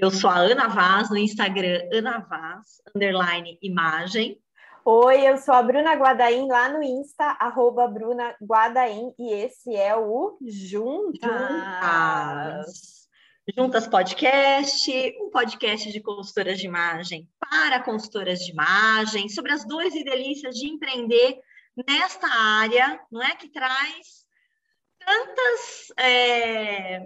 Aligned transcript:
Eu 0.00 0.10
sou 0.10 0.30
a 0.30 0.38
Ana 0.38 0.66
Vaz, 0.66 1.10
no 1.10 1.18
Instagram 1.18 1.86
Ana 1.92 2.20
Vaz, 2.20 2.80
underline 2.96 3.58
imagem. 3.60 4.40
Oi, 4.82 5.28
eu 5.28 5.36
sou 5.36 5.52
a 5.52 5.62
Bruna 5.62 5.92
Guadaim, 5.92 6.48
lá 6.48 6.70
no 6.70 6.82
Insta, 6.82 7.36
arroba 7.38 7.86
Bruna 7.86 8.34
Guadaim, 8.42 9.12
e 9.18 9.30
esse 9.30 9.76
é 9.76 9.94
o 9.94 10.38
Juntas. 10.40 11.30
Juntas. 11.30 13.08
Juntas 13.54 13.86
Podcast, 13.86 14.90
um 15.20 15.28
podcast 15.28 15.92
de 15.92 16.00
consultoras 16.00 16.58
de 16.58 16.64
imagem 16.64 17.28
para 17.38 17.82
consultoras 17.82 18.38
de 18.38 18.52
imagem, 18.52 19.28
sobre 19.28 19.52
as 19.52 19.66
dores 19.66 19.94
e 19.94 20.02
delícias 20.02 20.54
de 20.54 20.66
empreender 20.66 21.38
nesta 21.86 22.26
área, 22.26 22.98
não 23.12 23.22
é? 23.22 23.36
Que 23.36 23.50
traz 23.50 24.24
tantas. 24.98 25.92
É 25.98 27.02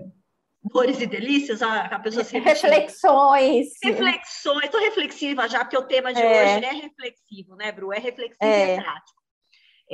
dores 0.65 0.99
e 1.01 1.07
delícias, 1.07 1.63
a, 1.63 1.99
pessoa 1.99 2.25
se 2.25 2.39
reflexões. 2.39 3.69
Reflexões, 3.83 4.65
estou 4.65 4.81
reflexiva 4.81 5.47
já, 5.47 5.61
porque 5.61 5.77
o 5.77 5.87
tema 5.87 6.13
de 6.15 6.23
é. 6.23 6.27
hoje 6.27 6.65
é 6.65 6.73
reflexivo, 6.73 7.55
né, 7.57 7.71
Bru? 7.71 7.93
É 7.93 7.99
reflexivo 7.99 8.39
é. 8.41 8.77
e 8.77 8.81
prático. 8.81 9.23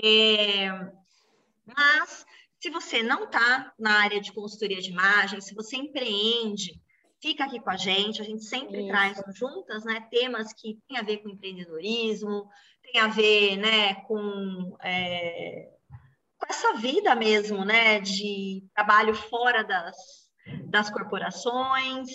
É, 0.04 0.68
mas 1.66 2.24
se 2.60 2.70
você 2.70 3.02
não 3.02 3.24
está 3.24 3.72
na 3.78 4.00
área 4.00 4.20
de 4.20 4.32
consultoria 4.32 4.80
de 4.80 4.90
imagem, 4.90 5.40
se 5.40 5.54
você 5.54 5.76
empreende, 5.76 6.80
fica 7.20 7.44
aqui 7.44 7.58
com 7.58 7.70
a 7.70 7.76
gente, 7.76 8.22
a 8.22 8.24
gente 8.24 8.44
sempre 8.44 8.80
Isso. 8.80 8.88
traz 8.88 9.22
juntas, 9.34 9.84
né, 9.84 10.06
temas 10.08 10.52
que 10.52 10.78
têm 10.86 10.98
a 10.98 11.02
ver 11.02 11.18
com 11.18 11.28
empreendedorismo, 11.30 12.48
tem 12.82 13.00
a 13.00 13.08
ver, 13.08 13.56
né, 13.56 13.94
com 14.06 14.76
é, 14.82 15.68
com 16.38 16.46
essa 16.48 16.74
vida 16.74 17.14
mesmo, 17.16 17.64
né, 17.64 18.00
de 18.00 18.64
trabalho 18.72 19.14
fora 19.14 19.64
das 19.64 20.29
das 20.66 20.90
corporações. 20.90 22.08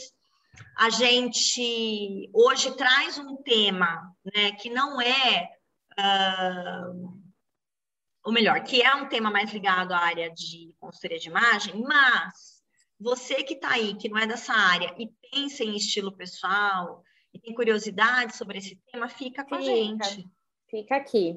A 0.78 0.90
gente 0.90 2.30
hoje 2.34 2.76
traz 2.76 3.18
um 3.18 3.36
tema 3.38 4.16
né, 4.24 4.52
que 4.54 4.70
não 4.70 5.02
é, 5.02 5.50
uh, 6.00 7.22
ou 8.24 8.32
melhor, 8.32 8.64
que 8.64 8.82
é 8.82 8.96
um 8.96 9.08
tema 9.08 9.30
mais 9.30 9.52
ligado 9.52 9.94
à 9.94 10.00
área 10.00 10.32
de 10.32 10.74
consultoria 10.80 11.20
de 11.20 11.30
imagem, 11.30 11.82
mas 11.82 12.56
você 13.00 13.44
que 13.44 13.56
está 13.56 13.72
aí, 13.74 13.96
que 13.96 14.10
não 14.10 14.18
é 14.18 14.26
dessa 14.26 14.54
área 14.54 14.94
e 14.98 15.10
pensa 15.32 15.64
em 15.64 15.76
estilo 15.76 16.16
pessoal 16.16 17.04
e 17.34 17.40
tem 17.40 17.54
curiosidade 17.54 18.36
sobre 18.36 18.60
esse 18.60 18.80
tema, 18.92 19.10
fica 19.10 19.44
com 19.44 19.58
fica, 19.58 19.60
a 19.60 19.74
gente. 19.74 20.30
Fica 20.70 20.96
aqui. 20.96 21.36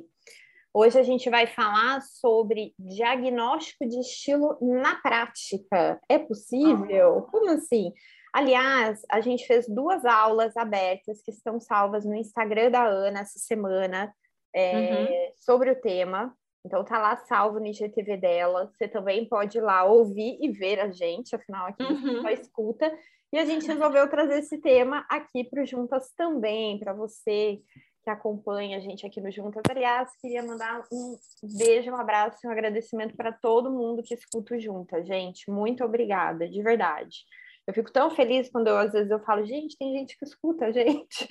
Hoje 0.80 0.96
a 0.96 1.02
gente 1.02 1.28
vai 1.28 1.44
falar 1.44 2.00
sobre 2.02 2.72
diagnóstico 2.78 3.84
de 3.84 3.98
estilo 3.98 4.56
na 4.62 4.94
prática. 4.94 6.00
É 6.08 6.20
possível? 6.20 7.18
Ah. 7.18 7.30
Como 7.32 7.50
assim? 7.50 7.92
Aliás, 8.32 9.00
a 9.10 9.20
gente 9.20 9.44
fez 9.44 9.66
duas 9.66 10.04
aulas 10.04 10.56
abertas 10.56 11.20
que 11.20 11.32
estão 11.32 11.58
salvas 11.58 12.04
no 12.04 12.14
Instagram 12.14 12.70
da 12.70 12.86
Ana 12.86 13.22
essa 13.22 13.40
semana 13.40 14.14
é, 14.54 15.00
uhum. 15.00 15.08
sobre 15.40 15.72
o 15.72 15.80
tema. 15.80 16.32
Então 16.64 16.84
tá 16.84 16.96
lá 16.96 17.16
salvo 17.26 17.58
no 17.58 17.66
IGTV 17.66 18.16
dela. 18.16 18.70
Você 18.72 18.86
também 18.86 19.28
pode 19.28 19.58
ir 19.58 19.62
lá 19.62 19.82
ouvir 19.84 20.38
e 20.40 20.48
ver 20.52 20.78
a 20.78 20.92
gente, 20.92 21.34
afinal 21.34 21.66
aqui 21.66 21.82
uhum. 21.82 22.22
só 22.22 22.30
escuta. 22.30 22.96
E 23.32 23.38
a 23.38 23.44
gente 23.44 23.66
resolveu 23.66 24.08
trazer 24.08 24.38
esse 24.38 24.58
tema 24.58 25.04
aqui 25.10 25.42
para 25.42 25.64
o 25.64 25.66
Juntas 25.66 26.12
também, 26.16 26.78
para 26.78 26.92
você 26.92 27.60
que 28.02 28.10
acompanha 28.10 28.76
a 28.76 28.80
gente 28.80 29.06
aqui 29.06 29.20
no 29.20 29.30
Juntas. 29.30 29.62
Aliás, 29.68 30.10
queria 30.20 30.42
mandar 30.42 30.82
um 30.92 31.16
beijo, 31.56 31.90
um 31.90 31.96
abraço 31.96 32.38
e 32.42 32.48
um 32.48 32.50
agradecimento 32.50 33.16
para 33.16 33.32
todo 33.32 33.70
mundo 33.70 34.02
que 34.02 34.14
escuta 34.14 34.54
o 34.54 34.60
Juntas, 34.60 35.06
gente. 35.06 35.50
Muito 35.50 35.84
obrigada, 35.84 36.48
de 36.48 36.62
verdade. 36.62 37.24
Eu 37.66 37.74
fico 37.74 37.92
tão 37.92 38.10
feliz 38.10 38.48
quando 38.50 38.68
eu, 38.68 38.78
às 38.78 38.92
vezes 38.92 39.10
eu 39.10 39.20
falo, 39.20 39.44
gente, 39.44 39.76
tem 39.76 39.92
gente 39.92 40.16
que 40.16 40.24
escuta 40.24 40.66
a 40.66 40.70
gente. 40.70 41.28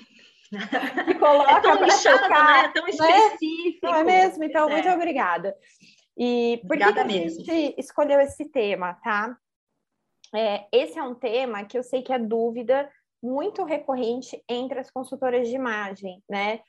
que 1.06 1.16
coloca 1.16 1.52
é 1.52 1.62
tão 1.62 1.78
tocar, 1.78 2.64
né? 2.64 2.66
É 2.66 2.68
tão 2.70 2.84
né? 2.84 2.90
específico. 2.92 3.86
Não 3.86 3.90
é, 3.90 3.94
não 3.94 4.00
é 4.00 4.04
mesmo? 4.04 4.44
Então, 4.44 4.70
é. 4.70 4.74
muito 4.74 4.90
obrigada. 4.90 5.56
E 6.18 6.58
por 6.62 6.76
Obrigada 6.76 7.04
que, 7.04 7.10
que 7.10 7.52
a 7.52 7.54
gente 7.54 7.76
escolheu 7.80 8.20
esse 8.20 8.46
tema, 8.50 8.94
tá? 9.04 9.38
É, 10.36 10.66
esse 10.72 10.98
é 10.98 11.04
um 11.04 11.16
tema 11.16 11.64
que 11.66 11.78
eu 11.78 11.84
sei 11.84 12.02
que 12.02 12.12
é 12.12 12.20
dúvida 12.20 12.90
muito 13.22 13.64
recorrente 13.64 14.42
entre 14.48 14.80
as 14.80 14.92
consultoras 14.92 15.48
de 15.48 15.56
imagem, 15.56 16.24
né? 16.30 16.62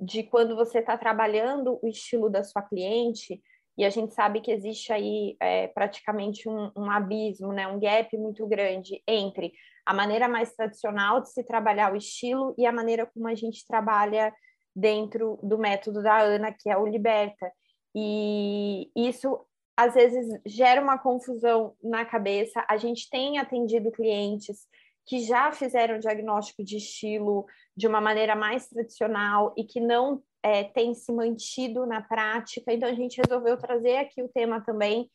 De 0.00 0.22
quando 0.22 0.56
você 0.56 0.78
está 0.78 0.96
trabalhando 0.96 1.78
o 1.82 1.88
estilo 1.88 2.30
da 2.30 2.42
sua 2.42 2.62
cliente, 2.62 3.42
e 3.78 3.84
a 3.84 3.90
gente 3.90 4.14
sabe 4.14 4.40
que 4.40 4.50
existe 4.50 4.92
aí 4.92 5.36
é, 5.38 5.68
praticamente 5.68 6.48
um, 6.48 6.70
um, 6.74 6.90
abismo, 6.90 7.52
né? 7.52 7.68
um 7.68 7.78
gap 7.78 8.16
muito 8.16 8.46
grande 8.46 9.02
entre 9.06 9.52
a 9.84 9.92
maneira 9.92 10.28
mais 10.28 10.54
tradicional 10.54 11.20
de 11.20 11.30
se 11.30 11.44
trabalhar 11.44 11.92
o 11.92 11.96
estilo 11.96 12.54
e 12.56 12.64
a 12.64 12.72
maneira 12.72 13.04
como 13.06 13.28
a 13.28 13.34
gente 13.34 13.66
trabalha 13.66 14.32
dentro 14.74 15.38
do 15.42 15.58
método 15.58 16.02
da 16.02 16.18
Ana, 16.18 16.52
que 16.52 16.70
é 16.70 16.76
o 16.76 16.86
Liberta. 16.86 17.52
E 17.94 18.90
isso 18.96 19.46
às 19.76 19.92
vezes 19.92 20.26
gera 20.46 20.80
uma 20.80 20.98
confusão 20.98 21.74
na 21.82 22.04
cabeça. 22.04 22.64
A 22.68 22.78
gente 22.78 23.10
tem 23.10 23.38
atendido 23.38 23.92
clientes 23.92 24.66
que 25.06 25.20
já 25.20 25.52
fizeram 25.52 25.98
diagnóstico 25.98 26.64
de 26.64 26.76
estilo 26.76 27.46
de 27.76 27.86
uma 27.86 28.00
maneira 28.00 28.34
mais 28.34 28.68
tradicional 28.68 29.54
e 29.56 29.64
que 29.64 29.80
não 29.80 30.22
é, 30.42 30.64
tem 30.64 30.94
se 30.94 31.12
mantido 31.12 31.86
na 31.86 32.02
prática. 32.02 32.72
Então, 32.72 32.88
a 32.88 32.94
gente 32.94 33.20
resolveu 33.24 33.56
trazer 33.56 33.98
aqui 33.98 34.22
o 34.22 34.28
tema 34.28 34.60
também 34.60 35.08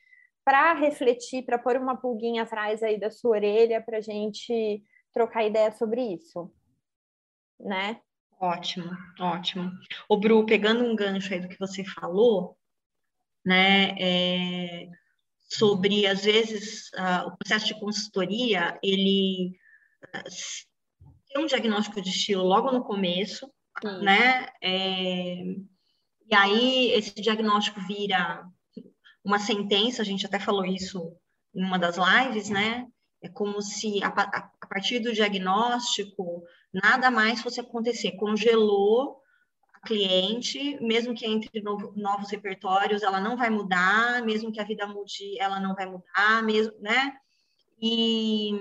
para 0.46 0.74
refletir, 0.74 1.44
para 1.44 1.59
pôr 1.59 1.75
uma 1.75 1.96
pulguinha 1.96 2.44
atrás 2.44 2.81
aí 2.81 3.00
da 3.00 3.12
sua 3.12 3.31
orelha, 3.31 3.81
para 3.81 3.97
a 3.97 4.02
gente 4.02 4.81
trocar 5.13 5.46
ideia 5.46 5.72
sobre 5.74 6.02
isso, 6.02 6.52
né? 7.59 8.00
Ótimo, 8.40 8.90
ótimo. 9.19 9.72
O 10.09 10.18
Bru, 10.18 10.46
pegando 10.46 10.84
um 10.84 10.96
gancho 10.96 11.34
aí 11.34 11.40
do 11.41 11.47
que 11.47 11.59
você 11.59 11.84
falou, 11.84 12.58
né, 13.46 13.96
é, 14.00 14.88
sobre, 15.50 16.08
às 16.08 16.23
vezes, 16.23 16.90
uh, 16.94 17.28
o 17.28 17.38
processo 17.38 17.68
de 17.68 17.79
consultoria, 17.79 18.79
ele 18.81 19.56
ter 20.11 21.39
um 21.39 21.45
diagnóstico 21.45 22.01
de 22.01 22.09
estilo 22.09 22.44
logo 22.44 22.72
no 22.72 22.83
começo, 22.83 23.49
Sim. 23.81 24.03
né? 24.03 24.47
É, 24.61 25.44
e 26.29 26.35
aí 26.35 26.91
esse 26.91 27.13
diagnóstico 27.16 27.79
vira 27.81 28.45
uma 29.23 29.39
sentença, 29.39 30.01
a 30.01 30.05
gente 30.05 30.25
até 30.25 30.39
falou 30.39 30.66
isso 30.66 31.16
em 31.53 31.63
uma 31.63 31.77
das 31.77 31.97
lives, 31.97 32.49
né? 32.49 32.88
É 33.22 33.29
como 33.29 33.61
se 33.61 34.03
a, 34.03 34.07
a 34.07 34.67
partir 34.67 34.99
do 34.99 35.13
diagnóstico 35.13 36.43
nada 36.73 37.11
mais 37.11 37.41
fosse 37.41 37.59
acontecer, 37.59 38.13
congelou 38.13 39.22
a 39.75 39.88
cliente, 39.88 40.79
mesmo 40.81 41.13
que 41.13 41.25
entre 41.25 41.61
novo, 41.61 41.93
novos 41.95 42.31
repertórios, 42.31 43.03
ela 43.03 43.19
não 43.19 43.38
vai 43.38 43.49
mudar, 43.49 44.23
mesmo 44.23 44.51
que 44.51 44.59
a 44.59 44.66
vida 44.66 44.88
mude, 44.88 45.39
ela 45.39 45.59
não 45.59 45.75
vai 45.75 45.85
mudar, 45.85 46.41
mesmo, 46.43 46.73
né? 46.79 47.13
E 47.79 48.51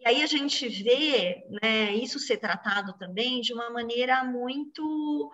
e 0.00 0.08
aí 0.08 0.22
a 0.22 0.26
gente 0.26 0.68
vê 0.68 1.44
né, 1.62 1.94
isso 1.94 2.18
ser 2.18 2.36
tratado 2.36 2.96
também 2.98 3.40
de 3.40 3.52
uma 3.52 3.70
maneira 3.70 4.24
muito 4.24 5.30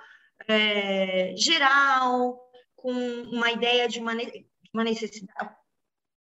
é, 0.49 1.35
geral, 1.37 2.41
com 2.75 2.93
uma 2.93 3.51
ideia 3.51 3.89
de 3.89 4.01
uma, 4.01 4.13
uma 4.73 4.85
necessidade. 4.85 5.55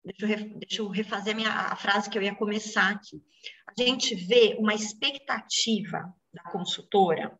Deixa 0.03 0.25
eu, 0.25 0.59
deixa 0.59 0.81
eu 0.81 0.87
refazer 0.87 1.33
a, 1.33 1.37
minha, 1.37 1.51
a 1.51 1.75
frase 1.75 2.09
que 2.09 2.17
eu 2.17 2.23
ia 2.23 2.35
começar 2.35 2.89
aqui. 2.89 3.21
A 3.67 3.81
gente 3.81 4.15
vê 4.15 4.55
uma 4.57 4.73
expectativa 4.73 6.13
da 6.33 6.43
consultora 6.43 7.37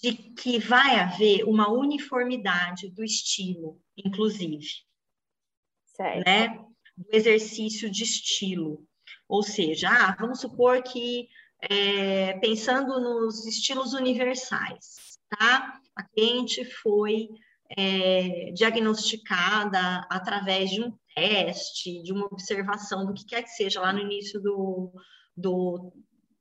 de 0.00 0.12
que 0.12 0.58
vai 0.58 0.96
haver 0.96 1.44
uma 1.44 1.70
uniformidade 1.70 2.90
do 2.90 3.04
estilo, 3.04 3.80
inclusive. 3.96 4.66
Certo. 5.86 6.26
Né? 6.26 6.48
Do 6.96 7.08
exercício 7.12 7.90
de 7.90 8.02
estilo. 8.02 8.86
Ou 9.32 9.42
seja, 9.42 9.88
ah, 9.88 10.14
vamos 10.20 10.40
supor 10.40 10.82
que, 10.82 11.26
é, 11.62 12.34
pensando 12.34 13.00
nos 13.00 13.46
estilos 13.46 13.94
universais, 13.94 15.16
tá? 15.30 15.80
A 15.96 16.02
cliente 16.02 16.62
foi 16.66 17.30
é, 17.74 18.52
diagnosticada 18.52 20.06
através 20.10 20.68
de 20.68 20.82
um 20.82 20.92
teste, 21.14 22.02
de 22.02 22.12
uma 22.12 22.26
observação, 22.26 23.06
do 23.06 23.14
que 23.14 23.24
quer 23.24 23.42
que 23.42 23.48
seja 23.48 23.80
lá 23.80 23.90
no 23.90 24.00
início 24.00 24.38
do, 24.38 24.92
do, 25.34 25.94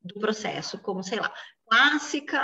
do 0.03 0.19
processo, 0.19 0.77
como, 0.79 1.01
sei 1.01 1.21
lá, 1.21 1.33
clássica, 1.69 2.43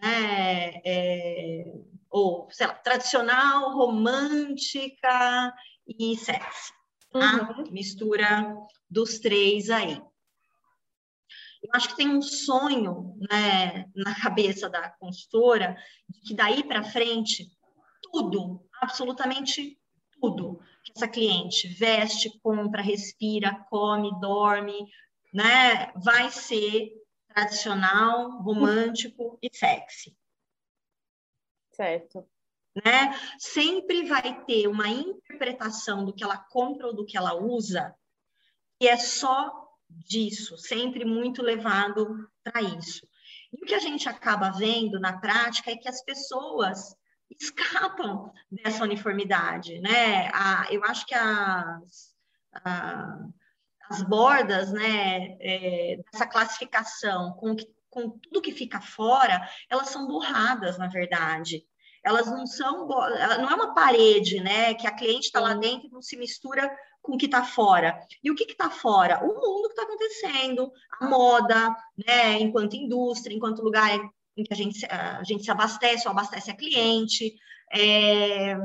né, 0.00 0.80
é, 0.86 1.64
ou, 2.08 2.46
sei 2.52 2.68
lá, 2.68 2.74
tradicional, 2.74 3.76
romântica 3.76 5.52
e 5.88 6.16
sexy. 6.16 6.81
Uhum. 7.14 7.70
Mistura 7.70 8.56
dos 8.88 9.18
três 9.18 9.70
aí. 9.70 10.00
Eu 11.62 11.70
acho 11.74 11.90
que 11.90 11.96
tem 11.96 12.08
um 12.08 12.22
sonho 12.22 13.16
né, 13.30 13.88
na 13.94 14.18
cabeça 14.20 14.68
da 14.68 14.90
consultora 14.90 15.76
de 16.08 16.20
que 16.20 16.34
daí 16.34 16.64
para 16.64 16.82
frente, 16.82 17.46
tudo, 18.02 18.66
absolutamente 18.80 19.78
tudo 20.20 20.60
que 20.84 20.92
essa 20.96 21.06
cliente 21.06 21.68
veste, 21.68 22.36
compra, 22.40 22.82
respira, 22.82 23.64
come, 23.70 24.10
dorme, 24.20 24.88
né, 25.32 25.92
vai 25.94 26.30
ser 26.30 26.92
tradicional, 27.28 28.42
romântico 28.42 29.38
e 29.40 29.48
sexy. 29.52 30.16
Certo. 31.70 32.26
Né? 32.74 33.14
Sempre 33.38 34.08
vai 34.08 34.44
ter 34.44 34.66
uma 34.66 34.88
interpretação 34.88 36.04
do 36.04 36.12
que 36.14 36.24
ela 36.24 36.38
compra 36.38 36.86
ou 36.86 36.94
do 36.94 37.04
que 37.04 37.16
ela 37.16 37.34
usa, 37.34 37.94
que 38.80 38.88
é 38.88 38.96
só 38.96 39.62
disso, 39.88 40.56
sempre 40.56 41.04
muito 41.04 41.42
levado 41.42 42.28
para 42.42 42.62
isso. 42.62 43.06
E 43.52 43.62
o 43.62 43.66
que 43.66 43.74
a 43.74 43.78
gente 43.78 44.08
acaba 44.08 44.50
vendo 44.50 44.98
na 44.98 45.18
prática 45.18 45.70
é 45.70 45.76
que 45.76 45.88
as 45.88 46.02
pessoas 46.02 46.96
escapam 47.38 48.32
dessa 48.50 48.84
uniformidade, 48.84 49.78
né? 49.80 50.30
A, 50.32 50.66
eu 50.70 50.82
acho 50.84 51.06
que 51.06 51.14
as, 51.14 52.14
a, 52.64 53.18
as 53.88 54.02
bordas, 54.02 54.72
né, 54.72 55.36
é, 55.40 55.98
dessa 56.10 56.26
classificação 56.26 57.32
com, 57.34 57.56
com 57.90 58.10
tudo 58.18 58.42
que 58.42 58.52
fica 58.52 58.80
fora, 58.80 59.46
elas 59.68 59.88
são 59.88 60.06
borradas, 60.06 60.78
na 60.78 60.88
verdade. 60.88 61.66
Elas 62.04 62.26
não 62.26 62.46
são, 62.46 62.86
não 62.86 63.50
é 63.50 63.54
uma 63.54 63.74
parede, 63.74 64.40
né, 64.40 64.74
que 64.74 64.86
a 64.86 64.94
cliente 64.94 65.26
está 65.26 65.40
lá 65.40 65.54
dentro 65.54 65.86
e 65.86 65.90
não 65.90 66.02
se 66.02 66.16
mistura 66.16 66.70
com 67.00 67.14
o 67.14 67.18
que 67.18 67.26
está 67.26 67.44
fora. 67.44 67.98
E 68.22 68.30
o 68.30 68.34
que 68.34 68.44
está 68.44 68.70
fora? 68.70 69.20
O 69.24 69.28
mundo 69.28 69.68
que 69.68 69.80
está 69.80 69.82
acontecendo, 69.82 70.72
a 71.00 71.08
moda, 71.08 71.76
né, 72.06 72.40
enquanto 72.40 72.76
indústria, 72.76 73.34
enquanto 73.34 73.62
lugar 73.62 73.90
em 74.36 74.44
que 74.44 74.52
a 74.52 74.56
gente, 74.56 74.86
a 74.86 75.22
gente 75.24 75.44
se 75.44 75.50
abastece 75.50 76.06
ou 76.06 76.12
abastece 76.12 76.50
a 76.50 76.56
cliente, 76.56 77.34
é, 77.72 78.56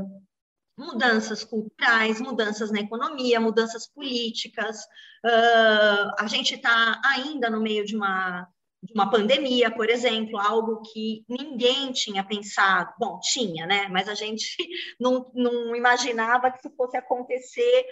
mudanças 0.77 1.43
culturais, 1.43 2.21
mudanças 2.21 2.71
na 2.71 2.79
economia, 2.79 3.39
mudanças 3.39 3.87
políticas. 3.87 4.77
Uh, 5.25 6.11
a 6.19 6.27
gente 6.27 6.53
está 6.53 7.01
ainda 7.03 7.49
no 7.49 7.59
meio 7.59 7.83
de 7.83 7.95
uma, 7.95 8.47
de 8.87 8.93
uma 8.93 9.09
pandemia, 9.09 9.69
por 9.69 9.89
exemplo, 9.89 10.39
algo 10.39 10.81
que 10.81 11.25
ninguém 11.27 11.91
tinha 11.91 12.23
pensado. 12.23 12.93
Bom, 12.97 13.19
tinha, 13.19 13.65
né? 13.65 13.87
Mas 13.89 14.07
a 14.07 14.15
gente 14.15 14.55
não, 14.99 15.29
não 15.33 15.75
imaginava 15.75 16.49
que 16.49 16.59
isso 16.59 16.75
fosse 16.75 16.95
acontecer 16.97 17.85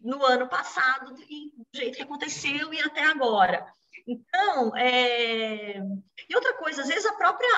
no 0.00 0.22
ano 0.24 0.48
passado, 0.48 1.14
e 1.30 1.50
do 1.56 1.78
jeito 1.78 1.96
que 1.96 2.02
aconteceu 2.02 2.74
e 2.74 2.80
até 2.80 3.04
agora. 3.04 3.66
Então, 4.06 4.76
é... 4.76 5.78
e 6.28 6.34
outra 6.34 6.52
coisa, 6.58 6.82
às 6.82 6.88
vezes 6.88 7.06
a 7.06 7.14
própria 7.14 7.48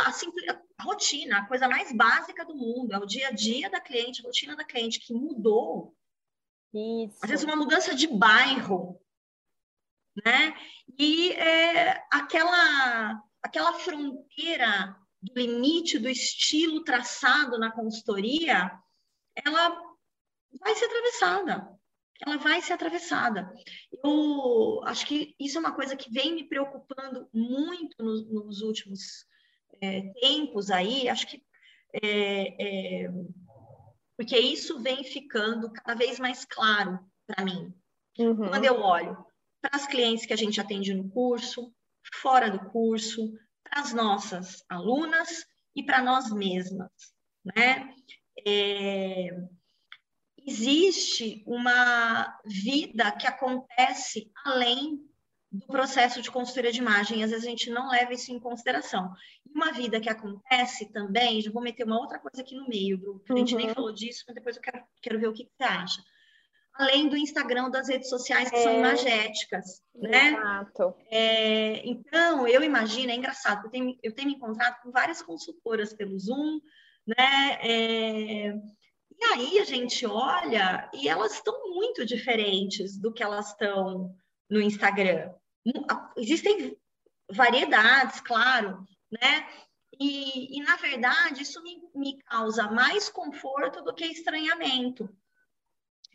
a, 0.79 0.85
rotina, 0.85 1.39
a 1.39 1.47
coisa 1.47 1.67
mais 1.67 1.91
básica 1.91 2.45
do 2.45 2.55
mundo, 2.55 2.93
é 2.93 2.99
o 2.99 3.07
dia 3.07 3.29
a 3.29 3.33
dia 3.33 3.69
da 3.69 3.81
cliente, 3.81 4.21
a 4.21 4.27
rotina 4.27 4.55
da 4.55 4.63
cliente 4.63 5.01
que 5.01 5.13
mudou. 5.13 5.93
Isso. 6.73 7.19
Às 7.23 7.31
vezes 7.31 7.45
uma 7.45 7.57
mudança 7.57 7.95
de 7.95 8.07
bairro, 8.07 9.01
né? 10.25 10.55
E 10.99 11.33
é, 11.33 12.03
aquela, 12.11 13.23
aquela 13.43 13.73
fronteira 13.75 14.97
do 15.23 15.33
limite 15.35 15.99
do 15.99 16.09
estilo 16.09 16.85
traçado 16.85 17.59
na 17.59 17.73
consultoria, 17.73 18.71
ela 19.45 19.83
vai 20.61 20.75
ser 20.75 20.87
atravessada 20.87 21.77
ela 22.25 22.37
vai 22.39 22.61
ser 22.63 22.73
atravessada. 22.73 23.53
Eu 24.05 24.81
acho 24.85 25.07
que 25.07 25.35
isso 25.39 25.59
é 25.59 25.61
uma 25.61 25.75
coisa 25.75 25.97
que 25.97 26.11
vem 26.11 26.35
me 26.35 26.45
preocupando 26.45 27.29
muito 27.33 28.03
nos, 28.03 28.27
nos 28.29 28.63
últimos 28.63 29.27
é, 29.81 30.03
tempos 30.21 30.71
aí, 30.71 31.09
acho 31.09 31.27
que 31.27 31.43
é, 32.03 33.05
é, 33.05 33.11
porque 34.17 34.39
isso 34.39 34.79
vem 34.81 35.05
ficando 35.05 35.71
cada 35.71 35.95
vez 35.95 36.19
mais 36.19 36.45
claro 36.45 36.99
para 37.27 37.45
mim. 37.45 37.73
Uhum. 38.19 38.49
Quando 38.49 38.65
eu 38.65 38.81
olho 38.81 39.27
para 39.61 39.77
as 39.77 39.87
clientes 39.87 40.27
que 40.27 40.33
a 40.33 40.37
gente 40.37 40.61
atende 40.61 40.95
no 40.95 41.09
curso, 41.09 41.73
fora 42.15 42.51
do 42.51 42.71
curso, 42.71 43.33
para 43.63 43.81
as 43.81 43.93
nossas 43.93 44.65
alunas 44.69 45.45
e 45.75 45.83
para 45.83 46.03
nós 46.03 46.31
mesmas, 46.31 46.91
né? 47.45 47.93
É, 48.47 49.29
existe 50.47 51.43
uma 51.47 52.39
vida 52.45 53.11
que 53.13 53.27
acontece 53.27 54.31
além 54.45 55.01
do 55.51 55.67
processo 55.67 56.21
de 56.21 56.31
consultoria 56.31 56.73
de 56.73 56.81
imagem. 56.81 57.25
Às 57.25 57.31
vezes 57.31 57.47
a 57.47 57.51
gente 57.51 57.71
não 57.71 57.91
leva 57.91 58.13
isso 58.13 58.33
em 58.33 58.39
consideração. 58.39 59.13
E 59.45 59.51
uma 59.51 59.73
vida 59.73 60.01
que 60.01 60.09
acontece 60.09 60.93
também, 60.93 61.41
já 61.41 61.51
vou 61.51 61.63
meter 61.63 61.85
uma 61.85 61.99
outra 61.99 62.19
coisa 62.19 62.43
aqui 62.43 62.55
no 62.55 62.69
meio, 62.69 63.23
a 63.29 63.37
gente 63.37 63.55
uhum. 63.55 63.61
nem 63.61 63.75
falou 63.75 63.93
disso, 63.93 64.25
mas 64.27 64.35
depois 64.35 64.57
eu 64.57 64.63
quero, 64.63 64.85
quero 65.03 65.19
ver 65.19 65.29
o 65.29 65.33
que 65.33 65.49
você 65.57 65.65
acha. 65.65 66.03
Além 66.79 67.09
do 67.09 67.17
Instagram, 67.17 67.71
das 67.71 67.89
redes 67.89 68.09
sociais 68.09 68.51
que 68.51 68.57
é. 68.57 68.63
são 68.63 68.79
imagéticas, 68.79 69.83
né? 69.95 70.33
Exato. 70.33 70.95
É, 71.11 71.87
então, 71.87 72.47
eu 72.47 72.63
imagino, 72.63 73.11
é 73.11 73.15
engraçado, 73.15 73.67
eu 73.67 73.71
tenho, 73.71 73.99
eu 74.03 74.15
tenho 74.15 74.29
me 74.29 74.35
encontrado 74.35 74.81
com 74.83 74.91
várias 74.91 75.23
consultoras 75.23 75.95
pelo 75.95 76.19
Zoom, 76.19 76.61
né? 77.07 77.59
É, 77.63 78.49
e 79.19 79.25
aí 79.33 79.59
a 79.59 79.65
gente 79.65 80.05
olha 80.07 80.91
e 80.93 81.09
elas 81.09 81.35
estão 81.35 81.75
muito 81.75 82.05
diferentes 82.05 82.99
do 82.99 83.13
que 83.13 83.23
elas 83.23 83.49
estão 83.49 84.15
no 84.51 84.61
Instagram. 84.61 85.33
Existem 86.17 86.77
variedades, 87.31 88.21
claro, 88.21 88.87
né? 89.11 89.49
E, 89.99 90.59
e 90.59 90.63
na 90.63 90.77
verdade, 90.77 91.43
isso 91.43 91.63
me, 91.63 91.81
me 91.95 92.19
causa 92.25 92.71
mais 92.71 93.09
conforto 93.09 93.83
do 93.83 93.95
que 93.95 94.05
estranhamento. 94.05 95.09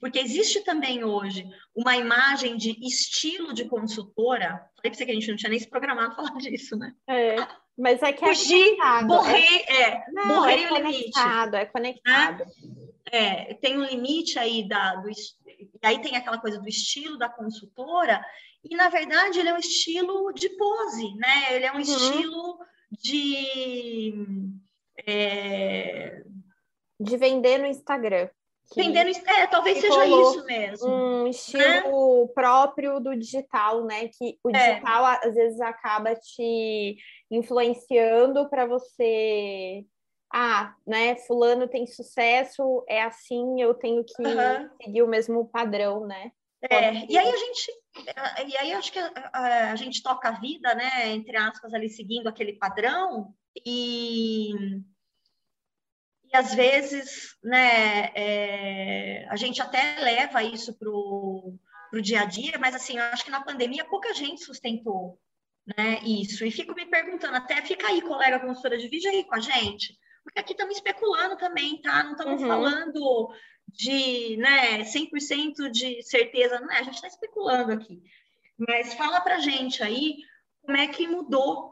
Porque 0.02 0.20
existe 0.20 0.64
também 0.64 1.04
hoje 1.04 1.48
uma 1.76 1.96
imagem 1.96 2.58
de 2.58 2.72
estilo 2.86 3.54
de 3.54 3.66
consultora. 3.66 4.50
Falei 4.76 4.90
para 4.90 4.94
você 4.96 5.06
que 5.06 5.12
a 5.12 5.14
gente 5.14 5.30
não 5.30 5.38
tinha 5.38 5.50
nem 5.52 5.60
se 5.60 5.70
programado 5.70 6.16
falar 6.16 6.36
disso, 6.42 6.76
né? 6.76 6.94
É, 7.08 7.36
mas 7.78 8.02
é 8.02 8.12
que 8.12 8.26
é 8.26 8.36
Fugir, 8.36 8.76
conectado. 8.76 9.08
Borrei, 9.08 9.66
é, 9.68 9.82
é 9.84 10.04
não, 10.12 10.28
borrei 10.28 10.66
é 10.66 10.72
o 10.72 10.76
limite. 10.76 11.20
É 11.54 11.66
conectado. 11.66 12.40
Né? 12.40 12.82
é, 13.12 13.54
tem 13.56 13.78
um 13.78 13.84
limite 13.84 14.40
aí 14.40 14.68
da, 14.68 14.96
do, 14.96 15.10
aí 15.84 16.02
tem 16.02 16.16
aquela 16.16 16.40
coisa 16.40 16.60
do 16.60 16.68
estilo 16.68 17.18
da 17.18 17.30
consultora, 17.30 18.24
e 18.64 18.76
na 18.76 18.90
verdade 18.90 19.40
ele 19.40 19.50
é 19.50 19.54
um 19.54 19.60
estilo 19.60 20.32
de 20.34 20.50
pose, 20.50 21.16
né? 21.16 21.56
Ele 21.56 21.66
é 21.66 21.72
um 21.72 21.76
uhum. 21.76 21.82
estilo 21.82 22.60
de. 22.92 24.14
É... 25.06 26.24
De 27.00 27.18
vender 27.18 27.58
no 27.58 27.66
Instagram. 27.66 28.30
Vender 28.76 29.04
no 29.04 29.12
é, 29.12 29.48
talvez 29.48 29.80
seja 29.80 30.06
isso 30.06 30.46
mesmo. 30.46 30.90
Um 30.90 31.28
estilo 31.28 32.26
né? 32.26 32.32
próprio 32.34 33.00
do 33.00 33.16
digital, 33.16 33.84
né? 33.84 34.08
Que 34.08 34.38
o 34.44 34.50
é. 34.50 34.72
digital 34.74 35.08
é. 35.08 35.20
às 35.24 35.36
vezes 35.36 35.60
acaba 35.60 36.16
te 36.16 36.96
influenciando 37.30 38.50
para 38.50 38.66
você 38.66 39.86
ah, 40.34 40.74
né, 40.88 41.16
fulano 41.18 41.68
tem 41.68 41.86
sucesso, 41.86 42.86
é 42.88 43.04
assim, 43.04 43.62
eu 43.62 43.74
tenho 43.74 44.04
que 44.04 44.22
uhum. 44.22 44.70
seguir 44.82 45.04
o 45.04 45.08
mesmo 45.08 45.46
padrão, 45.50 46.08
né? 46.08 46.32
É, 46.70 47.06
e 47.10 47.18
aí 47.18 47.28
a 47.28 47.38
gente, 47.38 47.72
e 48.48 48.58
aí 48.58 48.72
acho 48.74 48.94
que 48.94 49.00
a, 49.00 49.12
a, 49.34 49.72
a, 49.72 49.76
gente 49.76 50.02
toca 50.04 50.30
a 50.30 50.40
vida, 50.40 50.74
né, 50.76 51.10
entre 51.10 51.36
aspas, 51.36 51.74
ali 51.74 51.90
seguindo 51.90 52.28
aquele 52.28 52.54
padrão 52.54 53.34
e, 53.66 54.54
e 56.34 56.38
às 56.38 56.54
vezes, 56.56 57.36
né, 57.44 58.12
é, 58.16 59.28
a 59.30 59.36
gente 59.36 59.62
até 59.62 60.00
leva 60.00 60.42
isso 60.44 60.74
pro, 60.78 61.54
pro 61.90 62.02
dia 62.02 62.22
a 62.22 62.26
dia, 62.26 62.58
mas 62.58 62.74
assim, 62.74 62.98
eu 62.98 63.04
acho 63.06 63.26
que 63.26 63.32
na 63.32 63.44
pandemia 63.44 63.84
pouca 63.84 64.14
gente 64.14 64.44
sustentou, 64.44 65.20
né, 65.78 66.00
isso. 66.06 66.46
E 66.46 66.52
fico 66.52 66.74
me 66.74 66.86
perguntando, 66.86 67.36
até 67.36 67.62
fica 67.62 67.88
aí, 67.88 68.02
colega 68.02 68.40
consultora, 68.40 68.78
divide 68.78 69.10
aí 69.10 69.26
com 69.26 69.36
a 69.36 69.40
gente, 69.42 69.98
porque 70.24 70.40
aqui 70.40 70.54
estamos 70.54 70.76
especulando 70.76 71.36
também, 71.36 71.82
tá? 71.82 72.04
Não 72.04 72.12
estamos 72.14 72.42
uhum. 72.42 72.48
falando 72.48 73.30
de 73.68 74.38
né, 74.38 74.84
100% 74.84 75.70
de 75.70 76.02
certeza, 76.04 76.60
não 76.60 76.72
é? 76.72 76.80
A 76.80 76.84
gente 76.84 76.96
está 76.96 77.08
especulando 77.08 77.74
aqui. 77.74 78.02
Mas 78.58 78.94
fala 78.94 79.20
para 79.20 79.40
gente 79.40 79.82
aí 79.84 80.18
como 80.62 80.78
é 80.78 80.88
que 80.88 81.08
mudou 81.08 81.71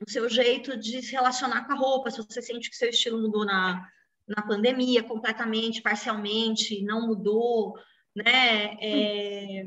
o 0.00 0.10
seu 0.10 0.28
jeito 0.28 0.76
de 0.76 1.02
se 1.02 1.12
relacionar 1.12 1.66
com 1.66 1.72
a 1.72 1.76
roupa, 1.76 2.10
se 2.10 2.18
você 2.18 2.42
sente 2.42 2.70
que 2.70 2.76
seu 2.76 2.90
estilo 2.90 3.20
mudou 3.20 3.44
na, 3.44 3.88
na 4.26 4.42
pandemia 4.42 5.02
completamente, 5.02 5.80
parcialmente, 5.80 6.82
não 6.82 7.06
mudou, 7.06 7.74
né? 8.14 8.76
É, 8.80 9.64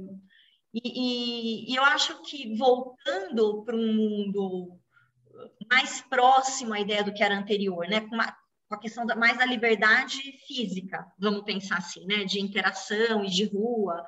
e, 0.73 0.81
e, 0.83 1.71
e, 1.71 1.75
eu 1.75 1.83
acho 1.83 2.21
que 2.23 2.55
voltando 2.55 3.63
para 3.63 3.75
um 3.75 3.93
mundo 3.93 4.79
mais 5.69 6.01
próximo 6.01 6.73
à 6.73 6.79
ideia 6.79 7.03
do 7.03 7.13
que 7.13 7.23
era 7.23 7.37
anterior, 7.37 7.87
né? 7.87 8.01
Com, 8.01 8.15
uma, 8.15 8.31
com 8.67 8.75
a 8.75 8.79
questão 8.79 9.05
da, 9.05 9.15
mais 9.15 9.37
da 9.37 9.45
liberdade 9.45 10.21
física, 10.45 11.11
vamos 11.17 11.43
pensar 11.43 11.77
assim, 11.77 12.05
né? 12.05 12.23
De 12.23 12.39
interação 12.39 13.23
e 13.23 13.29
de 13.29 13.45
rua, 13.45 14.05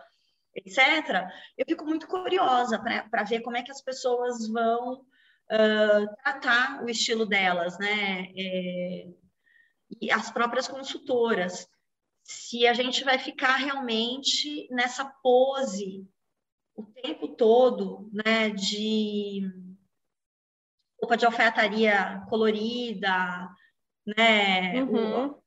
etc. 0.56 1.28
Eu 1.58 1.66
fico 1.68 1.86
muito 1.86 2.08
curiosa 2.08 2.78
para 2.78 3.24
ver 3.24 3.42
como 3.42 3.58
é 3.58 3.64
que 3.64 3.72
as 3.72 3.82
pessoas 3.82 4.48
vão 4.48 5.04
uh, 5.52 6.16
tratar 6.24 6.84
o 6.84 6.90
estilo 6.90 7.26
delas, 7.26 7.78
né? 7.78 8.28
É, 8.38 9.08
e 10.00 10.12
as 10.12 10.32
próprias 10.32 10.68
consultoras. 10.68 11.68
Se 12.24 12.66
a 12.68 12.74
gente 12.74 13.04
vai 13.04 13.18
ficar 13.18 13.56
realmente 13.56 14.68
nessa 14.72 15.04
pose 15.06 16.08
o 16.76 16.84
tempo 16.84 17.28
todo, 17.28 18.10
né, 18.14 18.50
de 18.50 19.42
roupa 21.00 21.18
de 21.18 21.26
alfaiataria 21.26 22.24
colorida, 22.30 23.50
né, 24.06 24.82
uhum. 24.84 25.32
o, 25.32 25.44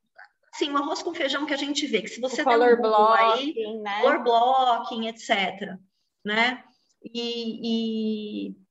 assim, 0.53 0.69
o 0.69 0.77
arroz 0.77 1.01
com 1.01 1.13
feijão 1.13 1.45
que 1.45 1.53
a 1.53 1.57
gente 1.57 1.87
vê, 1.87 2.01
que 2.01 2.09
se 2.09 2.21
você 2.21 2.41
o 2.41 2.45
color 2.45 2.77
um 2.77 2.81
blocking, 2.81 3.53
aí, 3.57 3.77
né? 3.81 4.01
color 4.01 4.23
blocking, 4.23 5.07
etc, 5.07 5.77
né, 6.23 6.63
e, 7.01 8.49
e 8.49 8.64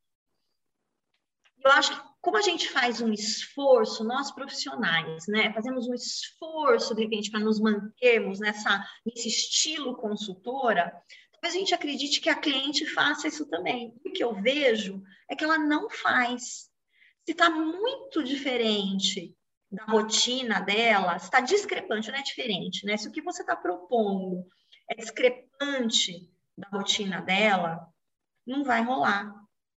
eu 1.64 1.72
acho 1.72 1.96
que 1.96 2.14
como 2.20 2.38
a 2.38 2.42
gente 2.42 2.70
faz 2.70 3.02
um 3.02 3.12
esforço, 3.12 4.02
nós 4.02 4.30
profissionais, 4.30 5.26
né, 5.28 5.52
fazemos 5.52 5.86
um 5.86 5.94
esforço, 5.94 6.94
de 6.94 7.02
repente, 7.02 7.30
para 7.30 7.40
nos 7.40 7.60
mantermos 7.60 8.40
nessa, 8.40 8.82
nesse 9.04 9.28
estilo 9.28 9.96
consultora, 9.96 10.90
talvez 11.32 11.54
a 11.54 11.58
gente 11.58 11.74
acredite 11.74 12.20
que 12.20 12.30
a 12.30 12.34
cliente 12.34 12.86
faça 12.86 13.28
isso 13.28 13.46
também. 13.46 13.94
O 14.04 14.10
que 14.10 14.24
eu 14.24 14.34
vejo 14.40 15.02
é 15.30 15.36
que 15.36 15.44
ela 15.44 15.58
não 15.58 15.90
faz. 15.90 16.70
Se 17.24 17.32
está 17.32 17.50
muito 17.50 18.22
diferente 18.22 19.36
da 19.70 19.84
rotina 19.84 20.60
dela, 20.60 21.16
está 21.16 21.40
discrepante, 21.40 22.10
não 22.10 22.18
é 22.18 22.22
diferente, 22.22 22.86
né? 22.86 22.96
Se 22.96 23.08
o 23.08 23.12
que 23.12 23.20
você 23.20 23.42
está 23.42 23.54
propondo 23.54 24.46
é 24.88 24.94
discrepante 24.94 26.30
da 26.56 26.68
rotina 26.68 27.20
dela, 27.20 27.86
não 28.46 28.64
vai 28.64 28.82
rolar, 28.82 29.34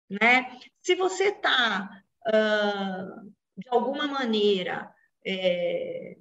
né? 0.09 0.59
Se 0.85 0.93
você 0.93 1.29
está 1.29 2.03
uh, 2.27 3.33
de 3.57 3.67
alguma 3.69 4.05
maneira, 4.05 4.93
é, 5.25 6.15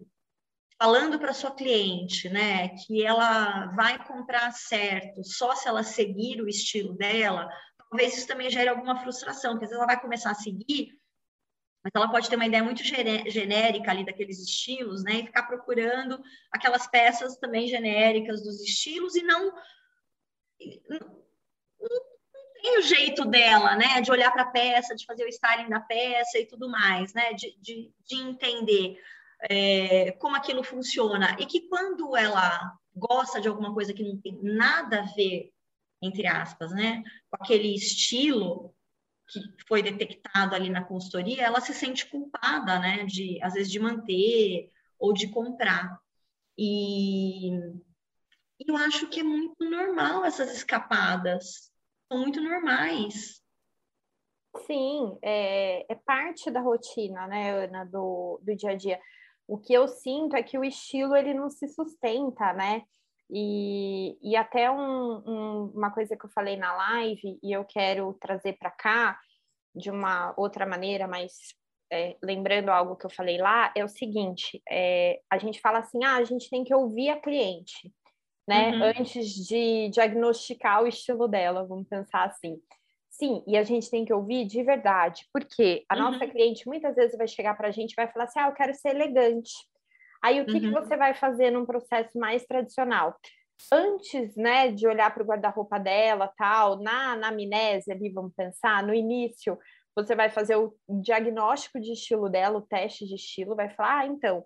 falando 0.79 1.19
para 1.19 1.35
sua 1.35 1.55
cliente, 1.55 2.31
né, 2.31 2.71
que 2.71 3.05
ela 3.05 3.67
vai 3.77 4.03
comprar 4.07 4.51
certo 4.53 5.23
só 5.23 5.55
se 5.55 5.69
ela 5.69 5.83
seguir 5.83 6.41
o 6.41 6.49
estilo 6.49 6.95
dela, 6.95 7.47
talvez 7.77 8.17
isso 8.17 8.27
também 8.27 8.49
gere 8.49 8.71
alguma 8.71 8.99
frustração, 9.03 9.53
porque 9.53 9.67
às 9.67 9.71
vezes 9.71 9.83
ela 9.83 9.93
vai 9.93 10.01
começar 10.01 10.31
a 10.31 10.35
seguir, 10.35 10.99
mas 11.85 11.93
ela 11.95 12.11
pode 12.11 12.31
ter 12.31 12.37
uma 12.37 12.47
ideia 12.47 12.65
muito 12.65 12.83
genérica 12.83 13.91
ali 13.91 14.03
daqueles 14.03 14.39
estilos, 14.39 15.05
né, 15.05 15.17
e 15.17 15.27
ficar 15.27 15.43
procurando 15.43 16.19
aquelas 16.51 16.87
peças 16.87 17.37
também 17.37 17.69
genéricas 17.69 18.43
dos 18.43 18.63
estilos 18.63 19.15
e 19.15 19.23
não, 19.25 19.53
não 20.89 21.25
tem 22.65 22.79
o 22.79 22.83
jeito 22.83 23.27
dela, 23.27 23.77
né? 23.77 24.01
De 24.01 24.11
olhar 24.11 24.33
para 24.33 24.43
a 24.43 24.51
peça, 24.51 24.97
de 24.97 25.05
fazer 25.05 25.25
o 25.25 25.29
styling 25.29 25.69
da 25.69 25.81
peça 25.81 26.39
e 26.39 26.47
tudo 26.47 26.67
mais, 26.71 27.13
né? 27.13 27.35
De, 27.35 27.55
de, 27.61 27.93
de 28.07 28.17
entender 28.17 28.99
é, 29.51 30.13
como 30.13 30.35
aquilo 30.35 30.65
funciona. 30.65 31.37
E 31.39 31.45
que 31.45 31.69
quando 31.69 32.17
ela 32.17 32.73
gosta 32.97 33.39
de 33.39 33.49
alguma 33.49 33.75
coisa 33.75 33.93
que 33.93 34.03
não 34.03 34.19
tem 34.19 34.39
nada 34.43 35.01
a 35.01 35.15
ver, 35.15 35.53
entre 36.01 36.27
aspas, 36.27 36.73
né? 36.73 37.03
Com 37.31 37.37
aquele 37.43 37.75
estilo 37.75 38.75
que 39.29 39.41
foi 39.69 39.83
detectado 39.83 40.55
ali 40.55 40.71
na 40.71 40.85
consultoria, 40.85 41.43
ela 41.43 41.61
se 41.61 41.75
sente 41.75 42.07
culpada, 42.07 42.79
né? 42.79 43.05
De, 43.05 43.39
às 43.43 43.53
vezes, 43.53 43.71
de 43.71 43.79
manter 43.79 44.71
ou 44.99 45.13
de 45.13 45.29
comprar. 45.29 46.01
E 46.57 47.51
eu 48.67 48.75
acho 48.79 49.07
que 49.09 49.21
é 49.21 49.23
muito 49.23 49.69
normal 49.69 50.25
essas 50.25 50.51
escapadas, 50.51 51.74
são 52.09 52.21
muito 52.21 52.41
normais. 52.41 53.43
Sim, 54.67 55.19
é, 55.23 55.93
é 55.93 55.95
parte 56.07 56.51
da 56.51 56.61
rotina, 56.61 57.27
né, 57.27 57.51
Ana, 57.65 57.85
do, 57.85 58.41
do 58.43 58.55
dia 58.55 58.71
a 58.71 58.75
dia. 58.77 59.01
O 59.47 59.59
que 59.59 59.75
eu 59.75 59.89
sinto 59.89 60.37
é 60.37 60.43
que 60.43 60.57
o 60.57 60.65
estilo 60.65 61.17
ele 61.17 61.35
não 61.35 61.51
se 61.51 61.69
sustenta, 61.69 62.53
né? 62.53 62.83
E, 63.31 64.17
e 64.23 64.37
até 64.37 64.71
um, 64.71 65.23
um, 65.27 65.73
uma 65.75 65.91
coisa 65.91 66.17
que 66.17 66.25
eu 66.25 66.31
falei 66.31 66.57
na 66.57 66.75
live 66.75 67.39
e 67.43 67.53
eu 67.53 67.65
quero 67.65 68.15
trazer 68.15 68.57
para 68.59 68.71
cá 68.71 69.19
de 69.75 69.91
uma 69.91 70.33
outra 70.37 70.65
maneira, 70.65 71.09
mas 71.09 71.33
é, 71.93 72.17
lembrando 72.23 72.71
algo 72.71 72.97
que 72.97 73.07
eu 73.07 73.11
falei 73.11 73.39
lá, 73.39 73.73
é 73.77 73.85
o 73.85 73.89
seguinte: 73.89 74.63
é, 74.71 75.21
a 75.29 75.37
gente 75.37 75.61
fala 75.61 75.81
assim, 75.81 76.05
ah, 76.05 76.17
a 76.17 76.25
gente 76.25 76.49
tem 76.49 76.65
que 76.65 76.75
ouvir 76.75 77.11
a 77.11 77.21
cliente 77.21 77.93
né? 78.47 78.71
Uhum. 78.71 78.83
Antes 78.99 79.35
de 79.47 79.89
diagnosticar 79.91 80.83
o 80.83 80.87
estilo 80.87 81.27
dela, 81.27 81.67
vamos 81.67 81.89
pensar 81.89 82.25
assim. 82.25 82.61
Sim, 83.11 83.45
e 83.47 83.57
a 83.57 83.63
gente 83.63 83.91
tem 83.91 84.05
que 84.05 84.13
ouvir 84.13 84.45
de 84.45 84.63
verdade, 84.63 85.27
porque 85.33 85.85
a 85.89 85.95
uhum. 85.95 86.11
nossa 86.11 86.27
cliente 86.27 86.67
muitas 86.67 86.97
vezes 86.97 87.17
vai 87.17 87.29
chegar 87.29 87.57
para 87.57 87.69
a 87.69 87.71
gente 87.71 87.93
e 87.93 87.97
vai 87.97 88.11
falar 88.11 88.25
assim: 88.25 88.41
ah, 88.41 88.49
eu 88.49 88.55
quero 88.55 88.75
ser 88.75 88.89
elegante. 88.89 89.53
Aí 90.23 90.41
o 90.41 90.47
que, 90.47 90.55
uhum. 90.55 90.61
que 90.61 90.71
você 90.71 90.97
vai 90.97 91.15
fazer 91.15 91.51
num 91.51 91.67
processo 91.67 92.19
mais 92.19 92.45
tradicional? 92.45 93.15
Antes, 93.71 94.35
né, 94.37 94.71
de 94.73 94.87
olhar 94.87 95.13
para 95.13 95.23
o 95.23 95.27
guarda-roupa 95.27 95.79
dela, 95.79 96.33
tal, 96.37 96.81
na, 96.81 97.15
na 97.15 97.29
ali, 97.29 98.11
vamos 98.13 98.33
pensar, 98.35 98.83
no 98.83 98.93
início, 98.93 99.57
você 99.95 100.15
vai 100.15 100.29
fazer 100.29 100.57
o 100.57 100.75
diagnóstico 100.89 101.81
de 101.81 101.93
estilo 101.93 102.29
dela, 102.29 102.59
o 102.59 102.63
teste 102.63 103.07
de 103.07 103.15
estilo, 103.15 103.55
vai 103.55 103.71
falar, 103.71 104.01
ah, 104.01 104.07
então, 104.07 104.45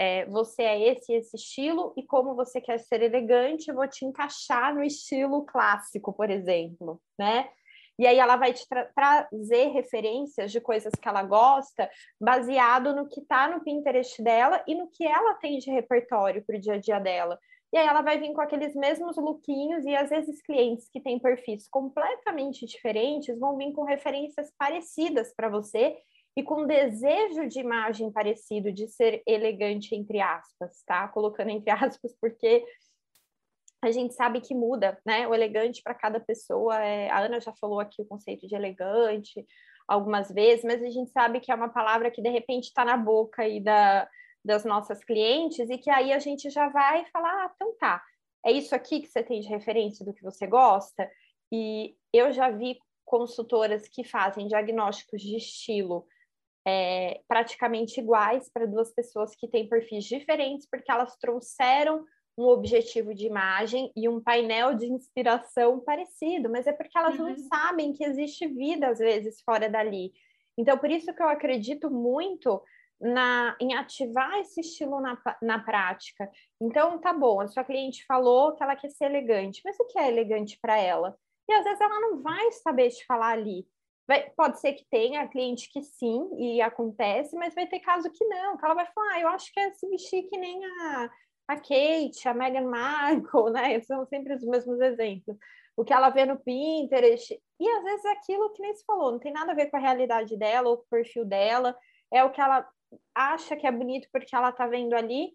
é, 0.00 0.24
você 0.24 0.62
é 0.62 0.92
esse 0.92 1.12
esse 1.12 1.36
estilo 1.36 1.92
e 1.94 2.02
como 2.02 2.34
você 2.34 2.58
quer 2.58 2.78
ser 2.78 3.02
elegante, 3.02 3.70
vou 3.70 3.86
te 3.86 4.06
encaixar 4.06 4.74
no 4.74 4.82
estilo 4.82 5.44
clássico, 5.44 6.10
por 6.10 6.30
exemplo, 6.30 6.98
né? 7.18 7.50
E 7.98 8.06
aí 8.06 8.18
ela 8.18 8.36
vai 8.36 8.54
te 8.54 8.66
tra 8.66 8.86
trazer 8.86 9.66
referências 9.72 10.50
de 10.50 10.58
coisas 10.58 10.90
que 10.98 11.06
ela 11.06 11.22
gosta, 11.22 11.90
baseado 12.18 12.96
no 12.96 13.06
que 13.06 13.20
está 13.20 13.46
no 13.46 13.62
Pinterest 13.62 14.22
dela 14.22 14.64
e 14.66 14.74
no 14.74 14.88
que 14.88 15.04
ela 15.04 15.34
tem 15.34 15.58
de 15.58 15.70
repertório 15.70 16.42
para 16.46 16.56
o 16.56 16.60
dia 16.60 16.74
a 16.74 16.78
dia 16.78 16.98
dela. 16.98 17.38
E 17.70 17.76
aí 17.76 17.86
ela 17.86 18.00
vai 18.00 18.18
vir 18.18 18.32
com 18.32 18.40
aqueles 18.40 18.74
mesmos 18.74 19.18
lookinhos 19.18 19.84
e 19.84 19.94
às 19.94 20.08
vezes 20.08 20.40
clientes 20.40 20.88
que 20.88 20.98
têm 20.98 21.18
perfis 21.18 21.68
completamente 21.68 22.64
diferentes 22.64 23.38
vão 23.38 23.58
vir 23.58 23.72
com 23.74 23.84
referências 23.84 24.50
parecidas 24.58 25.34
para 25.34 25.50
você 25.50 25.98
e 26.36 26.42
com 26.42 26.66
desejo 26.66 27.48
de 27.48 27.60
imagem 27.60 28.12
parecido, 28.12 28.72
de 28.72 28.86
ser 28.88 29.22
elegante, 29.26 29.94
entre 29.94 30.20
aspas, 30.20 30.82
tá? 30.86 31.08
Colocando 31.08 31.50
entre 31.50 31.70
aspas, 31.72 32.14
porque 32.20 32.64
a 33.82 33.90
gente 33.90 34.14
sabe 34.14 34.40
que 34.40 34.54
muda, 34.54 34.98
né? 35.04 35.26
O 35.26 35.34
elegante 35.34 35.82
para 35.82 35.94
cada 35.94 36.20
pessoa. 36.20 36.76
É... 36.82 37.10
A 37.10 37.20
Ana 37.20 37.40
já 37.40 37.52
falou 37.54 37.80
aqui 37.80 38.02
o 38.02 38.06
conceito 38.06 38.46
de 38.46 38.54
elegante 38.54 39.44
algumas 39.88 40.30
vezes, 40.30 40.64
mas 40.64 40.82
a 40.82 40.90
gente 40.90 41.10
sabe 41.10 41.40
que 41.40 41.50
é 41.50 41.54
uma 41.54 41.68
palavra 41.68 42.10
que 42.10 42.22
de 42.22 42.28
repente 42.28 42.66
está 42.66 42.84
na 42.84 42.96
boca 42.96 43.42
aí 43.42 43.58
da, 43.60 44.08
das 44.44 44.64
nossas 44.64 45.02
clientes 45.04 45.68
e 45.68 45.78
que 45.78 45.90
aí 45.90 46.12
a 46.12 46.18
gente 46.20 46.48
já 46.48 46.68
vai 46.68 47.04
falar, 47.06 47.32
ah, 47.32 47.52
então 47.54 47.74
tá, 47.76 48.00
é 48.46 48.52
isso 48.52 48.72
aqui 48.72 49.00
que 49.00 49.08
você 49.08 49.22
tem 49.22 49.40
de 49.40 49.48
referência 49.48 50.04
do 50.04 50.14
que 50.14 50.22
você 50.22 50.46
gosta. 50.46 51.10
E 51.52 51.96
eu 52.12 52.32
já 52.32 52.50
vi 52.50 52.78
consultoras 53.04 53.88
que 53.88 54.04
fazem 54.04 54.46
diagnósticos 54.46 55.20
de 55.20 55.36
estilo 55.36 56.06
é, 56.66 57.20
praticamente 57.26 58.00
iguais 58.00 58.50
para 58.52 58.66
duas 58.66 58.92
pessoas 58.92 59.34
que 59.34 59.48
têm 59.48 59.68
perfis 59.68 60.04
diferentes, 60.04 60.68
porque 60.70 60.90
elas 60.90 61.16
trouxeram 61.16 62.04
um 62.38 62.44
objetivo 62.44 63.14
de 63.14 63.26
imagem 63.26 63.92
e 63.96 64.08
um 64.08 64.20
painel 64.20 64.74
de 64.74 64.86
inspiração 64.86 65.80
parecido, 65.80 66.48
mas 66.50 66.66
é 66.66 66.72
porque 66.72 66.96
elas 66.96 67.18
uhum. 67.18 67.28
não 67.28 67.36
sabem 67.36 67.92
que 67.92 68.04
existe 68.04 68.46
vida, 68.46 68.88
às 68.88 68.98
vezes, 68.98 69.42
fora 69.42 69.68
dali. 69.68 70.12
Então, 70.56 70.78
por 70.78 70.90
isso 70.90 71.12
que 71.14 71.22
eu 71.22 71.28
acredito 71.28 71.90
muito 71.90 72.62
na, 73.00 73.56
em 73.60 73.74
ativar 73.74 74.38
esse 74.38 74.60
estilo 74.60 75.00
na, 75.00 75.18
na 75.42 75.58
prática. 75.58 76.30
Então, 76.60 76.98
tá 76.98 77.12
bom, 77.12 77.40
a 77.40 77.48
sua 77.48 77.64
cliente 77.64 78.04
falou 78.06 78.54
que 78.54 78.62
ela 78.62 78.76
quer 78.76 78.90
ser 78.90 79.06
elegante, 79.06 79.62
mas 79.64 79.78
o 79.80 79.86
que 79.86 79.98
é 79.98 80.08
elegante 80.08 80.58
para 80.60 80.78
ela? 80.78 81.16
E 81.48 81.52
às 81.52 81.64
vezes 81.64 81.80
ela 81.80 82.00
não 82.00 82.22
vai 82.22 82.52
saber 82.52 82.90
te 82.90 83.04
falar 83.06 83.32
ali. 83.32 83.66
Vai, 84.10 84.28
pode 84.30 84.58
ser 84.58 84.72
que 84.72 84.84
tenha 84.90 85.28
cliente 85.28 85.70
que 85.72 85.80
sim, 85.84 86.28
e 86.36 86.60
acontece, 86.60 87.36
mas 87.36 87.54
vai 87.54 87.68
ter 87.68 87.78
caso 87.78 88.10
que 88.10 88.24
não, 88.24 88.56
que 88.56 88.64
ela 88.64 88.74
vai 88.74 88.86
falar, 88.86 89.12
ah, 89.12 89.20
eu 89.20 89.28
acho 89.28 89.52
que 89.52 89.60
é 89.60 89.70
se 89.70 89.88
vestir 89.88 90.24
que 90.24 90.36
nem 90.36 90.64
a, 90.64 91.10
a 91.46 91.54
Kate, 91.56 92.26
a 92.26 92.34
Meghan 92.34 92.68
Markle, 92.68 93.52
né? 93.54 93.80
São 93.82 94.04
sempre 94.06 94.34
os 94.34 94.42
mesmos 94.42 94.80
exemplos. 94.80 95.36
O 95.76 95.84
que 95.84 95.92
ela 95.92 96.10
vê 96.10 96.26
no 96.26 96.40
Pinterest, 96.40 97.40
e 97.60 97.68
às 97.68 97.84
vezes 97.84 98.04
é 98.04 98.10
aquilo 98.10 98.52
que 98.52 98.60
nem 98.60 98.74
se 98.74 98.84
falou, 98.84 99.12
não 99.12 99.20
tem 99.20 99.32
nada 99.32 99.52
a 99.52 99.54
ver 99.54 99.70
com 99.70 99.76
a 99.76 99.80
realidade 99.80 100.36
dela 100.36 100.70
ou 100.70 100.78
com 100.78 100.82
o 100.82 100.90
perfil 100.90 101.24
dela, 101.24 101.78
é 102.12 102.24
o 102.24 102.32
que 102.32 102.40
ela 102.40 102.68
acha 103.14 103.54
que 103.54 103.64
é 103.64 103.70
bonito 103.70 104.08
porque 104.12 104.34
ela 104.34 104.50
tá 104.50 104.66
vendo 104.66 104.94
ali, 104.94 105.30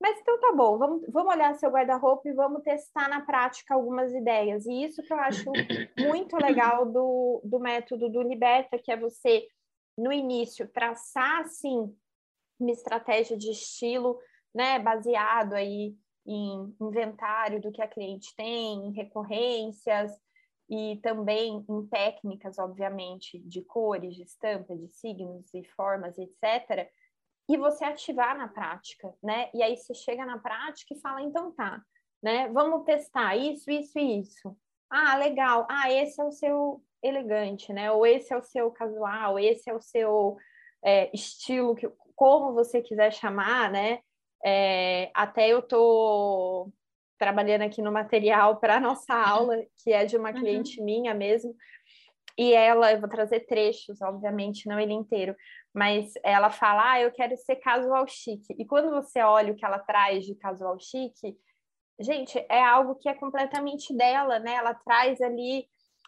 mas 0.00 0.18
então 0.18 0.40
tá 0.40 0.52
bom, 0.56 0.78
vamos, 0.78 1.02
vamos 1.08 1.34
olhar 1.34 1.54
seu 1.56 1.70
guarda-roupa 1.70 2.26
e 2.26 2.32
vamos 2.32 2.62
testar 2.62 3.06
na 3.08 3.20
prática 3.20 3.74
algumas 3.74 4.14
ideias. 4.14 4.64
E 4.64 4.84
isso 4.84 5.02
que 5.02 5.12
eu 5.12 5.18
acho 5.18 5.52
muito 5.98 6.36
legal 6.38 6.86
do, 6.86 7.42
do 7.44 7.60
método 7.60 8.08
do 8.08 8.22
Liberta, 8.22 8.78
que 8.78 8.90
é 8.90 8.96
você, 8.96 9.46
no 9.98 10.10
início, 10.10 10.66
traçar, 10.66 11.42
assim, 11.42 11.94
uma 12.58 12.70
estratégia 12.70 13.36
de 13.36 13.50
estilo, 13.50 14.18
né, 14.54 14.78
baseado 14.78 15.52
aí 15.52 15.94
em 16.26 16.74
inventário 16.80 17.60
do 17.60 17.70
que 17.70 17.82
a 17.82 17.88
cliente 17.88 18.34
tem, 18.34 18.86
em 18.86 18.92
recorrências 18.92 20.12
e 20.68 20.98
também 21.02 21.62
em 21.68 21.86
técnicas, 21.88 22.58
obviamente, 22.58 23.38
de 23.40 23.62
cores, 23.62 24.14
de 24.14 24.22
estampa, 24.22 24.74
de 24.74 24.88
signos 24.88 25.52
e 25.52 25.62
formas, 25.64 26.16
etc 26.16 26.88
e 27.50 27.56
você 27.56 27.84
ativar 27.84 28.38
na 28.38 28.46
prática, 28.46 29.12
né? 29.20 29.50
E 29.52 29.60
aí 29.60 29.76
você 29.76 29.92
chega 29.92 30.24
na 30.24 30.38
prática 30.38 30.94
e 30.94 31.00
fala, 31.00 31.20
então 31.20 31.50
tá, 31.50 31.82
né? 32.22 32.48
Vamos 32.50 32.84
testar 32.84 33.34
isso, 33.34 33.68
isso 33.68 33.98
e 33.98 34.20
isso. 34.20 34.56
Ah, 34.88 35.16
legal. 35.16 35.66
Ah, 35.68 35.90
esse 35.90 36.20
é 36.20 36.24
o 36.24 36.30
seu 36.30 36.80
elegante, 37.02 37.72
né? 37.72 37.90
Ou 37.90 38.06
esse 38.06 38.32
é 38.32 38.36
o 38.36 38.42
seu 38.42 38.70
casual, 38.70 39.36
esse 39.36 39.68
é 39.68 39.74
o 39.74 39.80
seu 39.80 40.36
é, 40.80 41.10
estilo, 41.12 41.74
que, 41.74 41.90
como 42.14 42.54
você 42.54 42.80
quiser 42.80 43.12
chamar, 43.12 43.68
né? 43.68 43.98
É, 44.44 45.10
até 45.12 45.48
eu 45.48 45.60
tô 45.60 46.70
trabalhando 47.18 47.62
aqui 47.62 47.82
no 47.82 47.90
material 47.90 48.58
para 48.58 48.76
a 48.76 48.80
nossa 48.80 49.12
aula, 49.12 49.56
que 49.82 49.92
é 49.92 50.04
de 50.04 50.16
uma 50.16 50.30
uhum. 50.30 50.36
cliente 50.36 50.80
minha 50.80 51.12
mesmo, 51.14 51.52
e 52.40 52.54
ela, 52.54 52.92
eu 52.92 53.00
vou 53.00 53.08
trazer 53.08 53.40
trechos, 53.40 54.00
obviamente, 54.00 54.66
não 54.66 54.80
ele 54.80 54.94
inteiro, 54.94 55.36
mas 55.74 56.12
ela 56.24 56.50
fala, 56.50 56.92
ah, 56.92 57.00
eu 57.00 57.12
quero 57.12 57.36
ser 57.36 57.56
casual 57.56 58.06
chique. 58.08 58.54
E 58.58 58.64
quando 58.64 58.90
você 58.90 59.20
olha 59.20 59.52
o 59.52 59.56
que 59.56 59.64
ela 59.64 59.78
traz 59.78 60.24
de 60.24 60.34
casual 60.34 60.78
chique, 60.80 61.36
gente, 62.00 62.38
é 62.48 62.62
algo 62.62 62.96
que 62.96 63.08
é 63.08 63.14
completamente 63.14 63.96
dela, 63.96 64.38
né? 64.38 64.54
Ela 64.54 64.74
traz 64.74 65.20
ali, 65.20 65.66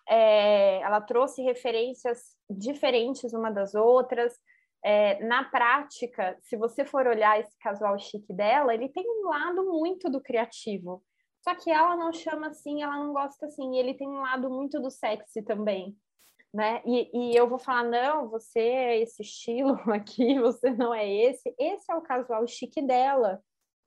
é, 0.09 0.81
ela 0.81 1.01
trouxe 1.01 1.43
referências 1.43 2.37
diferentes 2.51 3.33
uma 3.33 3.51
das 3.51 3.75
outras. 3.75 4.35
É, 4.85 5.23
na 5.25 5.45
prática, 5.45 6.37
se 6.43 6.57
você 6.57 6.85
for 6.85 7.07
olhar 7.07 7.39
esse 7.39 7.57
casual 7.59 7.97
chique 8.01 8.33
dela, 8.33 8.75
ele 8.75 8.89
tem 8.89 9.05
um 9.07 9.29
lado 9.29 9.65
muito 9.65 10.11
do 10.11 10.21
criativo. 10.21 11.05
Só 11.41 11.55
que 11.55 11.71
ela 11.71 11.97
não 11.97 12.13
chama 12.13 12.49
assim, 12.49 12.83
ela 12.83 12.97
não 12.99 13.13
gosta 13.13 13.47
assim. 13.47 13.77
E 13.77 13.79
ele 13.79 13.95
tem 13.95 14.09
um 14.09 14.23
lado 14.23 14.51
muito 14.51 14.81
do 14.81 14.91
sexy 14.91 15.43
também 15.43 15.97
né? 16.53 16.83
E, 16.85 17.11
e, 17.15 17.37
eu 17.37 17.49
vou 17.49 17.59
falar, 17.59 17.85
não, 17.85 18.29
você 18.29 18.61
é 18.61 19.01
esse 19.01 19.23
estilo 19.23 19.73
aqui, 19.91 20.39
você 20.39 20.71
não 20.71 20.93
é 20.93 21.09
esse. 21.09 21.55
Esse 21.59 21.91
é 21.91 21.95
o 21.95 22.03
casual 22.03 22.47
chique 22.47 22.83
dela, 22.83 23.43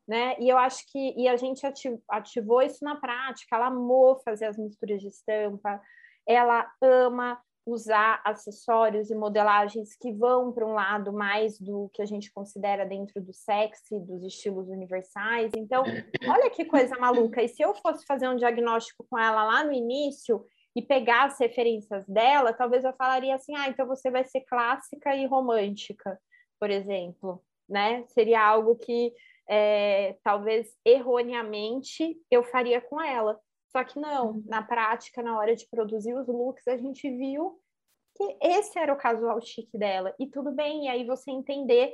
né? 0.07 0.35
E 0.39 0.49
eu 0.49 0.57
acho 0.57 0.83
que 0.91 1.13
e 1.15 1.27
a 1.27 1.37
gente 1.37 1.65
ativou 2.09 2.61
isso 2.61 2.83
na 2.83 2.95
prática. 2.95 3.55
Ela 3.55 3.67
amou 3.67 4.19
fazer 4.23 4.45
as 4.45 4.57
misturas 4.57 5.01
de 5.01 5.07
estampa, 5.09 5.79
ela 6.27 6.69
ama 6.81 7.39
usar 7.67 8.21
acessórios 8.23 9.09
e 9.09 9.15
modelagens 9.15 9.95
que 9.99 10.11
vão 10.13 10.51
para 10.51 10.65
um 10.65 10.73
lado 10.73 11.11
mais 11.11 11.59
do 11.59 11.89
que 11.93 12.01
a 12.01 12.05
gente 12.05 12.31
considera 12.31 12.85
dentro 12.85 13.19
do 13.19 13.33
sexy, 13.33 13.99
dos 13.99 14.23
estilos 14.23 14.69
universais. 14.69 15.51
Então, 15.55 15.83
olha 16.27 16.49
que 16.51 16.65
coisa 16.65 16.95
maluca. 16.99 17.41
E 17.41 17.47
se 17.47 17.63
eu 17.63 17.73
fosse 17.73 18.05
fazer 18.05 18.29
um 18.29 18.35
diagnóstico 18.35 19.03
com 19.09 19.17
ela 19.17 19.43
lá 19.43 19.63
no 19.63 19.71
início, 19.71 20.45
e 20.75 20.81
pegar 20.81 21.25
as 21.25 21.39
referências 21.39 22.05
dela, 22.05 22.51
talvez 22.51 22.83
eu 22.83 22.93
falaria 22.93 23.33
assim, 23.33 23.55
ah, 23.55 23.69
então 23.69 23.87
você 23.87 24.11
vai 24.11 24.25
ser 24.25 24.41
clássica 24.41 25.15
e 25.15 25.25
romântica, 25.25 26.19
por 26.59 26.69
exemplo, 26.69 27.41
né? 27.67 28.05
Seria 28.07 28.45
algo 28.45 28.75
que 28.75 29.13
é, 29.47 30.17
talvez 30.23 30.75
erroneamente 30.83 32.17
eu 32.29 32.43
faria 32.43 32.81
com 32.81 33.01
ela. 33.01 33.39
Só 33.71 33.83
que 33.83 33.99
não, 33.99 34.31
uhum. 34.31 34.43
na 34.47 34.61
prática, 34.61 35.21
na 35.21 35.37
hora 35.37 35.55
de 35.55 35.67
produzir 35.69 36.13
os 36.13 36.27
looks, 36.27 36.67
a 36.67 36.77
gente 36.77 37.09
viu 37.09 37.59
que 38.15 38.37
esse 38.41 38.77
era 38.79 38.93
o 38.93 38.97
casual 38.97 39.39
chique 39.41 39.77
dela. 39.77 40.13
E 40.19 40.27
tudo 40.27 40.51
bem, 40.51 40.85
e 40.85 40.87
aí 40.87 41.05
você 41.05 41.31
entender, 41.31 41.93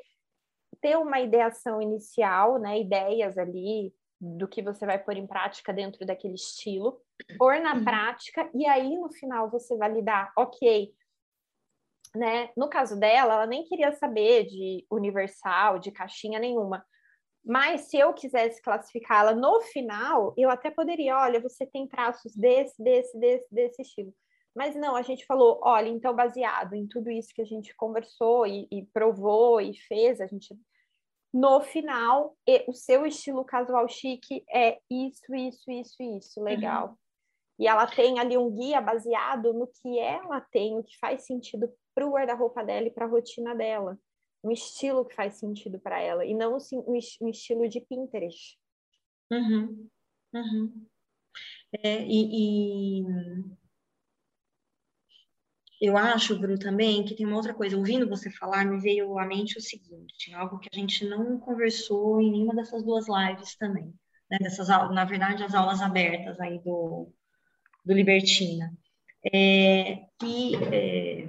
ter 0.79 0.97
uma 0.97 1.19
ideação 1.19 1.81
inicial, 1.81 2.59
né? 2.59 2.79
Ideias 2.79 3.37
ali, 3.37 3.93
do 4.21 4.47
que 4.47 4.61
você 4.61 4.85
vai 4.85 4.99
pôr 4.99 5.17
em 5.17 5.25
prática 5.25 5.73
dentro 5.73 6.05
daquele 6.05 6.35
estilo, 6.35 7.01
pôr 7.39 7.59
na 7.59 7.73
uhum. 7.73 7.83
prática, 7.83 8.47
e 8.53 8.67
aí 8.67 8.95
no 8.95 9.11
final 9.11 9.49
você 9.49 9.75
validar, 9.75 10.31
ok. 10.37 10.93
Né? 12.15 12.51
No 12.55 12.69
caso 12.69 12.99
dela, 12.99 13.33
ela 13.33 13.47
nem 13.47 13.63
queria 13.63 13.91
saber 13.93 14.45
de 14.45 14.85
universal, 14.91 15.79
de 15.79 15.91
caixinha 15.91 16.37
nenhuma. 16.37 16.85
Mas 17.43 17.89
se 17.89 17.97
eu 17.97 18.13
quisesse 18.13 18.61
classificá-la 18.61 19.33
no 19.33 19.59
final, 19.61 20.35
eu 20.37 20.51
até 20.51 20.69
poderia, 20.69 21.17
olha, 21.17 21.41
você 21.41 21.65
tem 21.65 21.87
traços 21.87 22.35
desse, 22.35 22.81
desse, 22.83 23.17
desse, 23.17 23.47
desse 23.51 23.81
estilo. 23.81 24.13
Mas 24.53 24.75
não, 24.75 24.95
a 24.95 25.01
gente 25.01 25.25
falou, 25.25 25.59
olha, 25.63 25.87
então 25.87 26.15
baseado 26.15 26.75
em 26.75 26.85
tudo 26.85 27.09
isso 27.09 27.33
que 27.33 27.41
a 27.41 27.45
gente 27.45 27.73
conversou 27.75 28.45
e, 28.45 28.67
e 28.69 28.85
provou 28.93 29.59
e 29.59 29.73
fez, 29.73 30.21
a 30.21 30.27
gente 30.27 30.53
no 31.33 31.61
final, 31.61 32.35
o 32.67 32.73
seu 32.73 33.05
estilo 33.05 33.45
casual 33.45 33.87
chique 33.87 34.43
é 34.49 34.79
isso, 34.89 35.33
isso, 35.33 35.71
isso, 35.71 36.03
isso, 36.03 36.43
legal. 36.43 36.89
Uhum. 36.89 36.95
E 37.59 37.67
ela 37.67 37.87
tem 37.87 38.19
ali 38.19 38.37
um 38.37 38.51
guia 38.51 38.81
baseado 38.81 39.53
no 39.53 39.67
que 39.67 39.99
ela 39.99 40.41
tem, 40.41 40.77
o 40.77 40.83
que 40.83 40.97
faz 40.97 41.25
sentido 41.25 41.71
para 41.93 42.07
o 42.07 42.11
guarda-roupa 42.11 42.63
dela 42.63 42.87
e 42.87 42.91
para 42.91 43.05
a 43.05 43.09
rotina 43.09 43.55
dela. 43.55 43.97
Um 44.43 44.51
estilo 44.51 45.05
que 45.05 45.15
faz 45.15 45.35
sentido 45.35 45.79
para 45.79 46.01
ela, 46.01 46.25
e 46.25 46.33
não 46.33 46.55
assim, 46.55 46.83
um 46.87 47.29
estilo 47.29 47.69
de 47.69 47.79
Pinterest. 47.81 48.57
Uhum. 49.31 49.87
Uhum. 50.33 50.87
É, 51.83 52.03
e, 52.03 52.99
e 52.99 53.05
eu 55.81 55.97
acho, 55.97 56.37
Bru, 56.37 56.59
também 56.59 57.03
que 57.03 57.15
tem 57.15 57.25
uma 57.25 57.35
outra 57.35 57.55
coisa. 57.55 57.75
Ouvindo 57.75 58.07
você 58.07 58.29
falar, 58.29 58.63
me 58.63 58.79
veio 58.79 59.17
à 59.17 59.25
mente 59.25 59.57
o 59.57 59.61
seguinte: 59.61 60.31
algo 60.35 60.59
que 60.59 60.69
a 60.71 60.77
gente 60.77 61.03
não 61.05 61.39
conversou 61.39 62.21
em 62.21 62.31
nenhuma 62.31 62.53
dessas 62.53 62.83
duas 62.83 63.07
lives 63.07 63.55
também, 63.55 63.91
né? 64.29 64.37
Dessas, 64.39 64.67
na 64.67 65.03
verdade, 65.03 65.43
as 65.43 65.55
aulas 65.55 65.81
abertas 65.81 66.39
aí 66.39 66.59
do, 66.59 67.11
do 67.83 67.93
Libertina. 67.93 68.71
É, 69.33 70.03
que 70.19 70.55
é, 70.71 71.27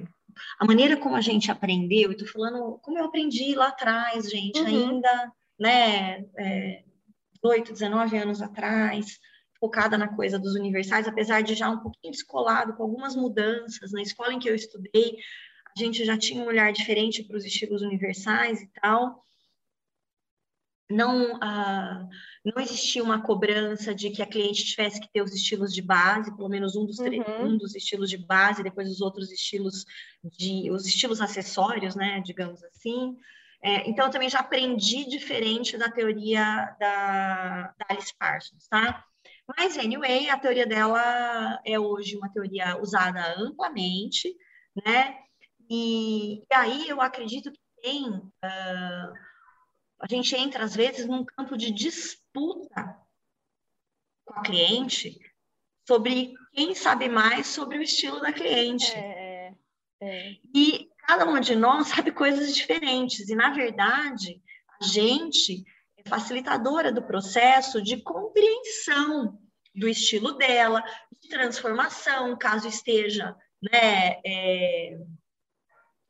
a 0.58 0.66
maneira 0.66 0.98
como 0.98 1.16
a 1.16 1.20
gente 1.22 1.50
aprendeu, 1.50 2.12
eu 2.12 2.16
tô 2.16 2.26
falando 2.26 2.78
como 2.82 2.98
eu 2.98 3.06
aprendi 3.06 3.54
lá 3.54 3.68
atrás, 3.68 4.30
gente, 4.30 4.60
uhum. 4.60 4.66
ainda, 4.66 5.32
né, 5.58 6.24
é, 6.36 6.84
18, 7.42 7.72
19 7.72 8.16
anos 8.18 8.42
atrás, 8.42 9.18
focada 9.62 9.96
na 9.96 10.08
coisa 10.08 10.40
dos 10.40 10.56
universais, 10.56 11.06
apesar 11.06 11.40
de 11.40 11.54
já 11.54 11.70
um 11.70 11.78
pouquinho 11.78 12.10
descolado, 12.10 12.74
com 12.74 12.82
algumas 12.82 13.14
mudanças. 13.14 13.92
Na 13.92 14.02
escola 14.02 14.34
em 14.34 14.40
que 14.40 14.50
eu 14.50 14.56
estudei, 14.56 15.18
a 15.76 15.80
gente 15.80 16.04
já 16.04 16.18
tinha 16.18 16.42
um 16.42 16.46
olhar 16.48 16.72
diferente 16.72 17.22
para 17.22 17.36
os 17.36 17.44
estilos 17.44 17.80
universais 17.80 18.60
e 18.60 18.66
tal. 18.80 19.24
Não, 20.90 21.38
ah, 21.40 22.08
não 22.44 22.60
existia 22.60 23.04
uma 23.04 23.22
cobrança 23.22 23.94
de 23.94 24.10
que 24.10 24.20
a 24.20 24.26
cliente 24.26 24.64
tivesse 24.64 25.00
que 25.00 25.10
ter 25.12 25.22
os 25.22 25.32
estilos 25.32 25.72
de 25.72 25.80
base, 25.80 26.36
pelo 26.36 26.48
menos 26.48 26.74
um 26.74 26.84
dos, 26.84 26.98
uhum. 26.98 27.44
um 27.44 27.56
dos 27.56 27.76
estilos 27.76 28.10
de 28.10 28.18
base, 28.18 28.64
depois 28.64 28.90
os 28.90 29.00
outros 29.00 29.30
estilos 29.30 29.84
de 30.24 30.72
os 30.72 30.84
estilos 30.86 31.20
acessórios, 31.20 31.94
né, 31.94 32.20
digamos 32.20 32.64
assim. 32.64 33.16
É, 33.62 33.88
então, 33.88 34.06
eu 34.06 34.10
também 34.10 34.28
já 34.28 34.40
aprendi 34.40 35.08
diferente 35.08 35.78
da 35.78 35.88
teoria 35.88 36.76
da, 36.80 37.72
da 37.78 37.86
Alice 37.88 38.12
Parsons, 38.18 38.66
tá? 38.66 39.06
Mas, 39.56 39.76
anyway, 39.76 40.28
a 40.30 40.38
teoria 40.38 40.66
dela 40.66 41.60
é 41.64 41.78
hoje 41.78 42.16
uma 42.16 42.32
teoria 42.32 42.80
usada 42.80 43.34
amplamente, 43.36 44.34
né? 44.84 45.18
E, 45.68 46.38
e 46.38 46.54
aí 46.54 46.88
eu 46.88 47.00
acredito 47.00 47.50
que 47.50 47.60
tem. 47.80 48.08
Uh, 48.08 49.12
a 50.00 50.06
gente 50.08 50.34
entra, 50.36 50.64
às 50.64 50.74
vezes, 50.74 51.06
num 51.06 51.24
campo 51.24 51.56
de 51.56 51.70
disputa 51.70 52.96
com 54.24 54.38
a 54.38 54.42
cliente 54.42 55.18
sobre 55.86 56.34
quem 56.52 56.74
sabe 56.74 57.08
mais 57.08 57.46
sobre 57.46 57.78
o 57.78 57.82
estilo 57.82 58.20
da 58.20 58.32
cliente. 58.32 58.92
É, 58.92 59.54
é. 60.00 60.08
é. 60.08 60.36
E 60.54 60.88
cada 60.98 61.24
uma 61.24 61.40
de 61.40 61.56
nós 61.56 61.88
sabe 61.88 62.12
coisas 62.12 62.54
diferentes. 62.54 63.28
E, 63.28 63.34
na 63.34 63.50
verdade, 63.50 64.40
a 64.80 64.84
gente 64.84 65.64
facilitadora 66.06 66.92
do 66.92 67.02
processo 67.02 67.82
de 67.82 68.02
compreensão 68.02 69.38
do 69.74 69.88
estilo 69.88 70.32
dela, 70.32 70.82
de 71.20 71.28
transformação, 71.28 72.36
caso 72.36 72.68
esteja, 72.68 73.36
né, 73.62 74.20
é, 74.24 74.98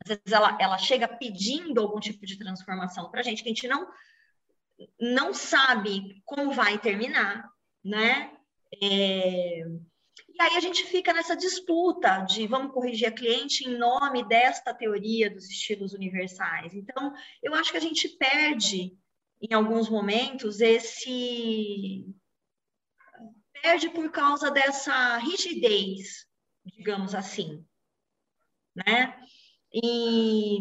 às 0.03 0.09
vezes 0.09 0.31
ela, 0.31 0.57
ela 0.59 0.77
chega 0.77 1.07
pedindo 1.07 1.79
algum 1.79 1.99
tipo 1.99 2.25
de 2.25 2.37
transformação 2.37 3.09
para 3.09 3.21
a 3.21 3.23
gente, 3.23 3.41
que 3.41 3.49
a 3.49 3.53
gente 3.53 3.67
não, 3.67 3.87
não 4.99 5.33
sabe 5.33 6.21
como 6.25 6.51
vai 6.51 6.77
terminar, 6.77 7.49
né? 7.83 8.31
É, 8.81 9.63
e 10.29 10.41
aí 10.41 10.57
a 10.57 10.59
gente 10.59 10.83
fica 10.85 11.13
nessa 11.13 11.35
disputa 11.35 12.19
de 12.21 12.47
vamos 12.47 12.73
corrigir 12.73 13.07
a 13.07 13.11
cliente 13.11 13.67
em 13.67 13.77
nome 13.77 14.27
desta 14.27 14.73
teoria 14.73 15.29
dos 15.29 15.49
estilos 15.49 15.93
universais. 15.93 16.73
Então, 16.73 17.13
eu 17.41 17.53
acho 17.53 17.71
que 17.71 17.77
a 17.77 17.81
gente 17.81 18.09
perde 18.09 18.97
em 19.43 19.53
alguns 19.53 19.89
momentos, 19.89 20.61
esse 20.61 22.07
perde 23.61 23.89
por 23.89 24.09
causa 24.09 24.49
dessa 24.49 25.17
rigidez, 25.17 26.25
digamos 26.65 27.13
assim, 27.13 27.65
né? 28.73 29.21
E, 29.73 30.59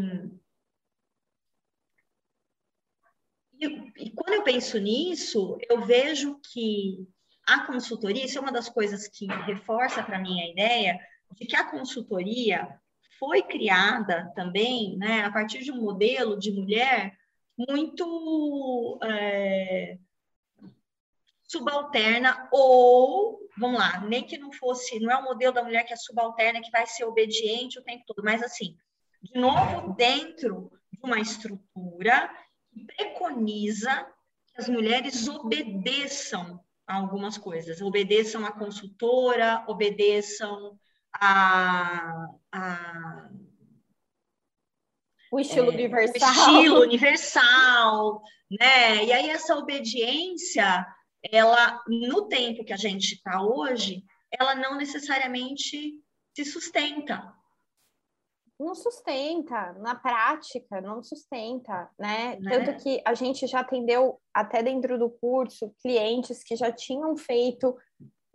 e, 3.61 3.67
e 3.99 4.11
quando 4.11 4.35
eu 4.35 4.43
penso 4.43 4.79
nisso, 4.79 5.59
eu 5.71 5.87
vejo 5.87 6.41
que 6.53 7.07
a 7.47 7.65
consultoria, 7.67 8.25
isso 8.25 8.39
é 8.39 8.41
uma 8.41 8.53
das 8.53 8.69
coisas 8.69 9.07
que 9.07 9.27
reforça 9.27 10.03
para 10.03 10.19
mim 10.19 10.41
a 10.41 10.51
ideia 10.51 10.99
de 11.33 11.47
que 11.47 11.55
a 11.55 11.71
consultoria 11.71 12.81
foi 13.17 13.43
criada 13.45 14.33
também, 14.35 14.97
né, 14.97 15.23
a 15.25 15.31
partir 15.31 15.61
de 15.61 15.71
um 15.71 15.81
modelo 15.81 16.37
de 16.37 16.51
mulher 16.51 17.17
muito 17.57 18.99
é, 19.03 19.99
subalterna 21.47 22.49
ou 22.53 23.43
vamos 23.59 23.79
lá, 23.79 24.01
nem 24.01 24.25
que 24.25 24.39
não 24.39 24.53
fosse, 24.53 24.99
não 25.01 25.11
é 25.11 25.17
o 25.17 25.25
modelo 25.25 25.53
da 25.53 25.63
mulher 25.63 25.85
que 25.85 25.93
é 25.93 25.97
subalterna, 25.97 26.63
que 26.63 26.71
vai 26.71 26.87
ser 26.87 27.05
obediente 27.05 27.79
o 27.79 27.83
tempo 27.83 28.05
todo, 28.07 28.25
mas 28.25 28.43
assim, 28.43 28.77
de 29.23 29.39
novo, 29.39 29.95
dentro 29.95 30.71
de 30.91 30.99
uma 31.03 31.21
estrutura 31.21 32.31
que 32.73 32.85
preconiza 32.85 34.07
que 34.49 34.61
as 34.61 34.69
mulheres 34.69 35.29
obedeçam 35.29 36.61
a 36.87 36.97
algumas 36.97 37.39
coisas, 37.39 37.81
obedeçam 37.81 38.45
a 38.45 38.53
consultora, 38.53 39.65
obedeçam 39.69 40.79
a, 41.15 42.27
a 42.51 43.31
o 45.33 45.41
estilo 45.41 45.71
é, 45.71 45.75
universal. 45.75 46.29
O 46.29 46.59
estilo 46.59 46.81
universal, 46.83 48.23
né? 48.61 49.05
E 49.05 49.13
aí 49.13 49.31
essa 49.31 49.57
obediência, 49.57 50.87
ela 51.23 51.83
no 51.89 52.29
tempo 52.29 52.63
que 52.65 52.73
a 52.73 52.77
gente 52.77 53.15
está 53.15 53.43
hoje, 53.43 54.05
ela 54.31 54.55
não 54.55 54.77
necessariamente 54.77 55.95
se 56.37 56.45
sustenta. 56.45 57.33
Não 58.61 58.75
sustenta, 58.75 59.73
na 59.81 59.95
prática, 59.95 60.81
não 60.83 61.03
sustenta, 61.03 61.91
né? 61.99 62.37
né? 62.39 62.51
Tanto 62.51 62.83
que 62.83 63.03
a 63.05 63.15
gente 63.15 63.47
já 63.47 63.61
atendeu, 63.61 64.21
até 64.35 64.63
dentro 64.63 64.99
do 64.99 65.11
curso, 65.11 65.75
clientes 65.83 66.45
que 66.45 66.55
já 66.55 66.71
tinham 66.71 67.17
feito 67.17 67.75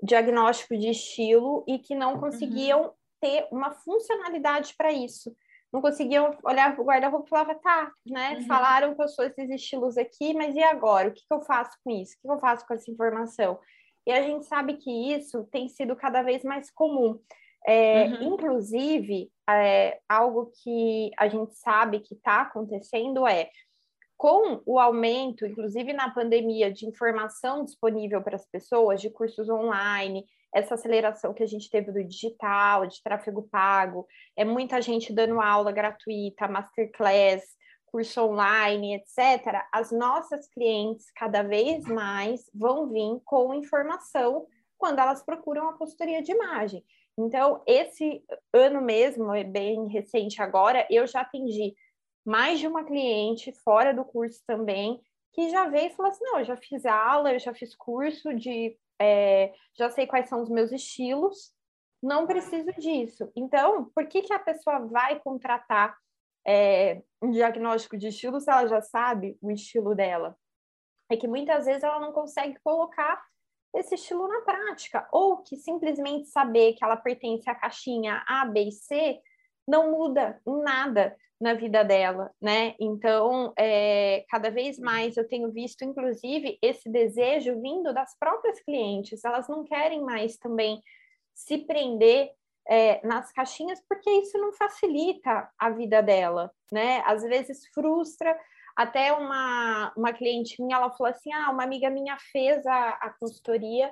diagnóstico 0.01 0.75
de 0.75 0.89
estilo 0.89 1.63
e 1.67 1.79
que 1.79 1.95
não 1.95 2.15
uhum. 2.15 2.19
conseguiam 2.19 2.81
uhum. 2.85 2.91
ter 3.21 3.47
uma 3.51 3.71
funcionalidade 3.71 4.73
para 4.75 4.91
isso 4.91 5.33
não 5.77 5.81
conseguiam 5.81 6.35
olhar 6.43 6.73
para 6.73 6.81
o 6.81 6.85
guarda-roupa 6.85 7.27
e 7.27 7.29
falava, 7.29 7.55
tá, 7.55 7.91
né? 8.05 8.35
Uhum. 8.35 8.47
Falaram 8.47 8.95
que 8.95 9.01
eu 9.01 9.07
sou 9.07 9.23
esses 9.23 9.49
estilos 9.49 9.97
aqui, 9.97 10.33
mas 10.33 10.55
e 10.55 10.63
agora? 10.63 11.09
O 11.09 11.11
que, 11.11 11.21
que 11.21 11.33
eu 11.33 11.41
faço 11.41 11.77
com 11.83 11.91
isso? 11.91 12.13
O 12.13 12.15
que, 12.15 12.27
que 12.27 12.33
eu 12.33 12.39
faço 12.39 12.65
com 12.67 12.73
essa 12.73 12.89
informação? 12.89 13.59
E 14.05 14.11
a 14.11 14.21
gente 14.23 14.45
sabe 14.45 14.77
que 14.77 14.89
isso 15.13 15.43
tem 15.51 15.69
sido 15.69 15.95
cada 15.95 16.23
vez 16.23 16.43
mais 16.43 16.71
comum. 16.71 17.19
É, 17.65 18.05
uhum. 18.05 18.33
Inclusive, 18.33 19.29
é, 19.49 19.99
algo 20.09 20.51
que 20.63 21.11
a 21.17 21.27
gente 21.27 21.53
sabe 21.55 21.99
que 21.99 22.15
está 22.15 22.41
acontecendo 22.41 23.27
é 23.27 23.49
com 24.15 24.63
o 24.65 24.79
aumento, 24.79 25.45
inclusive 25.45 25.93
na 25.93 26.09
pandemia, 26.09 26.71
de 26.71 26.87
informação 26.87 27.63
disponível 27.63 28.21
para 28.23 28.35
as 28.35 28.47
pessoas, 28.47 28.99
de 28.99 29.11
cursos 29.11 29.47
online, 29.47 30.25
essa 30.53 30.75
aceleração 30.75 31.33
que 31.33 31.43
a 31.43 31.47
gente 31.47 31.69
teve 31.69 31.91
do 31.91 32.03
digital, 32.03 32.87
de 32.87 33.01
tráfego 33.03 33.43
pago, 33.43 34.07
é 34.35 34.45
muita 34.45 34.81
gente 34.81 35.13
dando 35.13 35.41
aula 35.41 35.71
gratuita, 35.71 36.47
masterclass, 36.47 37.43
curso 37.85 38.21
online, 38.21 38.95
etc. 38.95 39.65
As 39.71 39.91
nossas 39.91 40.47
clientes 40.47 41.11
cada 41.15 41.43
vez 41.43 41.85
mais 41.85 42.49
vão 42.53 42.87
vir 42.87 43.21
com 43.25 43.53
informação 43.53 44.45
quando 44.77 44.99
elas 44.99 45.23
procuram 45.23 45.69
a 45.69 45.77
consultoria 45.77 46.21
de 46.21 46.31
imagem. 46.31 46.83
Então, 47.17 47.63
esse 47.65 48.23
ano 48.53 48.79
mesmo, 48.81 49.33
é 49.33 49.43
bem 49.43 49.87
recente 49.87 50.41
agora, 50.41 50.85
eu 50.89 51.07
já 51.07 51.21
atendi 51.21 51.73
mais 52.23 52.59
de 52.59 52.67
uma 52.67 52.83
cliente 52.83 53.51
fora 53.63 53.93
do 53.93 54.05
curso 54.05 54.43
também, 54.45 55.01
que 55.33 55.49
já 55.49 55.67
veio 55.67 55.87
e 55.87 55.95
falou 55.95 56.11
assim: 56.11 56.23
não, 56.23 56.39
eu 56.39 56.45
já 56.45 56.57
fiz 56.57 56.85
aula, 56.85 57.33
eu 57.33 57.39
já 57.39 57.53
fiz 57.53 57.75
curso 57.75 58.33
de 58.35 58.77
é, 58.99 59.53
já 59.77 59.89
sei 59.89 60.07
quais 60.07 60.27
são 60.27 60.41
os 60.41 60.49
meus 60.49 60.71
estilos, 60.71 61.53
não 62.01 62.27
preciso 62.27 62.71
disso. 62.73 63.31
Então, 63.35 63.85
por 63.95 64.07
que, 64.07 64.21
que 64.21 64.33
a 64.33 64.39
pessoa 64.39 64.79
vai 64.79 65.19
contratar 65.19 65.97
é, 66.45 67.01
um 67.21 67.31
diagnóstico 67.31 67.97
de 67.97 68.07
estilo 68.07 68.39
se 68.39 68.49
ela 68.49 68.67
já 68.67 68.81
sabe 68.81 69.37
o 69.41 69.51
estilo 69.51 69.95
dela? 69.95 70.37
É 71.09 71.17
que 71.17 71.27
muitas 71.27 71.65
vezes 71.65 71.83
ela 71.83 71.99
não 71.99 72.11
consegue 72.11 72.59
colocar 72.63 73.23
esse 73.73 73.95
estilo 73.95 74.27
na 74.27 74.41
prática, 74.41 75.07
ou 75.11 75.37
que 75.37 75.55
simplesmente 75.55 76.27
saber 76.29 76.73
que 76.73 76.83
ela 76.83 76.97
pertence 76.97 77.49
à 77.49 77.55
caixinha 77.55 78.23
A, 78.27 78.45
B 78.45 78.67
e 78.67 78.71
C 78.71 79.19
não 79.67 79.91
muda 79.91 80.39
nada 80.45 81.15
na 81.39 81.53
vida 81.53 81.83
dela, 81.83 82.31
né? 82.41 82.73
Então, 82.79 83.53
é, 83.57 84.25
cada 84.29 84.49
vez 84.49 84.79
mais 84.79 85.17
eu 85.17 85.27
tenho 85.27 85.51
visto, 85.51 85.83
inclusive, 85.83 86.57
esse 86.61 86.89
desejo 86.89 87.61
vindo 87.61 87.93
das 87.93 88.17
próprias 88.17 88.59
clientes. 88.61 89.23
Elas 89.23 89.47
não 89.47 89.63
querem 89.63 90.01
mais 90.01 90.37
também 90.37 90.81
se 91.35 91.59
prender 91.59 92.31
é, 92.67 93.05
nas 93.05 93.31
caixinhas, 93.31 93.79
porque 93.87 94.09
isso 94.09 94.37
não 94.39 94.51
facilita 94.53 95.49
a 95.59 95.69
vida 95.69 96.01
dela, 96.01 96.51
né? 96.71 97.03
Às 97.05 97.23
vezes 97.23 97.67
frustra. 97.73 98.37
Até 98.75 99.11
uma, 99.11 99.91
uma 99.97 100.13
cliente 100.13 100.61
minha, 100.61 100.77
ela 100.77 100.91
falou 100.91 101.11
assim: 101.11 101.31
ah, 101.33 101.51
uma 101.51 101.63
amiga 101.63 101.89
minha 101.89 102.17
fez 102.31 102.65
a, 102.65 102.89
a 102.89 103.09
consultoria 103.19 103.91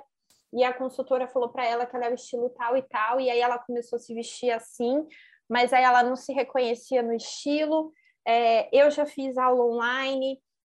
e 0.53 0.63
a 0.63 0.73
consultora 0.73 1.27
falou 1.27 1.49
para 1.49 1.65
ela 1.65 1.85
que 1.85 1.95
ela 1.95 2.05
é 2.05 2.11
o 2.11 2.15
estilo 2.15 2.49
tal 2.51 2.77
e 2.77 2.81
tal, 2.81 3.19
e 3.19 3.29
aí 3.29 3.39
ela 3.39 3.59
começou 3.59 3.97
a 3.97 3.99
se 3.99 4.13
vestir 4.13 4.51
assim, 4.51 5.05
mas 5.49 5.73
aí 5.73 5.83
ela 5.83 6.03
não 6.03 6.15
se 6.15 6.33
reconhecia 6.33 7.01
no 7.01 7.13
estilo. 7.13 7.91
É, 8.27 8.69
eu 8.75 8.89
já 8.89 9.05
fiz 9.05 9.37
aula 9.37 9.65
online 9.65 10.39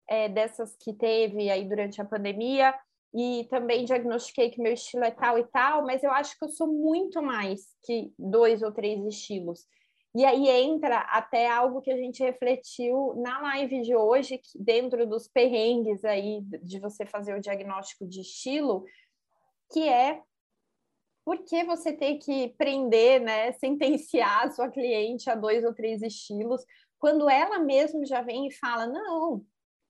é, 0.09 0.29
dessas 0.29 0.75
que 0.77 0.93
teve 0.93 1.49
aí 1.49 1.67
durante 1.67 2.01
a 2.01 2.05
pandemia 2.05 2.73
e 3.13 3.47
também 3.49 3.85
diagnostiquei 3.85 4.49
que 4.49 4.61
meu 4.61 4.73
estilo 4.73 5.05
é 5.05 5.11
tal 5.11 5.39
e 5.39 5.45
tal, 5.45 5.85
mas 5.85 6.03
eu 6.03 6.11
acho 6.11 6.37
que 6.37 6.43
eu 6.43 6.49
sou 6.49 6.67
muito 6.67 7.21
mais 7.21 7.61
que 7.85 8.11
dois 8.19 8.61
ou 8.61 8.71
três 8.71 9.03
estilos. 9.05 9.65
E 10.13 10.23
aí 10.23 10.49
entra 10.49 10.99
até 10.99 11.49
algo 11.49 11.81
que 11.81 11.91
a 11.91 11.97
gente 11.97 12.23
refletiu 12.23 13.13
na 13.17 13.41
live 13.41 13.81
de 13.81 13.95
hoje, 13.95 14.39
dentro 14.55 15.05
dos 15.05 15.27
perrengues 15.27 16.05
aí 16.05 16.41
de 16.63 16.79
você 16.79 17.05
fazer 17.05 17.35
o 17.35 17.41
diagnóstico 17.41 18.07
de 18.07 18.21
estilo, 18.21 18.85
que 19.71 19.87
é 19.87 20.21
por 21.25 21.39
que 21.39 21.63
você 21.63 21.91
tem 21.91 22.19
que 22.19 22.49
prender, 22.57 23.19
né, 23.19 23.51
sentenciar 23.53 24.45
a 24.45 24.51
sua 24.51 24.69
cliente 24.69 25.27
a 25.29 25.35
dois 25.35 25.65
ou 25.65 25.73
três 25.73 26.03
estilos, 26.03 26.63
quando 26.99 27.27
ela 27.27 27.57
mesma 27.57 28.05
já 28.05 28.21
vem 28.21 28.47
e 28.47 28.53
fala, 28.53 28.85
não, 28.85 29.43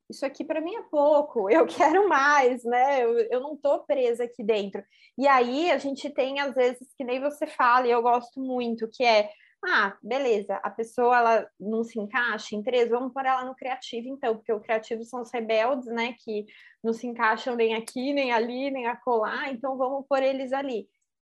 isso 0.10 0.26
aqui 0.26 0.46
para 0.46 0.62
mim 0.62 0.76
é 0.76 0.84
pouco, 0.84 1.50
eu 1.50 1.66
quero 1.68 2.08
mais, 2.08 2.64
né? 2.64 3.04
Eu, 3.04 3.18
eu 3.20 3.40
não 3.42 3.56
estou 3.56 3.80
presa 3.80 4.24
aqui 4.24 4.44
dentro. 4.44 4.84
E 5.18 5.28
aí 5.28 5.72
a 5.72 5.78
gente 5.78 6.10
tem, 6.10 6.40
às 6.40 6.54
vezes, 6.54 6.88
que 6.98 7.04
nem 7.04 7.20
você 7.20 7.46
fala, 7.46 7.88
e 7.88 7.92
eu 7.92 8.02
gosto 8.02 8.40
muito, 8.40 8.90
que 8.92 9.04
é, 9.04 9.30
ah, 9.66 9.98
beleza, 10.02 10.56
a 10.64 10.70
pessoa 10.70 11.18
ela 11.18 11.50
não 11.60 11.84
se 11.84 12.00
encaixa 12.00 12.56
em 12.56 12.64
três, 12.64 12.90
vamos 12.90 13.14
pôr 13.14 13.26
ela 13.26 13.44
no 13.44 13.56
criativo, 13.56 14.08
então, 14.08 14.36
porque 14.36 14.54
o 14.54 14.60
criativo 14.62 15.04
são 15.04 15.22
os 15.22 15.32
rebeldes, 15.32 15.88
né? 15.88 16.16
Que 16.24 16.46
não 16.84 16.94
se 16.94 17.08
encaixam 17.08 17.56
nem 17.56 17.74
aqui, 17.74 18.14
nem 18.14 18.32
ali, 18.32 18.72
nem 18.72 18.88
acolá, 18.88 19.50
então 19.50 19.78
vamos 19.78 20.06
pôr 20.08 20.22
eles 20.22 20.54
ali. 20.54 20.88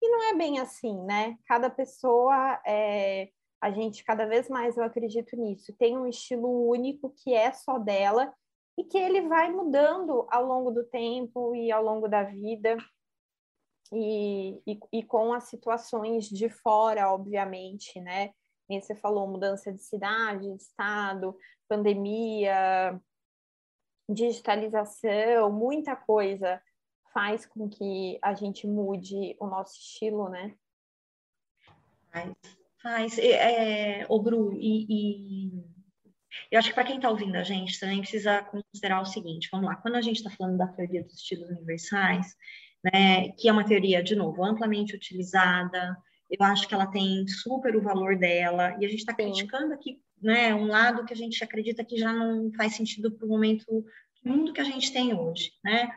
E 0.00 0.08
não 0.08 0.22
é 0.30 0.34
bem 0.34 0.58
assim, 0.60 1.02
né? 1.04 1.36
Cada 1.46 1.68
pessoa, 1.68 2.60
é, 2.66 3.30
a 3.60 3.70
gente 3.70 4.04
cada 4.04 4.26
vez 4.26 4.48
mais, 4.48 4.76
eu 4.76 4.84
acredito 4.84 5.36
nisso, 5.36 5.74
tem 5.78 5.98
um 5.98 6.06
estilo 6.06 6.68
único 6.68 7.10
que 7.10 7.34
é 7.34 7.52
só 7.52 7.78
dela 7.78 8.32
e 8.78 8.84
que 8.84 8.96
ele 8.96 9.22
vai 9.22 9.50
mudando 9.50 10.26
ao 10.30 10.44
longo 10.44 10.70
do 10.70 10.84
tempo 10.84 11.54
e 11.54 11.72
ao 11.72 11.82
longo 11.82 12.06
da 12.08 12.22
vida. 12.22 12.76
E, 13.92 14.60
e, 14.66 14.78
e 14.92 15.02
com 15.02 15.32
as 15.32 15.44
situações 15.44 16.28
de 16.28 16.48
fora, 16.48 17.10
obviamente, 17.10 17.98
né? 18.00 18.32
Você 18.70 18.94
falou 18.94 19.26
mudança 19.26 19.72
de 19.72 19.82
cidade, 19.82 20.46
de 20.46 20.56
estado, 20.56 21.34
pandemia, 21.66 23.00
digitalização, 24.08 25.50
muita 25.50 25.96
coisa 25.96 26.62
faz 27.12 27.46
com 27.46 27.68
que 27.68 28.18
a 28.22 28.34
gente 28.34 28.66
mude 28.66 29.36
o 29.40 29.46
nosso 29.46 29.78
estilo, 29.78 30.28
né? 30.28 30.54
Faz, 32.10 32.32
faz. 32.82 33.18
É, 33.18 34.06
o 34.08 34.20
Bru, 34.20 34.52
e, 34.54 34.86
e, 34.88 35.64
eu 36.50 36.58
acho 36.58 36.68
que 36.68 36.74
para 36.74 36.84
quem 36.84 36.96
está 36.96 37.10
ouvindo 37.10 37.36
a 37.36 37.42
gente 37.42 37.78
também 37.78 38.00
precisa 38.00 38.42
considerar 38.42 39.00
o 39.00 39.06
seguinte, 39.06 39.48
vamos 39.50 39.66
lá, 39.66 39.76
quando 39.76 39.96
a 39.96 40.00
gente 40.00 40.16
está 40.16 40.30
falando 40.30 40.58
da 40.58 40.66
teoria 40.68 41.02
dos 41.02 41.14
estilos 41.14 41.48
universais, 41.50 42.34
né, 42.84 43.30
que 43.32 43.48
é 43.48 43.52
uma 43.52 43.66
teoria, 43.66 44.02
de 44.02 44.14
novo, 44.14 44.44
amplamente 44.44 44.94
utilizada, 44.94 45.96
eu 46.30 46.44
acho 46.44 46.68
que 46.68 46.74
ela 46.74 46.86
tem 46.86 47.26
super 47.26 47.74
o 47.76 47.82
valor 47.82 48.16
dela, 48.16 48.76
e 48.80 48.84
a 48.84 48.88
gente 48.88 49.00
está 49.00 49.14
criticando 49.14 49.72
aqui 49.72 50.00
né, 50.20 50.54
um 50.54 50.66
lado 50.66 51.04
que 51.04 51.12
a 51.12 51.16
gente 51.16 51.42
acredita 51.42 51.84
que 51.84 51.96
já 51.96 52.12
não 52.12 52.52
faz 52.52 52.74
sentido 52.74 53.10
para 53.10 53.26
o 53.26 53.28
momento, 53.28 53.64
do 54.22 54.30
mundo 54.30 54.52
que 54.52 54.60
a 54.60 54.64
gente 54.64 54.92
tem 54.92 55.14
hoje, 55.14 55.52
né? 55.64 55.88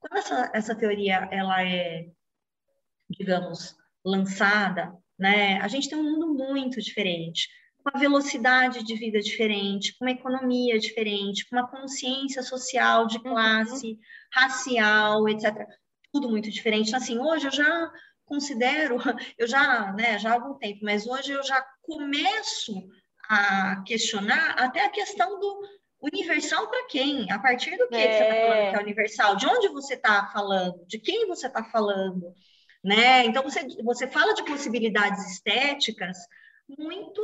Quando 0.00 0.18
essa, 0.18 0.50
essa 0.54 0.74
teoria 0.74 1.28
ela 1.30 1.62
é, 1.62 2.08
digamos, 3.08 3.76
lançada, 4.04 4.92
né, 5.18 5.60
a 5.60 5.68
gente 5.68 5.88
tem 5.88 5.98
um 5.98 6.02
mundo 6.02 6.34
muito 6.34 6.80
diferente, 6.80 7.48
com 7.82 7.90
uma 7.90 8.00
velocidade 8.00 8.82
de 8.82 8.94
vida 8.94 9.20
diferente, 9.20 9.96
com 9.96 10.04
uma 10.04 10.10
economia 10.10 10.78
diferente, 10.78 11.48
com 11.48 11.56
uma 11.56 11.68
consciência 11.68 12.42
social 12.42 13.06
de 13.06 13.18
uhum. 13.18 13.22
classe, 13.24 13.92
uhum. 13.92 13.98
racial, 14.32 15.28
etc. 15.28 15.66
Tudo 16.12 16.28
muito 16.28 16.50
diferente. 16.50 16.88
Então, 16.88 16.98
assim, 17.00 17.18
hoje 17.18 17.46
eu 17.46 17.52
já 17.52 17.92
considero, 18.24 18.96
eu 19.38 19.46
já, 19.46 19.92
né, 19.92 20.18
já 20.18 20.30
há 20.30 20.34
algum 20.34 20.54
tempo, 20.54 20.80
mas 20.82 21.06
hoje 21.06 21.32
eu 21.32 21.42
já 21.42 21.62
começo 21.82 22.88
a 23.28 23.82
questionar 23.86 24.52
até 24.58 24.84
a 24.84 24.90
questão 24.90 25.38
do, 25.38 25.62
Universal 26.00 26.68
para 26.68 26.86
quem? 26.86 27.30
A 27.30 27.38
partir 27.38 27.76
do 27.76 27.88
que, 27.88 27.96
é. 27.96 28.08
que 28.08 28.14
você 28.14 28.22
está 28.22 28.34
falando 28.34 28.70
que 28.70 28.76
é 28.76 28.82
universal? 28.82 29.36
De 29.36 29.46
onde 29.46 29.68
você 29.68 29.94
está 29.94 30.26
falando? 30.32 30.86
De 30.86 30.98
quem 30.98 31.26
você 31.26 31.46
está 31.46 31.62
falando? 31.64 32.34
né? 32.82 33.24
Então, 33.26 33.42
você, 33.42 33.66
você 33.82 34.08
fala 34.08 34.34
de 34.34 34.44
possibilidades 34.44 35.32
estéticas 35.32 36.16
muito 36.78 37.22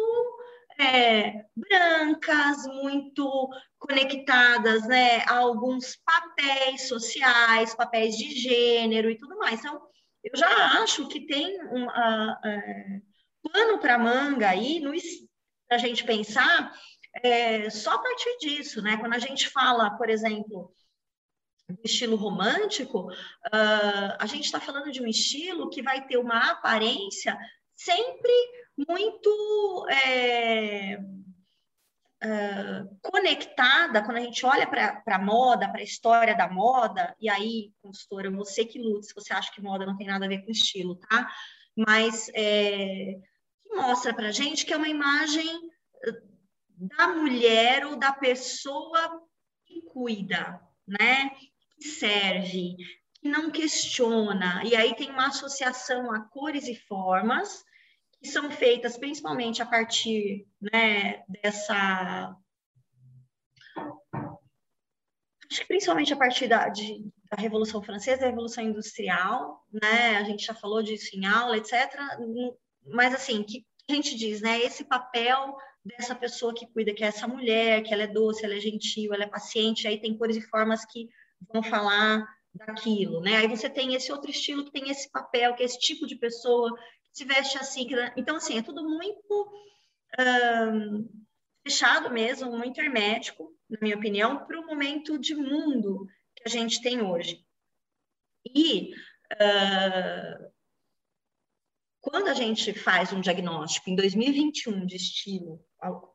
é, 0.78 1.44
brancas, 1.56 2.66
muito 2.66 3.48
conectadas 3.78 4.86
né, 4.86 5.20
a 5.26 5.38
alguns 5.38 5.96
papéis 5.96 6.88
sociais, 6.88 7.74
papéis 7.74 8.16
de 8.16 8.30
gênero 8.30 9.10
e 9.10 9.16
tudo 9.16 9.38
mais. 9.38 9.60
Então, 9.60 9.80
eu 10.22 10.36
já 10.36 10.48
acho 10.82 11.08
que 11.08 11.20
tem 11.26 11.60
um 11.72 11.86
uh, 11.86 12.32
uh, 12.32 13.50
pano 13.50 13.78
para 13.78 13.98
manga 13.98 14.48
aí 14.48 14.82
para 15.68 15.76
a 15.76 15.78
gente 15.78 16.04
pensar 16.04 16.72
é, 17.22 17.70
só 17.70 17.94
a 17.94 17.98
partir 17.98 18.36
disso, 18.38 18.82
né? 18.82 18.96
Quando 18.96 19.14
a 19.14 19.18
gente 19.18 19.48
fala, 19.48 19.90
por 19.90 20.08
exemplo, 20.08 20.72
do 21.68 21.80
estilo 21.84 22.16
romântico, 22.16 23.10
uh, 23.10 24.16
a 24.18 24.26
gente 24.26 24.44
está 24.44 24.60
falando 24.60 24.90
de 24.92 25.02
um 25.02 25.06
estilo 25.06 25.68
que 25.68 25.82
vai 25.82 26.06
ter 26.06 26.16
uma 26.16 26.50
aparência 26.52 27.36
sempre 27.74 28.32
muito 28.88 29.86
é, 29.90 30.98
uh, 32.24 32.98
conectada, 33.02 34.02
quando 34.04 34.18
a 34.18 34.20
gente 34.20 34.44
olha 34.46 34.66
para 34.66 35.02
a 35.06 35.18
moda, 35.18 35.68
para 35.68 35.80
a 35.80 35.84
história 35.84 36.36
da 36.36 36.48
moda, 36.48 37.14
e 37.20 37.28
aí, 37.28 37.72
consultora, 37.82 38.30
você 38.30 38.64
que 38.64 38.78
lute, 38.78 39.06
se 39.06 39.14
você 39.14 39.32
acha 39.32 39.52
que 39.52 39.62
moda 39.62 39.86
não 39.86 39.96
tem 39.96 40.06
nada 40.06 40.24
a 40.24 40.28
ver 40.28 40.44
com 40.44 40.50
estilo, 40.50 40.96
tá? 40.96 41.28
Mas 41.76 42.30
é, 42.34 43.18
mostra 43.74 44.14
para 44.14 44.28
a 44.28 44.32
gente 44.32 44.64
que 44.64 44.72
é 44.72 44.76
uma 44.76 44.88
imagem 44.88 45.70
da 46.76 47.08
mulher 47.08 47.86
ou 47.86 47.96
da 47.96 48.12
pessoa 48.12 49.22
que 49.64 49.82
cuida, 49.82 50.60
né? 50.86 51.30
Que 51.78 51.88
serve, 51.88 52.76
que 53.14 53.28
não 53.28 53.50
questiona. 53.50 54.62
E 54.64 54.76
aí 54.76 54.94
tem 54.94 55.10
uma 55.10 55.28
associação 55.28 56.12
a 56.12 56.20
cores 56.20 56.68
e 56.68 56.74
formas 56.74 57.64
que 58.20 58.28
são 58.28 58.50
feitas 58.50 58.96
principalmente 58.96 59.62
a 59.62 59.66
partir 59.66 60.46
né, 60.60 61.22
dessa. 61.28 62.36
Acho 65.48 65.60
que 65.60 65.66
principalmente 65.66 66.12
a 66.12 66.16
partir 66.16 66.48
da, 66.48 66.68
de, 66.68 67.08
da 67.30 67.40
Revolução 67.40 67.82
Francesa, 67.82 68.22
da 68.22 68.26
Revolução 68.26 68.64
Industrial, 68.64 69.64
né? 69.72 70.16
A 70.16 70.24
gente 70.24 70.44
já 70.44 70.54
falou 70.54 70.82
disso 70.82 71.10
em 71.14 71.24
aula, 71.24 71.56
etc. 71.56 71.72
Mas 72.84 73.14
assim, 73.14 73.42
que 73.44 73.64
a 73.88 73.94
gente 73.94 74.16
diz, 74.16 74.40
né? 74.40 74.58
Esse 74.60 74.84
papel 74.84 75.56
dessa 75.86 76.14
pessoa 76.14 76.54
que 76.54 76.66
cuida, 76.66 76.92
que 76.92 77.04
é 77.04 77.06
essa 77.06 77.28
mulher, 77.28 77.82
que 77.82 77.92
ela 77.92 78.02
é 78.02 78.06
doce, 78.06 78.44
ela 78.44 78.54
é 78.54 78.60
gentil, 78.60 79.14
ela 79.14 79.24
é 79.24 79.28
paciente, 79.28 79.86
aí 79.86 80.00
tem 80.00 80.16
cores 80.16 80.36
e 80.36 80.42
formas 80.42 80.84
que 80.84 81.08
vão 81.52 81.62
falar 81.62 82.26
daquilo, 82.54 83.20
né? 83.20 83.36
Aí 83.36 83.48
você 83.48 83.68
tem 83.68 83.94
esse 83.94 84.10
outro 84.10 84.30
estilo 84.30 84.64
que 84.64 84.72
tem 84.72 84.90
esse 84.90 85.10
papel, 85.10 85.54
que 85.54 85.62
é 85.62 85.66
esse 85.66 85.78
tipo 85.78 86.06
de 86.06 86.16
pessoa 86.16 86.76
se 87.12 87.24
veste 87.24 87.56
assim. 87.58 87.86
Então, 88.16 88.36
assim, 88.36 88.58
é 88.58 88.62
tudo 88.62 88.82
muito 88.82 89.50
fechado 91.66 92.10
mesmo, 92.10 92.56
muito 92.56 92.80
hermético, 92.80 93.52
na 93.68 93.78
minha 93.82 93.96
opinião, 93.96 94.46
para 94.46 94.58
o 94.60 94.66
momento 94.66 95.18
de 95.18 95.34
mundo 95.34 96.06
que 96.34 96.42
a 96.46 96.48
gente 96.48 96.80
tem 96.80 97.02
hoje. 97.02 97.44
E 98.54 98.92
uh, 99.32 100.52
quando 102.08 102.28
a 102.28 102.34
gente 102.34 102.72
faz 102.72 103.12
um 103.12 103.20
diagnóstico 103.20 103.90
em 103.90 103.96
2021 103.96 104.86
de 104.86 104.94
estilo, 104.94 105.60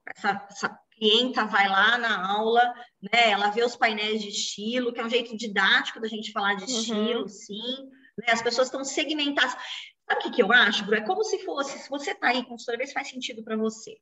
essa, 0.07 0.47
essa 0.49 0.79
clienta 0.93 1.43
vai 1.43 1.67
lá 1.67 1.97
na 1.97 2.31
aula, 2.31 2.73
né, 3.01 3.31
ela 3.31 3.49
vê 3.49 3.61
os 3.61 3.75
painéis 3.75 4.21
de 4.21 4.29
estilo, 4.29 4.93
que 4.93 5.01
é 5.01 5.05
um 5.05 5.09
jeito 5.09 5.35
didático 5.35 5.99
da 5.99 6.07
gente 6.07 6.31
falar 6.31 6.55
de 6.55 6.63
uhum. 6.63 6.79
estilo, 6.79 7.27
sim, 7.27 7.89
né, 8.17 8.31
as 8.31 8.41
pessoas 8.41 8.67
estão 8.67 8.85
segmentadas. 8.85 9.51
Sabe 10.07 10.21
o 10.21 10.23
que, 10.23 10.31
que 10.31 10.41
eu 10.41 10.51
acho, 10.53 10.85
Bru? 10.85 10.95
É 10.95 11.01
como 11.01 11.25
se 11.25 11.39
fosse, 11.39 11.77
se 11.77 11.89
você 11.89 12.11
está 12.11 12.29
aí, 12.29 12.45
consultora, 12.45 12.77
vê 12.77 12.87
se 12.87 12.93
faz 12.93 13.09
sentido 13.09 13.43
para 13.43 13.57
você. 13.57 13.97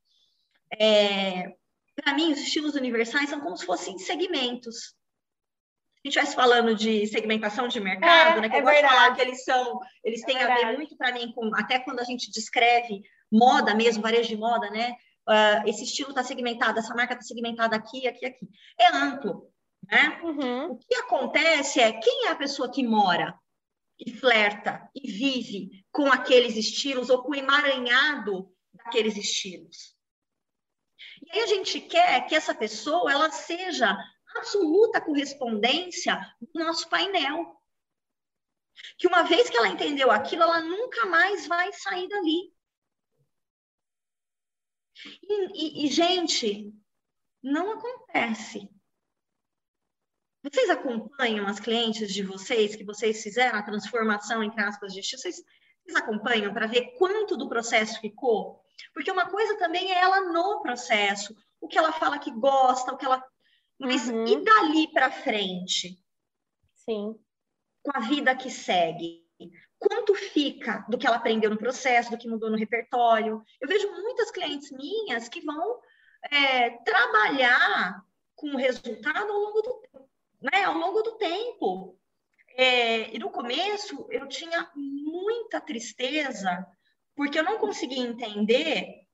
É, 0.79 1.55
para 1.95 2.13
mim, 2.13 2.31
os 2.31 2.39
estilos 2.39 2.75
universais 2.75 3.31
são 3.31 3.41
como 3.41 3.57
se 3.57 3.65
fossem 3.65 3.97
segmentos. 3.97 4.93
A 6.01 6.07
gente 6.07 6.15
estivesse 6.15 6.35
falando 6.35 6.73
de 6.73 7.05
segmentação 7.07 7.67
de 7.67 7.79
mercado, 7.79 8.37
é, 8.37 8.41
né? 8.41 8.49
Que 8.49 8.55
é 8.55 8.59
eu 8.59 8.63
gosto 8.63 8.81
de 8.81 8.87
falar 8.87 9.15
que 9.15 9.21
eles 9.21 9.43
são, 9.43 9.79
eles 10.01 10.23
é 10.23 10.25
têm 10.25 10.37
verdade. 10.37 10.63
a 10.63 10.67
ver 10.67 10.77
muito 10.77 10.95
para 10.95 11.11
mim 11.11 11.31
com 11.33 11.51
até 11.53 11.77
quando 11.79 11.99
a 11.99 12.05
gente 12.05 12.31
descreve 12.31 13.01
moda 13.29 13.75
mesmo, 13.75 14.01
varejo 14.01 14.29
de 14.29 14.37
moda, 14.37 14.69
né? 14.69 14.95
Uh, 15.27 15.67
esse 15.67 15.83
estilo 15.83 16.09
está 16.09 16.23
segmentado, 16.23 16.79
essa 16.79 16.95
marca 16.95 17.13
está 17.13 17.25
segmentada 17.25 17.75
aqui, 17.75 18.07
aqui, 18.07 18.25
aqui. 18.25 18.47
É 18.79 18.95
amplo, 18.95 19.51
né? 19.91 20.19
Uhum. 20.23 20.71
O 20.71 20.77
que 20.77 20.95
acontece 20.95 21.81
é 21.81 21.91
quem 21.91 22.27
é 22.27 22.29
a 22.29 22.35
pessoa 22.35 22.71
que 22.71 22.81
mora 22.81 23.37
e 23.99 24.11
flerta 24.11 24.89
e 24.95 25.11
vive 25.11 25.85
com 25.91 26.07
aqueles 26.07 26.55
estilos 26.55 27.09
ou 27.09 27.21
com 27.21 27.31
o 27.31 27.35
emaranhado 27.35 28.49
daqueles 28.73 29.17
estilos. 29.17 29.93
E 31.21 31.31
aí 31.31 31.41
a 31.41 31.47
gente 31.47 31.81
quer 31.81 32.25
que 32.25 32.33
essa 32.33 32.55
pessoa 32.55 33.11
ela 33.11 33.29
seja 33.29 33.97
absoluta 34.35 35.01
correspondência 35.01 36.19
do 36.41 36.59
nosso 36.59 36.87
painel. 36.89 37.55
Que 38.97 39.07
uma 39.07 39.23
vez 39.23 39.49
que 39.49 39.57
ela 39.57 39.69
entendeu 39.69 40.09
aquilo, 40.11 40.43
ela 40.43 40.61
nunca 40.61 41.05
mais 41.05 41.47
vai 41.47 41.71
sair 41.73 42.07
dali. 42.07 42.53
E, 45.23 45.83
e, 45.83 45.85
e 45.85 45.87
gente, 45.87 46.73
não 47.41 47.73
acontece. 47.73 48.69
Vocês 50.41 50.69
acompanham 50.69 51.47
as 51.47 51.59
clientes 51.59 52.13
de 52.13 52.23
vocês, 52.23 52.75
que 52.75 52.85
vocês 52.85 53.21
fizeram 53.21 53.59
a 53.59 53.63
transformação, 53.63 54.41
entre 54.41 54.61
aspas, 54.61 54.93
de 54.93 55.01
estilo? 55.01 55.21
Vocês, 55.21 55.43
vocês 55.83 55.95
acompanham 55.97 56.53
para 56.53 56.67
ver 56.67 56.95
quanto 56.97 57.35
do 57.35 57.49
processo 57.49 57.99
ficou? 57.99 58.61
Porque 58.93 59.11
uma 59.11 59.29
coisa 59.29 59.57
também 59.57 59.91
é 59.91 59.99
ela 59.99 60.21
no 60.31 60.61
processo, 60.61 61.35
o 61.59 61.67
que 61.67 61.77
ela 61.77 61.91
fala 61.91 62.19
que 62.19 62.31
gosta, 62.31 62.93
o 62.93 62.97
que 62.97 63.05
ela. 63.05 63.21
Mas 63.79 64.09
uhum. 64.09 64.25
e 64.27 64.43
dali 64.43 64.87
para 64.91 65.11
frente? 65.11 65.97
Sim. 66.75 67.15
Com 67.81 67.91
a 67.93 68.01
vida 68.01 68.35
que 68.35 68.49
segue? 68.49 69.25
Quanto 69.77 70.13
fica 70.13 70.85
do 70.89 70.97
que 70.97 71.07
ela 71.07 71.15
aprendeu 71.15 71.49
no 71.49 71.57
processo, 71.57 72.11
do 72.11 72.17
que 72.17 72.27
mudou 72.27 72.49
no 72.49 72.57
repertório? 72.57 73.41
Eu 73.61 73.67
vejo 73.67 73.89
muitas 73.89 74.29
clientes 74.29 74.71
minhas 74.71 75.29
que 75.29 75.39
vão 75.39 75.79
é, 76.29 76.71
trabalhar 76.83 78.03
com 78.35 78.49
o 78.49 78.57
resultado 78.57 79.31
ao 79.31 79.39
longo 79.39 79.61
do 79.61 79.73
tempo 79.81 80.09
né, 80.41 80.63
ao 80.63 80.77
longo 80.77 81.01
do 81.01 81.17
tempo. 81.17 81.97
É, 82.55 83.15
e 83.15 83.19
no 83.19 83.29
começo 83.29 84.07
eu 84.09 84.27
tinha 84.27 84.69
muita 84.75 85.61
tristeza, 85.61 86.65
porque 87.15 87.39
eu 87.39 87.43
não 87.43 87.57
conseguia 87.57 88.03
entender 88.03 89.05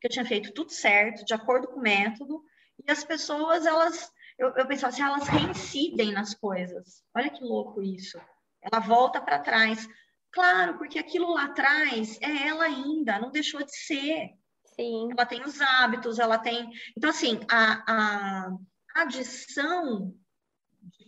que 0.00 0.06
eu 0.06 0.10
tinha 0.10 0.24
feito 0.24 0.52
tudo 0.52 0.72
certo, 0.72 1.24
de 1.24 1.34
acordo 1.34 1.68
com 1.68 1.78
o 1.78 1.82
método, 1.82 2.42
e 2.86 2.90
as 2.90 3.04
pessoas, 3.04 3.66
elas, 3.66 4.10
eu, 4.38 4.48
eu 4.56 4.66
pensava 4.66 4.92
assim, 4.92 5.02
elas 5.02 5.28
reincidem 5.28 6.12
nas 6.12 6.34
coisas. 6.34 7.02
Olha 7.14 7.30
que 7.30 7.42
louco 7.42 7.82
isso. 7.82 8.18
Ela 8.62 8.80
volta 8.80 9.20
para 9.20 9.38
trás. 9.38 9.88
Claro, 10.32 10.78
porque 10.78 10.98
aquilo 10.98 11.32
lá 11.32 11.44
atrás 11.44 12.18
é 12.20 12.48
ela 12.48 12.64
ainda, 12.64 13.18
não 13.18 13.30
deixou 13.30 13.64
de 13.64 13.74
ser. 13.74 14.30
Sim. 14.76 15.08
Ela 15.12 15.26
tem 15.26 15.42
os 15.42 15.60
hábitos, 15.60 16.18
ela 16.18 16.38
tem. 16.38 16.70
Então, 16.96 17.10
assim, 17.10 17.40
a, 17.50 17.84
a 17.86 18.56
adição 18.94 20.14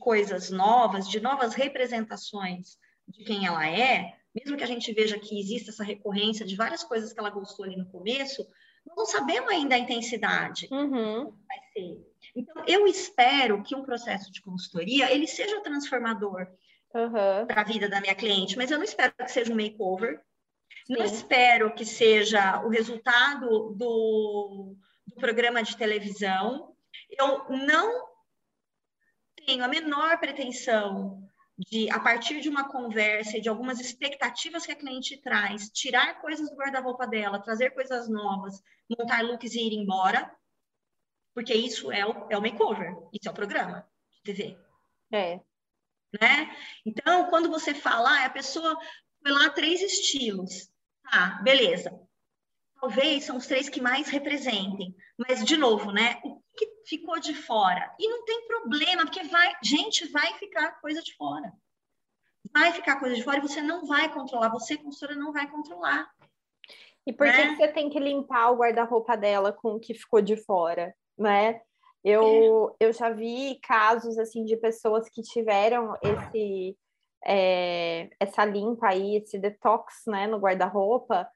coisas 0.02 0.50
novas, 0.50 1.08
de 1.08 1.20
novas 1.20 1.54
representações 1.54 2.76
de 3.06 3.24
quem 3.24 3.46
ela 3.46 3.68
é, 3.68 4.16
mesmo 4.34 4.56
que 4.56 4.64
a 4.64 4.66
gente 4.66 4.92
veja 4.92 5.18
que 5.18 5.38
existe 5.38 5.70
essa 5.70 5.84
recorrência 5.84 6.44
de 6.44 6.56
várias 6.56 6.82
coisas 6.82 7.12
que 7.12 7.20
ela 7.20 7.30
gostou 7.30 7.64
ali 7.64 7.76
no 7.76 7.86
começo, 7.86 8.44
não 8.86 9.06
sabemos 9.06 9.50
ainda 9.50 9.74
a 9.74 9.78
intensidade 9.78 10.68
uhum. 10.70 11.24
vai 11.46 11.58
ser. 11.72 12.12
Então, 12.34 12.64
eu 12.66 12.86
espero 12.86 13.62
que 13.62 13.74
um 13.74 13.82
processo 13.82 14.30
de 14.32 14.40
consultoria 14.40 15.12
ele 15.12 15.26
seja 15.26 15.60
transformador 15.62 16.46
uhum. 16.94 17.46
para 17.46 17.60
a 17.60 17.64
vida 17.64 17.88
da 17.88 18.00
minha 18.00 18.14
cliente, 18.14 18.56
mas 18.56 18.70
eu 18.70 18.78
não 18.78 18.84
espero 18.84 19.12
que 19.14 19.28
seja 19.28 19.52
um 19.52 19.56
makeover, 19.56 20.20
Sim. 20.86 20.94
não 20.94 21.04
espero 21.04 21.74
que 21.74 21.84
seja 21.84 22.62
o 22.64 22.68
resultado 22.68 23.74
do, 23.74 24.76
do 25.06 25.14
programa 25.16 25.62
de 25.62 25.76
televisão. 25.76 26.74
Eu 27.10 27.48
não 27.48 28.08
tenho 29.46 29.64
a 29.64 29.68
menor 29.68 30.18
pretensão 30.18 31.22
de, 31.70 31.90
a 31.90 32.00
partir 32.00 32.40
de 32.40 32.48
uma 32.48 32.68
conversa 32.68 33.36
e 33.36 33.40
de 33.40 33.48
algumas 33.48 33.80
expectativas 33.80 34.66
que 34.66 34.72
a 34.72 34.76
cliente 34.76 35.16
traz, 35.18 35.70
tirar 35.70 36.20
coisas 36.20 36.48
do 36.48 36.56
guarda-roupa 36.56 37.06
dela, 37.06 37.42
trazer 37.42 37.70
coisas 37.70 38.08
novas, 38.08 38.62
montar 38.88 39.22
looks 39.22 39.54
e 39.54 39.60
ir 39.60 39.74
embora, 39.74 40.34
porque 41.34 41.54
isso 41.54 41.90
é 41.90 42.04
o, 42.06 42.26
é 42.30 42.36
o 42.36 42.42
makeover, 42.42 42.94
isso 43.12 43.28
é 43.28 43.30
o 43.30 43.34
programa 43.34 43.86
de 44.12 44.22
TV. 44.22 44.58
É. 45.12 45.40
Né? 46.20 46.56
Então, 46.84 47.28
quando 47.30 47.48
você 47.48 47.74
fala, 47.74 48.10
ah, 48.10 48.26
a 48.26 48.30
pessoa 48.30 48.78
foi 49.22 49.32
lá 49.32 49.48
três 49.50 49.80
estilos. 49.80 50.70
Tá, 51.02 51.40
beleza. 51.42 51.98
Talvez 52.80 53.24
são 53.24 53.36
os 53.36 53.46
três 53.46 53.68
que 53.68 53.80
mais 53.80 54.08
representem. 54.08 54.94
Mas, 55.16 55.44
de 55.44 55.56
novo, 55.56 55.92
né? 55.92 56.20
O 56.24 56.41
que 56.66 56.88
ficou 56.88 57.18
de 57.18 57.34
fora. 57.34 57.94
E 57.98 58.08
não 58.08 58.24
tem 58.24 58.46
problema, 58.46 59.02
porque 59.02 59.22
vai, 59.24 59.54
gente, 59.62 60.06
vai 60.10 60.34
ficar 60.34 60.80
coisa 60.80 61.02
de 61.02 61.14
fora. 61.16 61.52
vai 62.52 62.72
ficar 62.72 62.98
coisa 62.98 63.14
de 63.14 63.22
fora 63.22 63.38
e 63.38 63.42
você 63.42 63.62
não 63.62 63.86
vai 63.86 64.12
controlar, 64.12 64.50
você, 64.50 64.76
consultora, 64.76 65.18
não 65.18 65.32
vai 65.32 65.50
controlar. 65.50 66.10
E 67.06 67.12
por 67.12 67.26
né? 67.26 67.32
que 67.32 67.56
você 67.56 67.68
tem 67.68 67.90
que 67.90 67.98
limpar 67.98 68.50
o 68.50 68.56
guarda-roupa 68.56 69.16
dela 69.16 69.52
com 69.52 69.74
o 69.74 69.80
que 69.80 69.94
ficou 69.94 70.20
de 70.20 70.36
fora, 70.36 70.94
né? 71.18 71.60
Eu, 72.04 72.74
é. 72.80 72.86
eu 72.86 72.92
já 72.92 73.10
vi 73.10 73.58
casos 73.62 74.18
assim 74.18 74.44
de 74.44 74.56
pessoas 74.56 75.08
que 75.08 75.22
tiveram 75.22 75.96
esse 76.02 76.76
é, 77.24 78.10
essa 78.18 78.44
limpa 78.44 78.88
aí, 78.88 79.16
esse 79.16 79.38
detox 79.38 80.02
né, 80.06 80.26
no 80.26 80.38
guarda-roupa, 80.38 81.28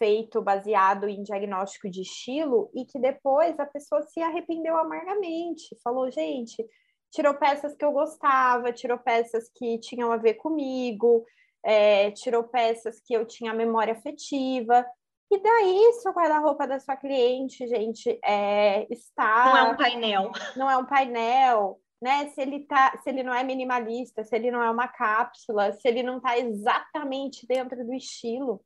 feito 0.00 0.40
baseado 0.40 1.06
em 1.06 1.22
diagnóstico 1.22 1.90
de 1.90 2.00
estilo, 2.00 2.70
e 2.74 2.86
que 2.86 2.98
depois 2.98 3.60
a 3.60 3.66
pessoa 3.66 4.02
se 4.02 4.20
arrependeu 4.22 4.78
amargamente, 4.78 5.76
falou, 5.84 6.10
gente, 6.10 6.66
tirou 7.12 7.34
peças 7.34 7.76
que 7.76 7.84
eu 7.84 7.92
gostava, 7.92 8.72
tirou 8.72 8.98
peças 8.98 9.50
que 9.54 9.78
tinham 9.78 10.10
a 10.10 10.16
ver 10.16 10.34
comigo, 10.34 11.26
é, 11.62 12.10
tirou 12.12 12.44
peças 12.44 12.98
que 13.00 13.12
eu 13.12 13.26
tinha 13.26 13.52
memória 13.52 13.92
afetiva. 13.92 14.86
E 15.30 15.38
daí, 15.38 15.92
se 15.92 16.08
o 16.08 16.12
guarda-roupa 16.12 16.66
da 16.66 16.80
sua 16.80 16.96
cliente, 16.96 17.66
gente, 17.68 18.18
é, 18.24 18.86
está. 18.90 19.44
Não 19.44 19.56
é 19.56 19.62
um 19.64 19.76
painel. 19.76 20.32
Não 20.56 20.70
é 20.70 20.76
um 20.78 20.86
painel, 20.86 21.80
né? 22.02 22.28
Se 22.30 22.40
ele 22.40 22.60
tá, 22.60 22.98
se 23.02 23.10
ele 23.10 23.22
não 23.22 23.34
é 23.34 23.44
minimalista, 23.44 24.24
se 24.24 24.34
ele 24.34 24.50
não 24.50 24.62
é 24.62 24.70
uma 24.70 24.88
cápsula, 24.88 25.72
se 25.72 25.86
ele 25.86 26.02
não 26.02 26.16
está 26.16 26.38
exatamente 26.38 27.46
dentro 27.46 27.84
do 27.84 27.92
estilo. 27.92 28.64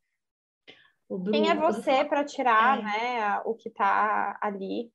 Quem 1.30 1.50
é 1.50 1.54
você 1.54 2.04
para 2.04 2.24
tirar, 2.24 2.78
é. 2.78 2.82
né, 2.82 3.42
o 3.44 3.54
que 3.54 3.68
está 3.68 4.38
ali? 4.42 4.92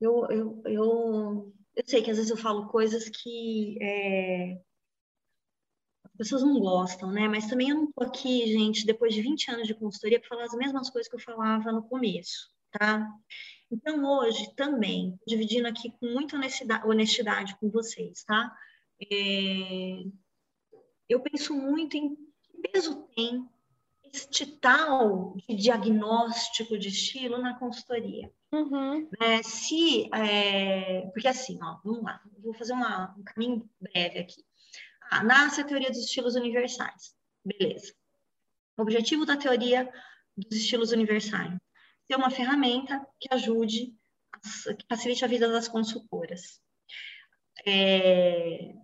Eu, 0.00 0.26
eu, 0.30 0.62
eu, 0.66 1.54
eu 1.74 1.84
sei 1.86 2.02
que 2.02 2.10
às 2.10 2.16
vezes 2.16 2.30
eu 2.30 2.36
falo 2.36 2.68
coisas 2.68 3.08
que 3.08 3.78
é, 3.80 4.60
as 6.04 6.12
pessoas 6.16 6.42
não 6.42 6.60
gostam, 6.60 7.10
né? 7.10 7.28
Mas 7.28 7.46
também 7.46 7.70
eu 7.70 7.76
não 7.76 7.92
tô 7.92 8.04
aqui, 8.04 8.46
gente, 8.46 8.86
depois 8.86 9.14
de 9.14 9.22
20 9.22 9.50
anos 9.50 9.66
de 9.66 9.74
consultoria, 9.74 10.20
para 10.20 10.28
falar 10.28 10.44
as 10.44 10.54
mesmas 10.54 10.90
coisas 10.90 11.08
que 11.08 11.16
eu 11.16 11.20
falava 11.20 11.72
no 11.72 11.82
começo, 11.82 12.50
tá? 12.70 13.06
Então, 13.70 14.04
hoje 14.04 14.54
também, 14.54 15.18
dividindo 15.26 15.66
aqui 15.66 15.90
com 15.98 16.06
muita 16.06 16.36
honestidade, 16.36 16.86
honestidade 16.86 17.56
com 17.58 17.70
vocês, 17.70 18.22
tá? 18.24 18.54
É, 19.12 20.04
eu 21.08 21.20
penso 21.20 21.54
muito 21.54 21.96
em 21.96 22.14
que 22.14 22.70
peso 22.72 23.06
tem 23.14 23.48
este 24.12 24.46
tal 24.46 25.34
de 25.48 25.54
diagnóstico 25.56 26.78
de 26.78 26.88
estilo 26.88 27.38
na 27.38 27.58
consultoria. 27.58 28.30
Uhum. 28.52 29.08
É, 29.20 29.42
se, 29.42 30.08
é, 30.14 31.02
porque 31.12 31.28
assim, 31.28 31.58
ó, 31.62 31.78
vamos 31.84 32.02
lá, 32.02 32.20
vou 32.38 32.54
fazer 32.54 32.72
uma, 32.72 33.14
um 33.18 33.22
caminho 33.22 33.68
breve 33.80 34.18
aqui. 34.20 34.44
Ah, 35.10 35.22
nasce 35.22 35.60
a 35.60 35.64
teoria 35.64 35.90
dos 35.90 36.00
estilos 36.00 36.34
universais. 36.34 37.14
Beleza. 37.44 37.94
O 38.76 38.82
objetivo 38.82 39.24
da 39.24 39.36
teoria 39.36 39.90
dos 40.36 40.58
estilos 40.58 40.92
universais 40.92 41.54
ser 42.06 42.16
uma 42.16 42.30
ferramenta 42.30 43.04
que 43.20 43.28
ajude, 43.32 43.94
que 44.78 44.86
facilite 44.88 45.24
a 45.24 45.28
vida 45.28 45.48
das 45.48 45.68
consultoras. 45.68 46.60
É, 47.66 48.74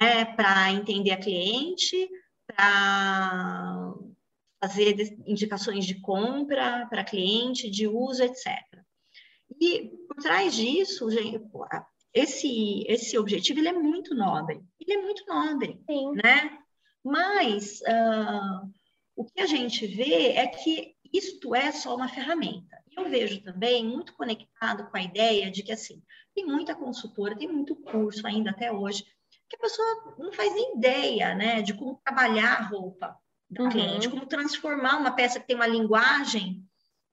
né, 0.00 0.24
para 0.36 0.72
entender 0.72 1.12
a 1.12 1.20
cliente, 1.20 2.08
para 2.46 3.94
fazer 4.62 5.18
indicações 5.26 5.84
de 5.84 6.00
compra 6.00 6.86
para 6.88 7.02
cliente, 7.02 7.68
de 7.68 7.88
uso, 7.88 8.22
etc. 8.22 8.46
E 9.60 9.90
por 10.06 10.16
trás 10.22 10.54
disso, 10.54 11.10
gente, 11.10 11.42
esse, 12.14 12.84
esse 12.86 13.18
objetivo 13.18 13.58
ele 13.58 13.68
é 13.68 13.72
muito 13.72 14.14
nobre. 14.14 14.62
Ele 14.78 14.98
é 14.98 15.02
muito 15.02 15.24
nobre, 15.26 15.82
Sim. 15.90 16.12
né? 16.12 16.58
Mas 17.04 17.80
uh, 17.80 18.70
o 19.16 19.24
que 19.24 19.40
a 19.40 19.46
gente 19.46 19.84
vê 19.84 20.28
é 20.28 20.46
que 20.46 20.94
isto 21.12 21.54
é 21.56 21.72
só 21.72 21.96
uma 21.96 22.08
ferramenta. 22.08 22.80
Eu 22.96 23.08
vejo 23.08 23.42
também 23.42 23.84
muito 23.84 24.14
conectado 24.14 24.88
com 24.88 24.96
a 24.96 25.02
ideia 25.02 25.50
de 25.50 25.64
que, 25.64 25.72
assim, 25.72 26.00
tem 26.34 26.46
muita 26.46 26.74
consultora, 26.74 27.36
tem 27.36 27.48
muito 27.48 27.74
curso 27.74 28.24
ainda 28.26 28.50
até 28.50 28.70
hoje, 28.70 29.04
que 29.48 29.56
a 29.56 29.60
pessoa 29.60 30.14
não 30.18 30.32
faz 30.32 30.54
nem 30.54 30.76
ideia, 30.76 31.34
né, 31.34 31.62
de 31.62 31.74
como 31.74 32.00
trabalhar 32.04 32.54
a 32.54 32.62
roupa 32.68 33.18
uhum. 33.58 33.68
cliente, 33.68 34.08
como 34.08 34.26
transformar 34.26 34.96
uma 34.98 35.14
peça 35.14 35.40
que 35.40 35.46
tem 35.46 35.56
uma 35.56 35.66
linguagem 35.66 36.62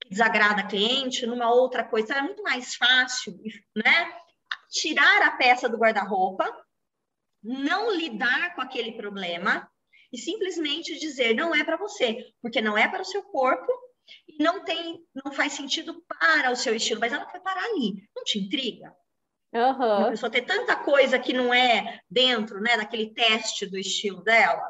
que 0.00 0.10
desagrada 0.10 0.62
a 0.62 0.66
cliente 0.66 1.26
numa 1.26 1.52
outra 1.52 1.84
coisa. 1.84 2.14
É 2.14 2.22
muito 2.22 2.42
mais 2.42 2.74
fácil, 2.74 3.38
né, 3.76 4.12
tirar 4.70 5.22
a 5.22 5.32
peça 5.32 5.68
do 5.68 5.78
guarda-roupa, 5.78 6.44
não 7.42 7.94
lidar 7.94 8.54
com 8.54 8.60
aquele 8.60 8.92
problema 8.92 9.68
e 10.12 10.18
simplesmente 10.18 10.98
dizer 10.98 11.34
não 11.34 11.54
é 11.54 11.64
para 11.64 11.76
você, 11.76 12.32
porque 12.42 12.60
não 12.60 12.76
é 12.76 12.88
para 12.88 13.02
o 13.02 13.04
seu 13.04 13.22
corpo 13.22 13.72
e 14.28 14.42
não 14.42 14.64
tem, 14.64 15.04
não 15.24 15.32
faz 15.32 15.52
sentido 15.52 16.02
para 16.06 16.50
o 16.50 16.56
seu 16.56 16.74
estilo, 16.74 17.00
mas 17.00 17.12
ela 17.12 17.24
vai 17.24 17.40
parar 17.40 17.64
ali. 17.64 18.08
Não 18.14 18.24
te 18.24 18.38
intriga? 18.38 18.94
Uhum. 19.52 20.06
A 20.06 20.10
pessoa 20.10 20.30
ter 20.30 20.42
tanta 20.42 20.76
coisa 20.76 21.18
que 21.18 21.32
não 21.32 21.52
é 21.52 22.00
dentro, 22.08 22.60
né, 22.60 22.76
daquele 22.76 23.12
teste 23.12 23.66
do 23.66 23.78
estilo 23.78 24.22
dela, 24.22 24.62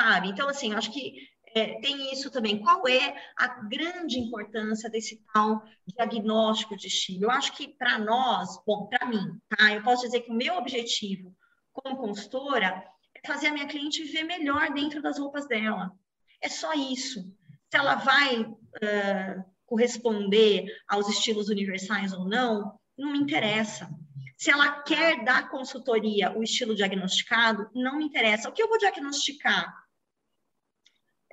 sabe? 0.00 0.28
Então, 0.28 0.48
assim, 0.48 0.72
acho 0.72 0.90
que 0.90 1.28
é, 1.54 1.78
tem 1.80 2.12
isso 2.12 2.30
também. 2.30 2.58
Qual 2.58 2.88
é 2.88 3.14
a 3.36 3.48
grande 3.64 4.18
importância 4.18 4.88
desse 4.88 5.22
tal 5.32 5.62
diagnóstico 5.86 6.76
de 6.76 6.86
estilo? 6.86 7.24
Eu 7.24 7.30
acho 7.30 7.52
que 7.52 7.68
para 7.68 7.98
nós, 7.98 8.58
bom, 8.66 8.86
para 8.86 9.06
mim, 9.06 9.38
tá? 9.48 9.74
Eu 9.74 9.82
posso 9.82 10.02
dizer 10.02 10.20
que 10.20 10.30
o 10.30 10.34
meu 10.34 10.56
objetivo 10.56 11.36
como 11.72 11.98
consultora 11.98 12.82
é 13.14 13.26
fazer 13.26 13.48
a 13.48 13.52
minha 13.52 13.66
cliente 13.66 14.04
ver 14.04 14.24
melhor 14.24 14.72
dentro 14.72 15.02
das 15.02 15.18
roupas 15.18 15.46
dela. 15.46 15.92
É 16.40 16.48
só 16.48 16.72
isso. 16.72 17.20
Se 17.68 17.76
ela 17.76 17.96
vai 17.96 18.40
uh, 18.42 19.44
corresponder 19.66 20.66
aos 20.88 21.08
estilos 21.08 21.48
universais 21.48 22.12
ou 22.12 22.26
não, 22.26 22.78
não 22.96 23.12
me 23.12 23.18
interessa. 23.18 23.88
Se 24.36 24.50
ela 24.50 24.82
quer 24.82 25.22
dar 25.24 25.50
consultoria 25.50 26.36
o 26.36 26.42
estilo 26.42 26.74
diagnosticado, 26.74 27.68
não 27.74 27.98
me 27.98 28.04
interessa. 28.04 28.48
O 28.48 28.52
que 28.52 28.62
eu 28.62 28.68
vou 28.68 28.78
diagnosticar? 28.78 29.80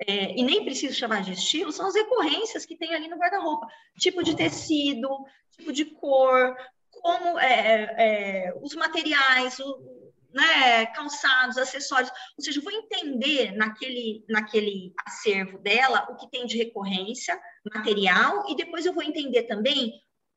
É, 0.00 0.38
e 0.38 0.42
nem 0.42 0.64
preciso 0.64 0.94
chamar 0.94 1.22
de 1.22 1.32
estilo, 1.32 1.72
são 1.72 1.86
as 1.86 1.94
recorrências 1.94 2.64
que 2.64 2.76
tem 2.76 2.94
ali 2.94 3.08
no 3.08 3.16
guarda-roupa. 3.16 3.66
Tipo 3.98 4.22
de 4.22 4.36
tecido, 4.36 5.08
tipo 5.56 5.72
de 5.72 5.84
cor, 5.86 6.56
como 6.90 7.38
é, 7.38 7.94
é, 7.98 8.54
os 8.62 8.74
materiais, 8.74 9.58
o, 9.58 9.98
né, 10.32 10.86
calçados, 10.86 11.58
acessórios. 11.58 12.10
Ou 12.36 12.44
seja, 12.44 12.60
eu 12.60 12.62
vou 12.62 12.72
entender 12.72 13.52
naquele, 13.52 14.24
naquele 14.28 14.92
acervo 15.04 15.58
dela 15.58 16.06
o 16.10 16.16
que 16.16 16.30
tem 16.30 16.46
de 16.46 16.56
recorrência, 16.56 17.38
material, 17.74 18.44
e 18.48 18.54
depois 18.54 18.86
eu 18.86 18.92
vou 18.92 19.02
entender 19.02 19.44
também 19.44 19.92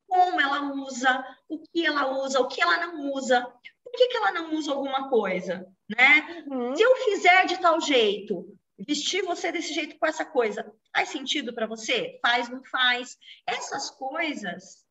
como 0.08 0.41
ela 0.41 0.74
usa, 0.74 1.24
o 1.47 1.60
que 1.60 1.86
ela 1.86 2.19
usa, 2.19 2.41
o 2.41 2.47
que 2.47 2.62
ela 2.62 2.86
não 2.86 3.13
usa, 3.13 3.41
por 3.84 3.93
que, 3.93 4.08
que 4.08 4.17
ela 4.17 4.32
não 4.32 4.56
usa 4.56 4.71
alguma 4.71 5.10
coisa, 5.10 5.65
né? 5.89 6.43
Uhum. 6.47 6.76
Se 6.76 6.84
eu 6.84 6.95
fizer 6.97 7.45
de 7.45 7.58
tal 7.60 7.80
jeito, 7.80 8.45
vestir 8.88 9.24
você 9.24 9.52
desse 9.52 9.74
jeito 9.74 9.98
com 9.98 10.06
essa 10.06 10.26
coisa, 10.26 10.72
faz 10.96 11.10
sentido 11.10 11.54
para 11.54 11.67
você? 11.67 12.20
Faz, 12.22 12.50
não 12.50 12.63
faz? 12.63 13.17
Essas 13.48 13.89
coisas 13.91 14.86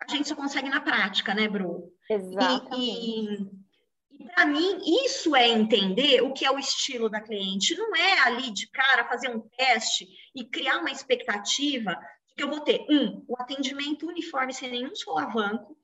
a 0.00 0.10
gente 0.10 0.28
só 0.28 0.36
consegue 0.36 0.68
na 0.68 0.80
prática, 0.80 1.34
né, 1.34 1.48
Bru? 1.48 1.92
Exatamente. 2.08 2.76
E, 2.76 3.34
e, 3.34 4.20
e 4.20 4.24
para 4.26 4.46
mim, 4.46 4.80
isso 5.04 5.34
é 5.34 5.48
entender 5.48 6.22
o 6.22 6.32
que 6.32 6.44
é 6.44 6.50
o 6.50 6.58
estilo 6.58 7.08
da 7.08 7.20
cliente. 7.20 7.76
Não 7.76 7.94
é 7.96 8.20
ali 8.20 8.50
de 8.50 8.68
cara 8.70 9.08
fazer 9.08 9.28
um 9.28 9.40
teste 9.56 10.06
e 10.34 10.44
criar 10.44 10.78
uma 10.78 10.90
expectativa 10.90 11.98
de 12.28 12.34
que 12.34 12.42
eu 12.42 12.48
vou 12.48 12.60
ter, 12.60 12.84
um, 12.90 13.24
o 13.26 13.40
atendimento 13.40 14.06
uniforme 14.06 14.52
sem 14.52 14.70
nenhum 14.70 14.94
solavanco, 14.94 15.76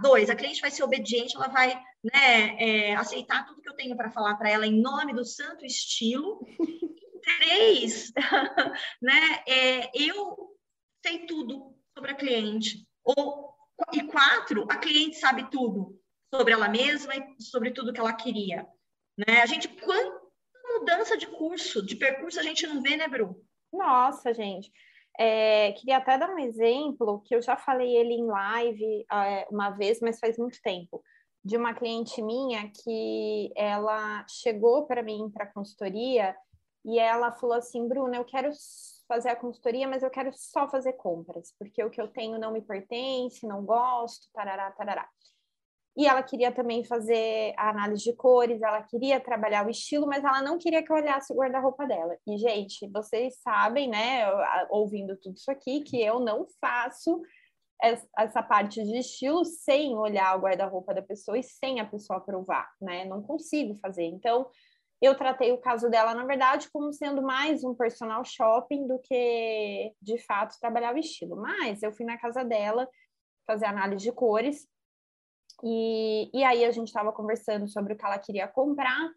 Dois, 0.00 0.30
a 0.30 0.34
cliente 0.34 0.60
vai 0.60 0.70
ser 0.70 0.82
obediente, 0.82 1.36
ela 1.36 1.48
vai 1.48 1.78
né, 2.02 2.56
é, 2.58 2.94
aceitar 2.94 3.46
tudo 3.46 3.60
que 3.60 3.68
eu 3.68 3.76
tenho 3.76 3.96
para 3.96 4.10
falar 4.10 4.36
para 4.36 4.50
ela 4.50 4.66
em 4.66 4.80
nome 4.80 5.12
do 5.12 5.24
santo 5.24 5.64
estilo. 5.64 6.40
Três, 7.22 8.12
né, 9.02 9.42
é, 9.46 9.90
eu 9.94 10.56
sei 11.04 11.26
tudo 11.26 11.74
sobre 11.96 12.12
a 12.12 12.14
cliente. 12.14 12.86
Ou, 13.04 13.54
e 13.92 14.02
quatro, 14.04 14.66
a 14.70 14.76
cliente 14.76 15.16
sabe 15.16 15.50
tudo 15.50 16.00
sobre 16.32 16.52
ela 16.52 16.68
mesma 16.68 17.14
e 17.16 17.42
sobre 17.42 17.70
tudo 17.70 17.92
que 17.92 18.00
ela 18.00 18.12
queria. 18.12 18.66
Né? 19.16 19.40
A 19.42 19.46
gente, 19.46 19.68
quanta 19.68 20.26
mudança 20.78 21.16
de 21.16 21.26
curso, 21.26 21.84
de 21.84 21.96
percurso 21.96 22.38
a 22.38 22.42
gente 22.42 22.66
não 22.66 22.82
vê, 22.82 22.96
né, 22.96 23.08
Bru? 23.08 23.42
Nossa, 23.72 24.34
gente. 24.34 24.70
É, 25.18 25.72
queria 25.72 25.96
até 25.96 26.18
dar 26.18 26.30
um 26.30 26.38
exemplo 26.38 27.22
que 27.24 27.34
eu 27.34 27.40
já 27.40 27.56
falei 27.56 27.96
ele 27.96 28.12
em 28.12 28.26
live 28.26 29.06
é, 29.10 29.46
uma 29.50 29.70
vez, 29.70 30.00
mas 30.00 30.18
faz 30.18 30.36
muito 30.36 30.60
tempo, 30.60 31.02
de 31.46 31.56
uma 31.56 31.72
cliente 31.72 32.20
minha 32.20 32.68
que 32.82 33.52
ela 33.54 34.26
chegou 34.28 34.84
para 34.84 35.00
mim 35.00 35.30
para 35.32 35.46
consultoria 35.46 36.36
e 36.84 36.98
ela 36.98 37.30
falou 37.30 37.54
assim, 37.54 37.86
Bruna, 37.86 38.16
eu 38.16 38.24
quero 38.24 38.50
fazer 39.06 39.28
a 39.28 39.36
consultoria, 39.36 39.86
mas 39.86 40.02
eu 40.02 40.10
quero 40.10 40.32
só 40.34 40.68
fazer 40.68 40.94
compras, 40.94 41.54
porque 41.56 41.84
o 41.84 41.90
que 41.90 42.00
eu 42.00 42.08
tenho 42.08 42.36
não 42.36 42.52
me 42.52 42.60
pertence, 42.60 43.46
não 43.46 43.64
gosto, 43.64 44.26
tarará, 44.34 44.72
tarará. 44.72 45.08
e 45.96 46.06
ela 46.06 46.22
queria 46.22 46.50
também 46.52 46.84
fazer 46.84 47.54
a 47.56 47.70
análise 47.70 48.02
de 48.04 48.12
cores, 48.14 48.60
ela 48.60 48.82
queria 48.82 49.20
trabalhar 49.20 49.64
o 49.64 49.70
estilo, 49.70 50.06
mas 50.06 50.24
ela 50.24 50.42
não 50.42 50.58
queria 50.58 50.82
que 50.82 50.90
eu 50.92 50.96
olhasse 50.96 51.32
o 51.32 51.36
guarda-roupa 51.36 51.86
dela. 51.86 52.16
E, 52.26 52.36
gente, 52.38 52.86
vocês 52.90 53.38
sabem, 53.40 53.88
né, 53.88 54.24
ouvindo 54.68 55.16
tudo 55.16 55.36
isso 55.36 55.50
aqui, 55.50 55.82
que 55.82 56.02
eu 56.02 56.18
não 56.18 56.46
faço 56.60 57.22
essa 57.82 58.42
parte 58.42 58.82
de 58.82 58.98
estilo 58.98 59.44
sem 59.44 59.96
olhar 59.96 60.36
o 60.36 60.40
guarda-roupa 60.40 60.94
da 60.94 61.02
pessoa 61.02 61.38
e 61.38 61.42
sem 61.42 61.80
a 61.80 61.86
pessoa 61.86 62.18
aprovar, 62.18 62.68
né? 62.80 63.04
Não 63.04 63.22
consigo 63.22 63.76
fazer. 63.76 64.04
Então, 64.04 64.48
eu 65.00 65.14
tratei 65.14 65.52
o 65.52 65.58
caso 65.58 65.90
dela, 65.90 66.14
na 66.14 66.24
verdade, 66.24 66.70
como 66.70 66.92
sendo 66.92 67.22
mais 67.22 67.62
um 67.64 67.74
personal 67.74 68.24
shopping 68.24 68.86
do 68.86 68.98
que, 68.98 69.92
de 70.00 70.18
fato, 70.24 70.58
trabalhar 70.58 70.94
o 70.94 70.98
estilo. 70.98 71.36
Mas 71.36 71.82
eu 71.82 71.92
fui 71.92 72.06
na 72.06 72.18
casa 72.18 72.44
dela 72.44 72.88
fazer 73.46 73.66
análise 73.66 74.02
de 74.02 74.12
cores 74.12 74.66
e, 75.62 76.30
e 76.34 76.44
aí 76.44 76.64
a 76.64 76.70
gente 76.70 76.88
estava 76.88 77.12
conversando 77.12 77.68
sobre 77.68 77.92
o 77.92 77.96
que 77.96 78.04
ela 78.04 78.18
queria 78.18 78.48
comprar. 78.48 79.10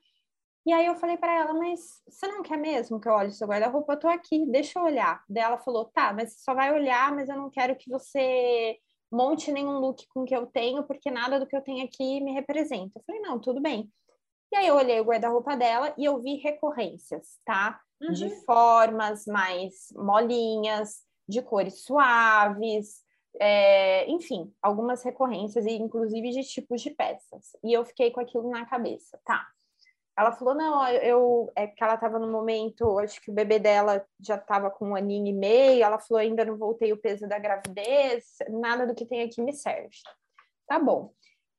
E 0.65 0.73
aí 0.73 0.85
eu 0.85 0.95
falei 0.95 1.17
para 1.17 1.33
ela, 1.33 1.53
mas 1.53 2.01
você 2.07 2.27
não 2.27 2.43
quer 2.43 2.57
mesmo 2.57 2.99
que 2.99 3.07
eu 3.07 3.13
olhe 3.13 3.31
seu 3.31 3.47
guarda-roupa? 3.47 3.93
Eu 3.93 3.99
tô 3.99 4.07
aqui, 4.07 4.45
deixa 4.45 4.77
eu 4.77 4.83
olhar. 4.83 5.23
Daí 5.27 5.43
ela 5.43 5.57
falou, 5.57 5.85
tá, 5.85 6.13
mas 6.13 6.33
você 6.33 6.39
só 6.39 6.53
vai 6.53 6.73
olhar, 6.73 7.13
mas 7.15 7.29
eu 7.29 7.37
não 7.37 7.49
quero 7.49 7.75
que 7.75 7.89
você 7.89 8.77
monte 9.11 9.51
nenhum 9.51 9.79
look 9.79 10.05
com 10.09 10.21
o 10.21 10.25
que 10.25 10.35
eu 10.35 10.45
tenho, 10.45 10.83
porque 10.83 11.09
nada 11.09 11.39
do 11.39 11.47
que 11.47 11.55
eu 11.55 11.61
tenho 11.61 11.83
aqui 11.83 12.21
me 12.21 12.33
representa. 12.33 12.99
Eu 12.99 13.03
falei, 13.05 13.21
não, 13.21 13.39
tudo 13.39 13.59
bem. 13.61 13.91
E 14.51 14.55
aí 14.57 14.67
eu 14.67 14.75
olhei 14.75 14.99
o 14.99 15.05
guarda-roupa 15.05 15.55
dela 15.55 15.93
e 15.97 16.05
eu 16.05 16.19
vi 16.21 16.35
recorrências, 16.35 17.39
tá? 17.45 17.79
Uhum. 18.01 18.11
De 18.11 18.29
formas 18.45 19.25
mais 19.25 19.91
molinhas, 19.95 21.03
de 21.27 21.41
cores 21.41 21.83
suaves, 21.83 23.03
é, 23.39 24.09
enfim, 24.09 24.51
algumas 24.61 25.03
recorrências, 25.03 25.65
e 25.65 25.71
inclusive 25.73 26.31
de 26.31 26.43
tipos 26.43 26.81
de 26.81 26.89
peças. 26.91 27.55
E 27.63 27.73
eu 27.73 27.85
fiquei 27.85 28.11
com 28.11 28.19
aquilo 28.19 28.49
na 28.49 28.65
cabeça, 28.65 29.19
tá? 29.23 29.47
Ela 30.19 30.33
falou, 30.33 30.53
não, 30.53 30.85
eu 30.89 31.49
é 31.55 31.65
que 31.65 31.81
ela 31.81 31.93
estava 31.93 32.19
no 32.19 32.29
momento, 32.29 32.99
acho 32.99 33.21
que 33.21 33.31
o 33.31 33.33
bebê 33.33 33.57
dela 33.57 34.05
já 34.19 34.35
estava 34.35 34.69
com 34.69 34.89
um 34.89 34.95
aninho 34.95 35.27
e 35.27 35.33
meio, 35.33 35.81
ela 35.81 35.97
falou, 35.97 36.19
ainda 36.19 36.43
não 36.43 36.57
voltei 36.57 36.91
o 36.91 36.97
peso 36.97 37.25
da 37.25 37.39
gravidez, 37.39 38.25
nada 38.49 38.85
do 38.85 38.93
que 38.93 39.05
tem 39.05 39.21
aqui 39.21 39.41
me 39.41 39.53
serve. 39.53 39.95
Tá 40.67 40.77
bom. 40.77 41.13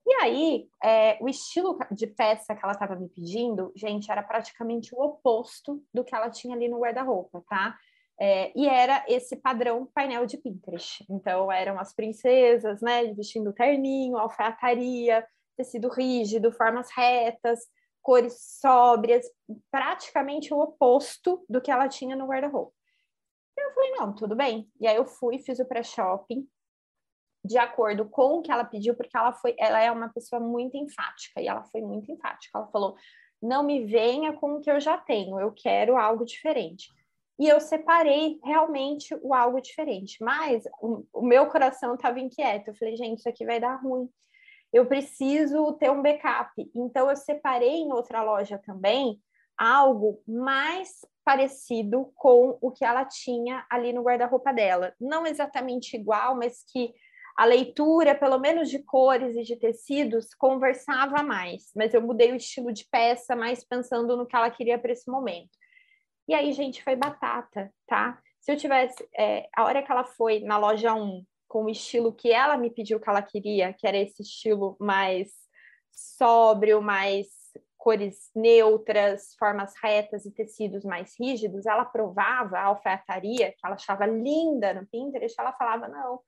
E 0.06 0.12
aí, 0.14 0.68
é, 0.84 1.16
o 1.22 1.28
estilo 1.28 1.78
de 1.90 2.06
peça 2.06 2.54
que 2.54 2.62
ela 2.62 2.74
estava 2.74 2.96
me 2.96 3.08
pedindo, 3.08 3.72
gente, 3.74 4.12
era 4.12 4.22
praticamente 4.22 4.94
o 4.94 5.00
oposto 5.00 5.82
do 5.94 6.04
que 6.04 6.14
ela 6.14 6.28
tinha 6.28 6.54
ali 6.54 6.68
no 6.68 6.80
guarda-roupa, 6.80 7.42
tá? 7.48 7.78
É, 8.20 8.52
e 8.54 8.68
era 8.68 9.02
esse 9.08 9.36
padrão 9.36 9.88
painel 9.94 10.26
de 10.26 10.36
Pinterest. 10.36 11.02
Então, 11.08 11.50
eram 11.50 11.80
as 11.80 11.94
princesas, 11.94 12.82
né, 12.82 13.04
vestindo 13.14 13.54
terninho, 13.54 14.18
alfaiataria, 14.18 15.26
tecido 15.56 15.88
rígido, 15.88 16.52
formas 16.52 16.90
retas, 16.94 17.60
cores 18.10 18.58
sóbrias, 18.60 19.24
praticamente 19.70 20.52
o 20.52 20.58
oposto 20.58 21.44
do 21.48 21.60
que 21.60 21.70
ela 21.70 21.88
tinha 21.88 22.16
no 22.16 22.26
guarda-roupa. 22.26 22.72
Eu 23.56 23.72
falei, 23.72 23.90
não, 23.92 24.12
tudo 24.12 24.34
bem. 24.34 24.68
E 24.80 24.88
aí 24.88 24.96
eu 24.96 25.06
fui, 25.06 25.38
fiz 25.38 25.60
o 25.60 25.64
pré-shopping, 25.64 26.44
de 27.44 27.56
acordo 27.56 28.08
com 28.08 28.38
o 28.38 28.42
que 28.42 28.50
ela 28.50 28.64
pediu, 28.64 28.96
porque 28.96 29.16
ela 29.16 29.32
foi, 29.32 29.54
ela 29.56 29.80
é 29.80 29.92
uma 29.92 30.08
pessoa 30.08 30.40
muito 30.40 30.76
enfática, 30.76 31.40
e 31.40 31.46
ela 31.46 31.62
foi 31.62 31.82
muito 31.82 32.10
enfática. 32.10 32.58
Ela 32.58 32.66
falou: 32.72 32.96
não 33.40 33.62
me 33.62 33.84
venha 33.84 34.32
com 34.32 34.54
o 34.54 34.60
que 34.60 34.72
eu 34.72 34.80
já 34.80 34.98
tenho, 34.98 35.38
eu 35.38 35.52
quero 35.52 35.96
algo 35.96 36.24
diferente 36.24 36.88
e 37.38 37.48
eu 37.48 37.60
separei 37.60 38.40
realmente 38.44 39.14
o 39.22 39.32
algo 39.32 39.62
diferente. 39.62 40.22
Mas 40.22 40.64
o, 40.82 41.06
o 41.10 41.22
meu 41.22 41.46
coração 41.46 41.94
estava 41.94 42.20
inquieto. 42.20 42.68
Eu 42.68 42.74
falei, 42.74 42.96
gente, 42.96 43.20
isso 43.20 43.28
aqui 43.30 43.46
vai 43.46 43.58
dar 43.58 43.76
ruim. 43.76 44.10
Eu 44.72 44.86
preciso 44.86 45.72
ter 45.74 45.90
um 45.90 46.02
backup. 46.02 46.50
Então, 46.74 47.10
eu 47.10 47.16
separei 47.16 47.80
em 47.80 47.92
outra 47.92 48.22
loja 48.22 48.58
também 48.58 49.20
algo 49.56 50.22
mais 50.26 51.04
parecido 51.24 52.10
com 52.14 52.56
o 52.60 52.70
que 52.70 52.84
ela 52.84 53.04
tinha 53.04 53.66
ali 53.68 53.92
no 53.92 54.02
guarda-roupa 54.02 54.52
dela. 54.52 54.94
Não 54.98 55.26
exatamente 55.26 55.96
igual, 55.96 56.34
mas 56.34 56.64
que 56.72 56.94
a 57.36 57.44
leitura, 57.44 58.14
pelo 58.14 58.38
menos 58.38 58.68
de 58.68 58.78
cores 58.80 59.36
e 59.36 59.42
de 59.42 59.56
tecidos, 59.56 60.34
conversava 60.34 61.22
mais. 61.22 61.70
Mas 61.74 61.94
eu 61.94 62.00
mudei 62.02 62.32
o 62.32 62.36
estilo 62.36 62.72
de 62.72 62.86
peça, 62.90 63.36
mais 63.36 63.64
pensando 63.64 64.16
no 64.16 64.26
que 64.26 64.36
ela 64.36 64.50
queria 64.50 64.78
para 64.78 64.92
esse 64.92 65.10
momento. 65.10 65.50
E 66.28 66.34
aí, 66.34 66.52
gente, 66.52 66.82
foi 66.82 66.96
batata, 66.96 67.72
tá? 67.86 68.20
Se 68.40 68.52
eu 68.52 68.56
tivesse, 68.56 69.06
é, 69.16 69.48
a 69.56 69.64
hora 69.64 69.82
que 69.82 69.90
ela 69.90 70.04
foi 70.04 70.40
na 70.40 70.56
loja 70.56 70.94
1, 70.94 71.24
com 71.50 71.64
o 71.64 71.68
estilo 71.68 72.14
que 72.14 72.30
ela 72.30 72.56
me 72.56 72.70
pediu 72.70 73.00
que 73.00 73.10
ela 73.10 73.20
queria, 73.20 73.72
que 73.72 73.84
era 73.84 73.96
esse 73.96 74.22
estilo 74.22 74.76
mais 74.78 75.32
sóbrio, 75.90 76.80
mais 76.80 77.26
cores 77.76 78.30
neutras, 78.36 79.34
formas 79.36 79.74
retas 79.82 80.24
e 80.24 80.30
tecidos 80.30 80.84
mais 80.84 81.18
rígidos, 81.18 81.66
ela 81.66 81.84
provava 81.84 82.56
a 82.56 82.66
alfaiataria, 82.66 83.50
que 83.50 83.58
ela 83.64 83.74
achava 83.74 84.06
linda 84.06 84.72
no 84.72 84.86
Pinterest, 84.86 85.34
ela 85.40 85.52
falava, 85.54 85.88
não, 85.88 86.20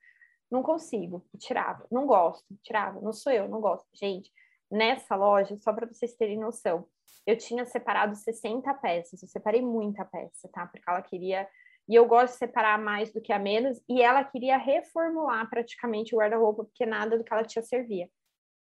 não 0.51 0.61
consigo, 0.61 1.25
tirava, 1.39 1.87
não 1.89 2.05
gosto, 2.05 2.43
tirava, 2.61 2.99
não 2.99 3.13
sou 3.13 3.31
eu, 3.31 3.47
não 3.47 3.61
gosto. 3.61 3.87
Gente, 3.93 4.29
nessa 4.69 5.15
loja, 5.15 5.55
só 5.57 5.71
para 5.71 5.87
vocês 5.87 6.15
terem 6.15 6.37
noção, 6.37 6.85
eu 7.25 7.37
tinha 7.37 7.65
separado 7.65 8.13
60 8.13 8.73
peças, 8.73 9.23
eu 9.23 9.29
separei 9.29 9.61
muita 9.61 10.03
peça, 10.03 10.49
tá? 10.51 10.67
Porque 10.67 10.83
ela 10.85 11.01
queria. 11.01 11.47
E 11.87 11.95
eu 11.95 12.05
gosto 12.05 12.33
de 12.33 12.39
separar 12.39 12.79
mais 12.79 13.11
do 13.11 13.21
que 13.21 13.33
a 13.33 13.39
menos, 13.39 13.81
e 13.89 14.01
ela 14.01 14.23
queria 14.23 14.57
reformular 14.57 15.49
praticamente 15.49 16.15
o 16.15 16.19
guarda-roupa, 16.19 16.63
porque 16.63 16.85
nada 16.85 17.17
do 17.17 17.23
que 17.23 17.33
ela 17.33 17.43
tinha 17.43 17.63
servia. 17.63 18.09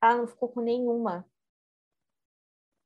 Ela 0.01 0.17
não 0.17 0.27
ficou 0.27 0.49
com 0.49 0.61
nenhuma. 0.61 1.25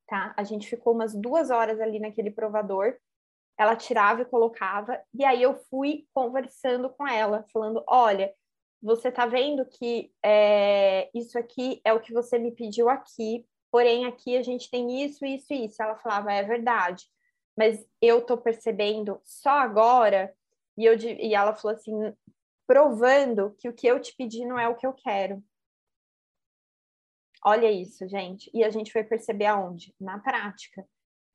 Tá? 0.06 0.34
A 0.36 0.44
gente 0.44 0.68
ficou 0.68 0.94
umas 0.94 1.14
duas 1.14 1.50
horas 1.50 1.80
ali 1.80 1.98
naquele 1.98 2.30
provador, 2.30 2.96
ela 3.58 3.74
tirava 3.74 4.22
e 4.22 4.26
colocava, 4.26 5.02
e 5.12 5.24
aí 5.24 5.42
eu 5.42 5.54
fui 5.68 6.06
conversando 6.14 6.88
com 6.90 7.06
ela, 7.06 7.44
falando: 7.52 7.82
olha, 7.86 8.32
você 8.80 9.10
tá 9.10 9.26
vendo 9.26 9.66
que 9.66 10.12
é, 10.24 11.10
isso 11.12 11.38
aqui 11.38 11.80
é 11.84 11.92
o 11.92 12.00
que 12.00 12.12
você 12.12 12.38
me 12.38 12.52
pediu 12.52 12.88
aqui, 12.88 13.44
porém 13.70 14.06
aqui 14.06 14.36
a 14.36 14.42
gente 14.42 14.70
tem 14.70 15.04
isso, 15.04 15.24
isso 15.26 15.52
e 15.52 15.66
isso. 15.66 15.82
Ela 15.82 15.96
falava, 15.96 16.32
é 16.32 16.42
verdade, 16.42 17.04
mas 17.58 17.84
eu 18.00 18.24
tô 18.24 18.38
percebendo 18.38 19.20
só 19.24 19.50
agora, 19.50 20.32
e, 20.76 20.84
eu, 20.84 20.96
e 20.96 21.34
ela 21.34 21.56
falou 21.56 21.76
assim, 21.76 21.92
provando 22.64 23.52
que 23.58 23.68
o 23.68 23.72
que 23.72 23.84
eu 23.84 24.00
te 24.00 24.14
pedi 24.14 24.46
não 24.46 24.56
é 24.56 24.68
o 24.68 24.76
que 24.76 24.86
eu 24.86 24.92
quero. 24.92 25.42
Olha 27.44 27.68
isso, 27.68 28.06
gente. 28.08 28.48
E 28.54 28.62
a 28.62 28.70
gente 28.70 28.92
foi 28.92 29.02
perceber 29.02 29.46
aonde? 29.46 29.92
Na 30.00 30.20
prática. 30.20 30.86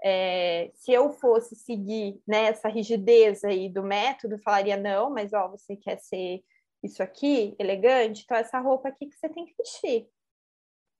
É, 0.01 0.71
se 0.75 0.93
eu 0.93 1.11
fosse 1.11 1.57
seguir 1.57 2.21
né, 2.25 2.45
essa 2.45 2.69
rigidez 2.69 3.43
aí 3.43 3.67
do 3.67 3.83
método, 3.83 4.39
falaria, 4.39 4.77
não, 4.77 5.09
mas 5.09 5.33
ó, 5.33 5.49
você 5.49 5.75
quer 5.75 5.97
ser 5.99 6.41
isso 6.81 7.03
aqui, 7.03 7.53
elegante, 7.59 8.23
então 8.23 8.37
essa 8.37 8.59
roupa 8.59 8.87
aqui 8.87 9.07
que 9.07 9.17
você 9.17 9.27
tem 9.27 9.45
que 9.45 9.55
vestir. 9.57 10.07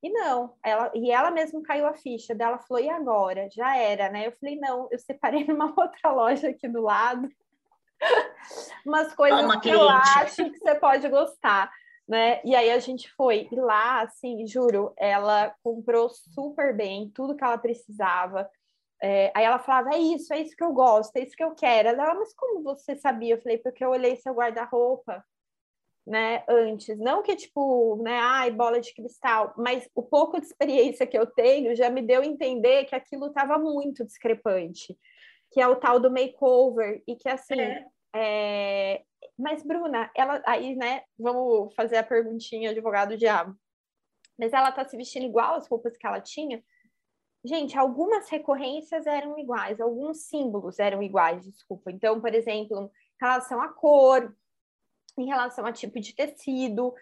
E 0.04 0.10
não, 0.10 0.54
ela, 0.62 0.91
e 0.93 1.10
ela 1.10 1.32
mesma 1.32 1.64
caiu 1.64 1.88
a 1.88 1.93
ficha 1.93 2.36
dela, 2.36 2.60
falou, 2.60 2.84
e 2.84 2.89
agora? 2.89 3.47
Já 3.49 3.78
era, 3.78 4.10
né? 4.10 4.28
Eu 4.28 4.34
falei, 4.34 4.58
não, 4.58 4.89
eu 4.91 4.99
separei 4.99 5.45
numa 5.47 5.68
outra 5.68 6.12
loja 6.12 6.49
aqui 6.49 6.68
do 6.68 6.82
lado, 6.82 7.30
umas 8.86 9.16
coisas 9.16 9.39
Toma, 9.39 9.62
que 9.62 9.70
cliente. 9.70 9.82
eu 9.82 9.89
acho 9.89 10.36
que 10.51 10.60
você 10.60 10.76
pode 10.76 11.08
gostar, 11.08 11.72
né? 12.06 12.41
E 12.43 12.54
aí 12.54 12.70
a 12.70 12.80
gente 12.80 13.10
foi, 13.14 13.47
e 13.49 13.56
lá, 13.56 14.01
assim, 14.01 14.45
juro, 14.45 14.93
ela 14.97 15.56
comprou 15.64 16.10
super 16.10 16.76
bem 16.76 17.10
tudo 17.16 17.36
que 17.36 17.43
ela 17.43 17.58
precisava, 17.58 18.49
é, 19.01 19.32
aí 19.34 19.45
ela 19.45 19.60
falava, 19.60 19.95
é 19.95 19.99
isso, 19.99 20.34
é 20.34 20.39
isso 20.41 20.56
que 20.56 20.64
eu 20.64 20.74
gosto, 20.74 21.16
é 21.16 21.22
isso 21.22 21.36
que 21.36 21.43
eu 21.43 21.56
quero. 21.56 21.89
Ela, 21.89 22.14
mas 22.14 22.34
como 22.34 22.62
você 22.62 22.95
sabia? 22.95 23.36
Eu 23.36 23.41
falei, 23.41 23.58
porque 23.58 23.84
eu 23.84 23.89
olhei 23.89 24.16
seu 24.18 24.34
guarda-roupa 24.34 25.24
né, 26.06 26.43
antes. 26.47 26.97
Não 26.99 27.24
que, 27.24 27.36
tipo, 27.36 28.01
né, 28.04 28.20
ai, 28.20 28.51
bola 28.51 28.80
de 28.80 28.93
cristal, 28.93 29.54
mas 29.58 29.89
o 29.95 30.04
pouco 30.04 30.39
de 30.39 30.45
experiência 30.45 31.08
que 31.08 31.18
eu 31.18 31.26
tenho 31.26 31.76
já 31.76 31.89
me 31.89 32.01
deu 32.01 32.22
a 32.22 32.26
entender 32.26 32.86
que 32.86 32.95
aquilo 32.95 33.28
estava 33.28 33.58
muito 33.58 34.06
discrepante, 34.06 34.97
que 35.51 35.62
é 35.62 35.68
o 35.68 35.76
tal 35.76 35.99
do 35.99 36.12
makeover, 36.12 37.01
e 37.08 37.16
que, 37.16 37.30
assim, 37.30 37.60
é. 37.60 37.86
É... 38.16 39.04
mas, 39.38 39.64
Bruna, 39.64 40.12
ela, 40.16 40.41
aí, 40.45 40.76
né, 40.76 41.04
vamos 41.18 41.74
fazer 41.74 41.97
a 41.97 42.04
perguntinha, 42.04 42.72
advogado 42.72 43.18
diabo, 43.18 43.56
mas 44.38 44.51
ela 44.51 44.72
tá 44.72 44.84
se 44.86 44.97
vestindo 44.97 45.26
igual 45.26 45.56
as 45.56 45.68
roupas 45.68 45.95
que 45.97 46.06
ela 46.06 46.20
tinha? 46.20 46.64
Gente, 47.45 47.78
algumas 47.78 48.30
recorrências 48.30 49.06
eram 49.06 49.38
iguais, 49.38 49.80
alguns 49.80 50.26
símbolos 50.28 50.80
eram 50.80 51.04
iguais, 51.04 51.43
desculpa. 51.43 51.91
Então, 51.91 52.20
por 52.20 52.34
exemplo, 52.34 52.86
em 52.86 52.89
relação 53.26 53.62
à 53.62 53.68
cor, 53.68 54.34
em 55.18 55.26
relação 55.26 55.66
a 55.66 55.72
tipo 55.72 55.99
de 55.99 56.16
tecido, 56.16 56.93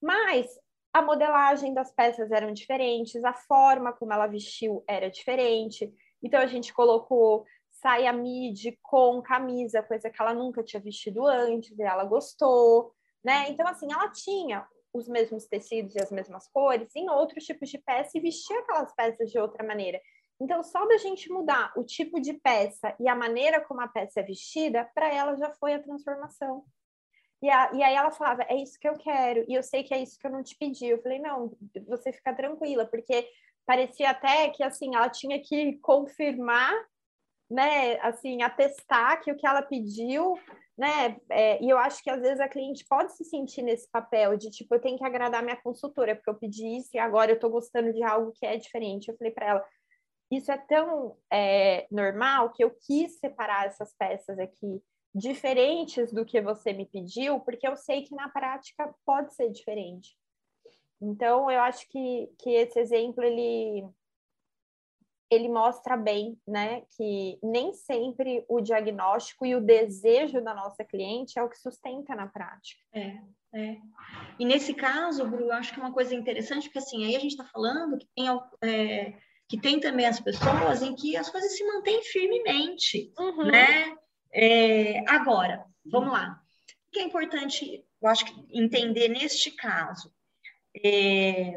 mas 0.00 0.46
a 0.92 1.02
modelagem 1.02 1.74
das 1.74 1.92
peças 1.92 2.30
eram 2.30 2.52
diferentes, 2.52 3.22
a 3.24 3.34
forma 3.34 3.92
como 3.92 4.12
ela 4.12 4.26
vestiu 4.26 4.82
era 4.86 5.10
diferente. 5.10 5.92
Então 6.22 6.40
a 6.40 6.46
gente 6.46 6.72
colocou 6.72 7.44
saia 7.70 8.12
midi 8.12 8.76
com 8.82 9.22
camisa, 9.22 9.82
coisa 9.82 10.10
que 10.10 10.20
ela 10.20 10.34
nunca 10.34 10.64
tinha 10.64 10.82
vestido 10.82 11.26
antes, 11.26 11.78
e 11.78 11.82
ela 11.82 12.04
gostou, 12.04 12.92
né? 13.24 13.48
Então 13.50 13.66
assim, 13.68 13.92
ela 13.92 14.10
tinha 14.10 14.66
os 14.92 15.06
mesmos 15.06 15.46
tecidos 15.46 15.94
e 15.94 16.00
as 16.00 16.10
mesmas 16.10 16.48
cores 16.48 16.88
em 16.96 17.08
outros 17.10 17.44
tipos 17.44 17.68
de 17.68 17.78
peça 17.78 18.16
e 18.16 18.20
vestir 18.20 18.56
aquelas 18.56 18.92
peças 18.94 19.30
de 19.30 19.38
outra 19.38 19.64
maneira. 19.64 20.00
Então, 20.40 20.62
só 20.62 20.86
da 20.86 20.96
gente 20.98 21.30
mudar 21.30 21.72
o 21.76 21.84
tipo 21.84 22.20
de 22.20 22.32
peça 22.32 22.94
e 23.00 23.08
a 23.08 23.14
maneira 23.14 23.60
como 23.60 23.80
a 23.80 23.88
peça 23.88 24.20
é 24.20 24.22
vestida, 24.22 24.88
para 24.94 25.12
ela 25.12 25.36
já 25.36 25.52
foi 25.54 25.74
a 25.74 25.82
transformação. 25.82 26.64
E, 27.40 27.48
a, 27.48 27.70
e, 27.72 27.82
aí 27.82 27.94
ela 27.94 28.10
falava, 28.10 28.42
é 28.48 28.56
isso 28.56 28.78
que 28.80 28.88
eu 28.88 28.94
quero, 28.94 29.44
e 29.48 29.54
eu 29.54 29.62
sei 29.62 29.84
que 29.84 29.94
é 29.94 30.02
isso 30.02 30.18
que 30.18 30.26
eu 30.26 30.30
não 30.30 30.42
te 30.42 30.56
pedi. 30.56 30.86
Eu 30.86 31.00
falei, 31.00 31.20
não, 31.20 31.56
você 31.86 32.12
fica 32.12 32.34
tranquila, 32.34 32.84
porque 32.86 33.28
parecia 33.64 34.10
até 34.10 34.50
que 34.50 34.62
assim 34.62 34.96
ela 34.96 35.08
tinha 35.08 35.40
que 35.40 35.78
confirmar, 35.78 36.74
né, 37.50 37.98
assim, 38.00 38.42
atestar 38.42 39.22
que 39.22 39.30
o 39.30 39.36
que 39.36 39.46
ela 39.46 39.62
pediu, 39.62 40.34
né, 40.76 41.16
é, 41.30 41.62
e 41.62 41.70
eu 41.70 41.78
acho 41.78 42.02
que 42.02 42.10
às 42.10 42.20
vezes 42.20 42.40
a 42.40 42.48
cliente 42.48 42.84
pode 42.88 43.16
se 43.16 43.24
sentir 43.24 43.62
nesse 43.62 43.88
papel 43.90 44.36
de 44.36 44.50
tipo, 44.50 44.74
eu 44.74 44.80
tenho 44.80 44.98
que 44.98 45.04
agradar 45.04 45.42
minha 45.42 45.56
consultora, 45.56 46.16
porque 46.16 46.30
eu 46.30 46.34
pedi 46.34 46.78
isso 46.78 46.90
e 46.94 46.98
agora 46.98 47.30
eu 47.30 47.36
estou 47.36 47.50
gostando 47.50 47.92
de 47.92 48.02
algo 48.02 48.32
que 48.32 48.46
é 48.46 48.56
diferente. 48.56 49.08
Eu 49.08 49.16
falei 49.16 49.32
para 49.32 49.46
ela, 49.46 49.64
isso 50.30 50.50
é 50.50 50.58
tão 50.58 51.16
é, 51.32 51.86
normal 51.90 52.52
que 52.52 52.64
eu 52.64 52.70
quis 52.86 53.18
separar 53.18 53.66
essas 53.66 53.94
peças 53.96 54.38
aqui 54.38 54.82
diferentes 55.18 56.12
do 56.12 56.24
que 56.24 56.40
você 56.40 56.72
me 56.72 56.86
pediu, 56.86 57.40
porque 57.40 57.66
eu 57.66 57.76
sei 57.76 58.02
que 58.02 58.14
na 58.14 58.28
prática 58.28 58.94
pode 59.04 59.34
ser 59.34 59.50
diferente. 59.50 60.16
Então, 61.00 61.50
eu 61.50 61.60
acho 61.60 61.88
que, 61.88 62.28
que 62.38 62.50
esse 62.50 62.78
exemplo, 62.78 63.22
ele, 63.22 63.84
ele 65.30 65.48
mostra 65.48 65.96
bem, 65.96 66.38
né, 66.46 66.82
que 66.96 67.38
nem 67.42 67.72
sempre 67.72 68.44
o 68.48 68.60
diagnóstico 68.60 69.44
e 69.44 69.54
o 69.54 69.60
desejo 69.60 70.40
da 70.40 70.54
nossa 70.54 70.84
cliente 70.84 71.38
é 71.38 71.42
o 71.42 71.48
que 71.48 71.58
sustenta 71.58 72.14
na 72.14 72.26
prática. 72.26 72.80
É, 72.92 73.18
é. 73.54 73.76
E 74.38 74.44
nesse 74.44 74.74
caso, 74.74 75.28
Bru, 75.28 75.44
eu 75.44 75.52
acho 75.52 75.72
que 75.72 75.80
é 75.80 75.82
uma 75.82 75.92
coisa 75.92 76.14
interessante, 76.14 76.64
porque 76.64 76.78
assim, 76.78 77.04
aí 77.04 77.16
a 77.16 77.20
gente 77.20 77.32
está 77.32 77.44
falando 77.44 77.98
que 77.98 78.08
tem 78.14 78.26
é, 78.62 79.18
que 79.48 79.58
tem 79.58 79.80
também 79.80 80.04
as 80.04 80.20
pessoas 80.20 80.82
em 80.82 80.94
que 80.94 81.16
as 81.16 81.30
coisas 81.30 81.56
se 81.56 81.64
mantêm 81.64 82.02
firmemente, 82.02 83.10
uhum. 83.18 83.46
né? 83.46 83.96
É, 84.32 85.08
agora, 85.08 85.64
vamos 85.84 86.12
lá. 86.12 86.40
O 86.86 86.90
que 86.90 87.00
é 87.00 87.02
importante, 87.02 87.84
eu 88.00 88.08
acho 88.08 88.24
que 88.24 88.46
entender 88.50 89.08
neste 89.08 89.50
caso? 89.50 90.12
É, 90.84 91.54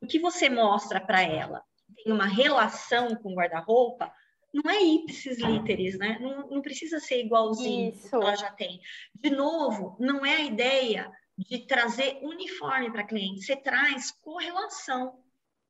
o 0.00 0.06
que 0.06 0.18
você 0.18 0.48
mostra 0.48 1.00
para 1.00 1.22
ela? 1.22 1.62
Tem 1.96 2.12
uma 2.12 2.26
relação 2.26 3.14
com 3.16 3.34
guarda-roupa? 3.34 4.12
Não 4.52 4.70
é 4.70 4.82
ipsis 4.82 5.38
literis, 5.38 5.98
né? 5.98 6.18
Não, 6.20 6.48
não 6.48 6.62
precisa 6.62 7.00
ser 7.00 7.24
igualzinho 7.24 7.92
Isso. 7.92 8.08
que 8.08 8.14
ela 8.14 8.36
já 8.36 8.50
tem. 8.50 8.80
De 9.14 9.30
novo, 9.30 9.96
não 9.98 10.26
é 10.26 10.36
a 10.36 10.44
ideia 10.44 11.10
de 11.38 11.66
trazer 11.66 12.18
uniforme 12.22 12.90
para 12.90 13.06
cliente, 13.06 13.42
você 13.42 13.56
traz 13.56 14.10
correlação, 14.10 15.18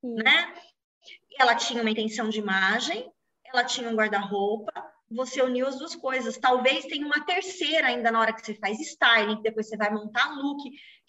Isso. 0.03 0.15
né? 0.15 0.55
Ela 1.39 1.55
tinha 1.55 1.81
uma 1.81 1.91
intenção 1.91 2.29
de 2.29 2.39
imagem, 2.39 3.11
ela 3.45 3.65
tinha 3.65 3.89
um 3.89 3.95
guarda-roupa, 3.95 4.92
você 5.15 5.43
uniu 5.43 5.67
as 5.67 5.79
duas 5.79 5.95
coisas. 5.95 6.39
Talvez 6.39 6.85
tenha 6.87 7.07
uma 7.07 7.25
terceira 7.25 7.89
ainda 7.89 8.11
na 8.11 8.21
hora 8.21 8.33
que 8.33 8.45
você 8.45 8.55
faz 8.55 8.81
styling, 8.81 9.37
que 9.37 9.43
depois 9.43 9.69
você 9.69 9.77
vai 9.77 9.91
montar 9.91 10.35
look, 10.35 10.63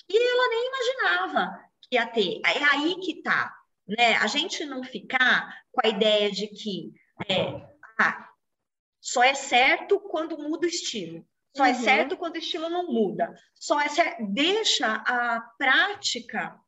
que 0.08 0.18
ela 0.18 0.50
nem 0.50 0.68
imaginava 0.68 1.60
que 1.82 1.96
ia 1.96 2.06
ter. 2.06 2.42
É 2.46 2.64
aí 2.76 2.96
que 3.00 3.22
tá, 3.22 3.54
né? 3.88 4.16
A 4.16 4.28
gente 4.28 4.66
não 4.66 4.84
ficar 4.84 5.54
com 5.72 5.82
a 5.86 5.90
ideia 5.90 6.32
de 6.32 6.48
que 6.48 6.94
é, 7.28 7.66
ah, 8.00 8.30
só 9.00 9.24
é 9.24 9.34
certo 9.34 10.00
quando 10.00 10.38
muda 10.38 10.66
o 10.66 10.70
estilo. 10.70 11.26
Só 11.56 11.66
é 11.66 11.72
uhum. 11.72 11.76
é 11.76 11.80
certo 11.80 12.18
quando 12.18 12.36
o 12.36 12.40
estilo 12.40 12.70
não 12.70 12.88
muda. 12.88 13.34
Só 13.54 13.80
é 13.80 13.88
certo. 13.88 14.26
Deixa 14.34 14.88
a 14.88 15.40
prática 15.58 16.60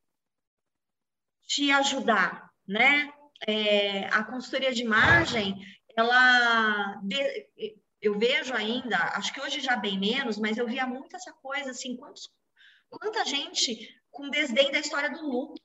te 1.48 1.72
ajudar, 1.72 2.50
né? 2.68 3.12
É, 3.48 4.06
a 4.08 4.24
consultoria 4.24 4.74
de 4.74 4.82
imagem, 4.82 5.60
ela 5.96 7.02
eu 8.02 8.20
vejo 8.20 8.54
ainda, 8.54 8.98
acho 9.16 9.34
que 9.34 9.42
hoje 9.42 9.60
já 9.60 9.76
bem 9.76 10.00
menos, 10.00 10.38
mas 10.38 10.58
eu 10.58 10.68
via 10.68 10.86
muito 10.86 11.16
essa 11.16 11.34
coisa 11.34 11.72
assim, 11.72 11.98
quantos, 11.98 12.32
quanta 12.90 13.26
gente 13.26 14.00
com 14.12 14.30
desdém 14.30 14.72
da 14.72 14.80
história 14.80 15.10
do 15.10 15.28
look. 15.28 15.60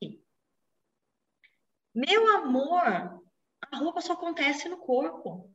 Meu 1.94 2.36
amor, 2.36 3.20
a 3.70 3.76
roupa 3.76 4.00
só 4.00 4.14
acontece 4.14 4.68
no 4.68 4.78
corpo. 4.78 5.54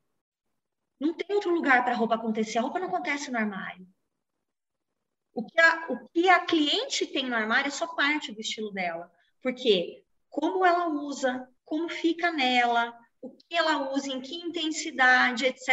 Não 1.00 1.14
tem 1.14 1.36
outro 1.36 1.54
lugar 1.54 1.84
para 1.84 1.94
a 1.94 1.98
roupa 1.98 2.16
acontecer. 2.16 2.58
A 2.58 2.62
roupa 2.62 2.80
não 2.80 2.88
acontece 2.88 3.32
no 3.32 3.38
armário. 3.38 3.88
O 5.34 5.46
que, 5.46 5.60
a, 5.60 5.88
o 5.92 6.08
que 6.10 6.30
a 6.30 6.46
cliente 6.46 7.08
tem 7.08 7.28
no 7.28 7.36
armário 7.36 7.68
é 7.68 7.72
só 7.72 7.88
parte 7.96 8.32
do 8.32 8.40
estilo 8.40 8.72
dela. 8.72 9.12
Porque 9.42 10.06
como 10.30 10.66
ela 10.66 10.88
usa, 10.88 11.50
como 11.66 11.90
fica 11.90 12.32
nela, 12.32 12.98
o 13.26 13.38
que 13.38 13.56
ela 13.56 13.92
usa, 13.94 14.10
em 14.10 14.22
que 14.22 14.36
intensidade, 14.36 15.46
etc. 15.46 15.70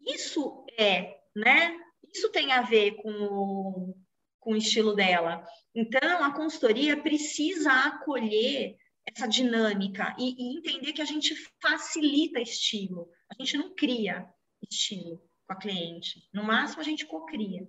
Isso 0.00 0.64
é, 0.78 1.20
né? 1.34 1.76
Isso 2.12 2.30
tem 2.30 2.52
a 2.52 2.62
ver 2.62 2.96
com 2.96 3.10
o, 3.10 3.94
com 4.38 4.52
o 4.52 4.56
estilo 4.56 4.94
dela. 4.94 5.44
Então, 5.74 6.24
a 6.24 6.34
consultoria 6.34 7.00
precisa 7.00 7.72
acolher 7.72 8.76
essa 9.06 9.26
dinâmica 9.26 10.14
e, 10.18 10.34
e, 10.36 10.58
entender 10.58 10.92
que 10.92 11.02
a 11.02 11.06
gente 11.06 11.34
facilita 11.60 12.40
estilo. 12.40 13.08
A 13.30 13.34
gente 13.34 13.56
não 13.56 13.74
cria 13.74 14.28
estilo 14.70 15.18
com 15.46 15.52
a 15.52 15.56
cliente. 15.56 16.28
No 16.32 16.44
máximo, 16.44 16.80
a 16.80 16.84
gente 16.84 17.06
cocria. 17.06 17.68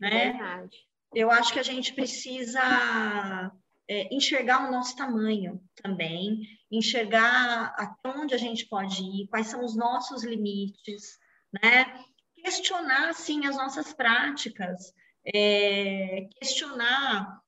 Né? 0.00 0.32
Verdade. 0.32 0.76
Eu 1.14 1.30
acho 1.30 1.52
que 1.52 1.58
a 1.58 1.64
gente 1.64 1.92
precisa 1.92 3.52
é, 3.88 4.14
enxergar 4.14 4.68
o 4.68 4.72
nosso 4.72 4.96
tamanho 4.96 5.62
também, 5.82 6.40
enxergar 6.70 7.74
até 7.76 8.08
onde 8.10 8.34
a 8.34 8.38
gente 8.38 8.66
pode 8.66 9.02
ir, 9.02 9.28
quais 9.28 9.48
são 9.48 9.64
os 9.64 9.76
nossos 9.76 10.24
limites, 10.24 11.18
né? 11.62 12.02
Questionar, 12.34 13.10
assim, 13.10 13.46
as 13.46 13.56
nossas 13.56 13.92
práticas, 13.92 14.92
é, 15.34 16.28
questionar, 16.40 17.40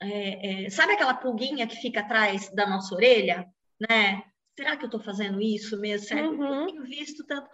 é, 0.00 0.64
é 0.64 0.70
sabe 0.70 0.92
aquela 0.92 1.14
pulguinha 1.14 1.66
que 1.66 1.76
fica 1.76 2.00
atrás 2.00 2.50
da 2.54 2.66
nossa 2.66 2.94
orelha, 2.94 3.46
né? 3.80 4.22
Será 4.56 4.76
que 4.76 4.84
eu 4.84 4.88
estou 4.88 5.00
fazendo 5.00 5.40
isso 5.40 5.80
mesmo? 5.80 6.06
Será 6.06 6.28
uhum. 6.28 6.44
eu 6.44 6.66
tenho 6.66 6.84
visto 6.84 7.24
tanto... 7.24 7.48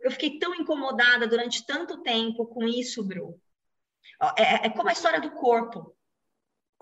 Eu 0.00 0.10
fiquei 0.10 0.38
tão 0.38 0.54
incomodada 0.54 1.26
durante 1.26 1.66
tanto 1.66 2.02
tempo 2.02 2.46
com 2.46 2.64
isso, 2.64 3.04
Bru. 3.04 3.38
É, 4.38 4.66
é 4.66 4.70
como 4.70 4.88
a 4.88 4.92
história 4.92 5.20
do 5.20 5.32
corpo. 5.32 5.95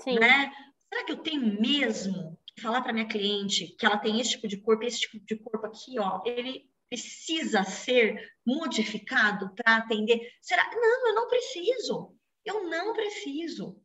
Sim. 0.00 0.18
Né? 0.18 0.52
Será 0.88 1.04
que 1.04 1.12
eu 1.12 1.18
tenho 1.18 1.60
mesmo 1.60 2.38
que 2.46 2.62
falar 2.62 2.82
para 2.82 2.92
minha 2.92 3.08
cliente 3.08 3.74
que 3.78 3.86
ela 3.86 3.98
tem 3.98 4.20
esse 4.20 4.30
tipo 4.30 4.48
de 4.48 4.58
corpo, 4.58 4.84
esse 4.84 5.00
tipo 5.00 5.18
de 5.24 5.36
corpo 5.36 5.66
aqui, 5.66 5.98
ó, 5.98 6.22
ele 6.24 6.70
precisa 6.88 7.64
ser 7.64 8.32
modificado 8.46 9.54
para 9.54 9.76
atender? 9.76 10.20
Será? 10.40 10.70
Não, 10.72 11.08
eu 11.08 11.14
não 11.14 11.28
preciso. 11.28 12.16
Eu 12.44 12.68
não 12.68 12.92
preciso. 12.92 13.80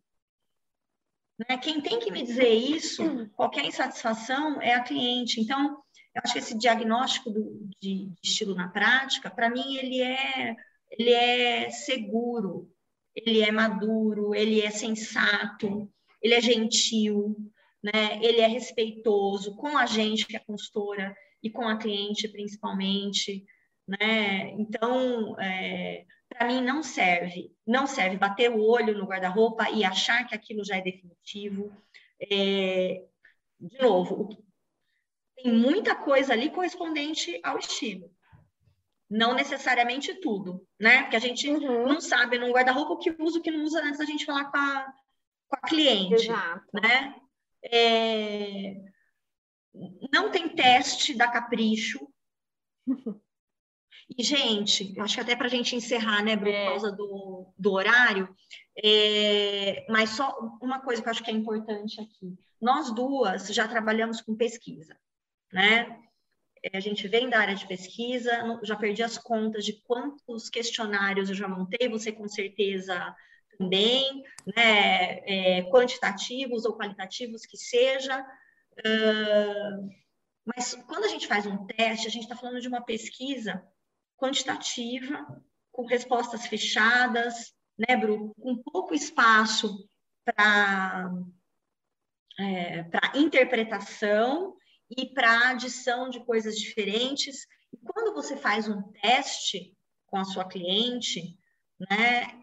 Né? 1.48 1.58
Quem 1.58 1.82
tem 1.82 2.00
que 2.00 2.12
me 2.12 2.24
dizer 2.24 2.54
isso, 2.54 3.30
qualquer 3.30 3.64
insatisfação, 3.66 4.62
é 4.62 4.74
a 4.74 4.84
cliente. 4.84 5.40
Então, 5.40 5.82
eu 6.14 6.22
acho 6.24 6.34
que 6.34 6.40
esse 6.40 6.58
diagnóstico 6.58 7.30
do, 7.30 7.70
de, 7.82 8.08
de 8.08 8.20
estilo 8.22 8.54
na 8.54 8.68
prática, 8.68 9.30
para 9.30 9.50
mim, 9.50 9.78
ele 9.78 10.02
é, 10.02 10.56
ele 10.92 11.12
é 11.12 11.70
seguro, 11.70 12.70
ele 13.16 13.42
é 13.42 13.52
maduro, 13.52 14.36
ele 14.36 14.62
é 14.62 14.70
sensato, 14.70 15.90
ele 16.22 16.34
é 16.34 16.42
gentil, 16.42 17.36
né? 17.84 18.20
Ele 18.22 18.40
é 18.40 18.48
respeitoso 18.48 19.56
com 19.56 19.78
a 19.78 19.86
gente 19.86 20.26
que 20.26 20.36
é 20.36 20.40
consultora 20.40 21.16
e 21.42 21.50
com 21.50 21.68
a 21.68 21.78
cliente 21.78 22.28
principalmente, 22.28 23.46
né? 23.88 24.52
Então, 24.52 25.40
é, 25.40 26.06
para 26.30 26.48
mim 26.48 26.62
não 26.62 26.84
serve, 26.84 27.52
não 27.66 27.88
serve 27.88 28.18
bater 28.18 28.52
o 28.52 28.62
olho 28.62 28.98
no 28.98 29.06
guarda-roupa 29.06 29.70
e 29.72 29.84
achar 29.84 30.28
que 30.28 30.36
aquilo 30.36 30.64
já 30.64 30.78
é 30.78 30.82
definitivo. 30.82 31.72
É, 32.22 33.04
de 33.60 33.78
novo, 33.80 34.30
tem 35.36 35.52
muita 35.52 35.96
coisa 35.96 36.34
ali 36.34 36.50
correspondente 36.50 37.40
ao 37.44 37.58
estilo. 37.58 38.12
Não 39.10 39.34
necessariamente 39.34 40.14
tudo, 40.20 40.68
né? 40.80 41.02
Porque 41.04 41.16
a 41.16 41.20
gente 41.20 41.50
uhum. 41.50 41.88
não 41.88 42.00
sabe 42.00 42.38
no 42.38 42.52
guarda-roupa 42.52 42.94
o 42.94 42.98
que 42.98 43.16
usa, 43.18 43.40
o 43.40 43.42
que 43.42 43.50
não 43.50 43.64
usa 43.64 43.82
antes 43.82 43.98
da 43.98 44.06
gente 44.06 44.26
falar 44.26 44.52
com 44.52 44.58
a, 44.58 44.94
com 45.50 45.58
a 45.58 45.68
cliente, 45.68 46.26
Exato. 46.26 46.66
né? 46.74 47.16
É... 47.64 48.76
Não 50.14 50.32
tem 50.32 50.50
teste 50.50 51.14
da 51.16 51.28
capricho. 51.28 52.08
E, 54.18 54.24
gente, 54.24 55.00
acho 55.00 55.14
que 55.14 55.22
até 55.22 55.36
para 55.36 55.46
a 55.46 55.50
gente 55.50 55.76
encerrar, 55.76 56.24
né, 56.24 56.36
por 56.36 56.48
é. 56.48 56.66
causa 56.66 56.92
do, 56.92 57.54
do 57.56 57.72
horário, 57.74 58.28
é... 58.84 59.86
mas 59.88 60.10
só 60.10 60.36
uma 60.60 60.80
coisa 60.80 61.00
que 61.00 61.08
eu 61.08 61.12
acho 61.12 61.24
que 61.24 61.30
é 61.30 61.34
importante 61.34 62.02
aqui. 62.02 62.36
Nós 62.60 62.92
duas 62.92 63.50
já 63.50 63.68
trabalhamos 63.68 64.20
com 64.20 64.36
pesquisa, 64.36 64.98
né? 65.54 65.96
É, 66.64 66.76
a 66.76 66.80
gente 66.80 67.08
vem 67.08 67.30
da 67.30 67.40
área 67.40 67.56
de 67.56 67.68
pesquisa, 67.68 68.60
já 68.64 68.76
perdi 68.76 69.04
as 69.04 69.18
contas 69.18 69.64
de 69.64 69.74
quantos 69.84 70.50
questionários 70.50 71.30
eu 71.30 71.36
já 71.36 71.48
montei, 71.48 71.88
você 71.88 72.12
com 72.12 72.28
certeza 72.28 73.16
também, 73.60 74.24
né, 74.56 75.20
é, 75.28 75.64
quantitativos 75.70 76.64
ou 76.64 76.78
qualitativos 76.78 77.46
que 77.46 77.58
seja. 77.58 78.26
Uh, 78.80 79.90
mas 80.46 80.74
quando 80.88 81.04
a 81.04 81.10
gente 81.10 81.28
faz 81.28 81.46
um 81.46 81.68
teste, 81.68 82.08
a 82.08 82.10
gente 82.10 82.24
está 82.24 82.36
falando 82.36 82.62
de 82.62 82.68
uma 82.70 82.82
pesquisa 82.82 83.62
quantitativa, 84.18 85.28
com 85.72 85.86
respostas 85.86 86.48
fechadas, 86.48 87.54
né, 87.78 87.98
Bru, 87.98 88.34
com 88.40 88.58
pouco 88.64 88.94
espaço 88.94 89.88
para 90.24 91.12
é, 92.38 92.84
para 92.84 93.18
interpretação 93.18 94.56
e 94.90 95.08
para 95.08 95.50
adição 95.50 96.10
de 96.10 96.24
coisas 96.26 96.58
diferentes. 96.58 97.46
E 97.74 97.78
quando 97.78 98.14
você 98.14 98.38
faz 98.38 98.68
um 98.70 98.82
teste 98.94 99.76
com 100.08 100.18
a 100.18 100.24
sua 100.24 100.46
cliente, 100.46 101.38
né, 101.80 102.39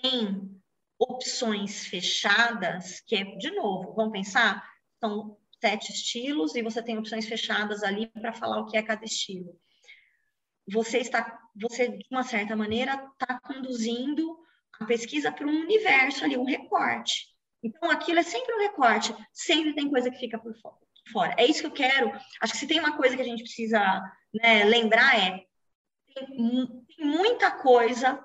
tem 0.00 0.60
opções 0.98 1.86
fechadas, 1.86 3.00
que 3.00 3.16
é, 3.16 3.24
de 3.36 3.50
novo, 3.52 3.94
vamos 3.94 4.12
pensar, 4.12 4.62
são 5.02 5.38
sete 5.60 5.92
estilos 5.92 6.54
e 6.54 6.62
você 6.62 6.82
tem 6.82 6.98
opções 6.98 7.26
fechadas 7.26 7.82
ali 7.82 8.06
para 8.08 8.32
falar 8.32 8.60
o 8.60 8.66
que 8.66 8.76
é 8.76 8.82
cada 8.82 9.04
estilo. 9.04 9.58
Você 10.70 10.98
está, 10.98 11.38
você 11.54 11.88
de 11.88 12.06
uma 12.10 12.22
certa 12.22 12.54
maneira 12.54 12.92
está 13.12 13.40
conduzindo 13.40 14.38
a 14.78 14.84
pesquisa 14.84 15.32
para 15.32 15.46
um 15.46 15.60
universo 15.60 16.24
ali, 16.24 16.36
um 16.36 16.44
recorte. 16.44 17.28
Então 17.62 17.90
aquilo 17.90 18.18
é 18.18 18.22
sempre 18.22 18.54
um 18.54 18.60
recorte, 18.60 19.14
sempre 19.32 19.74
tem 19.74 19.90
coisa 19.90 20.10
que 20.10 20.18
fica 20.18 20.38
por 20.38 20.54
fora. 21.12 21.34
É 21.36 21.44
isso 21.44 21.60
que 21.60 21.66
eu 21.66 21.72
quero. 21.72 22.12
Acho 22.40 22.52
que 22.52 22.58
se 22.58 22.66
tem 22.66 22.78
uma 22.78 22.96
coisa 22.96 23.16
que 23.16 23.22
a 23.22 23.24
gente 23.24 23.42
precisa 23.42 23.80
né, 24.32 24.64
lembrar 24.64 25.18
é 25.18 25.44
tem, 26.14 26.26
tem 26.96 27.06
muita 27.06 27.50
coisa 27.50 28.24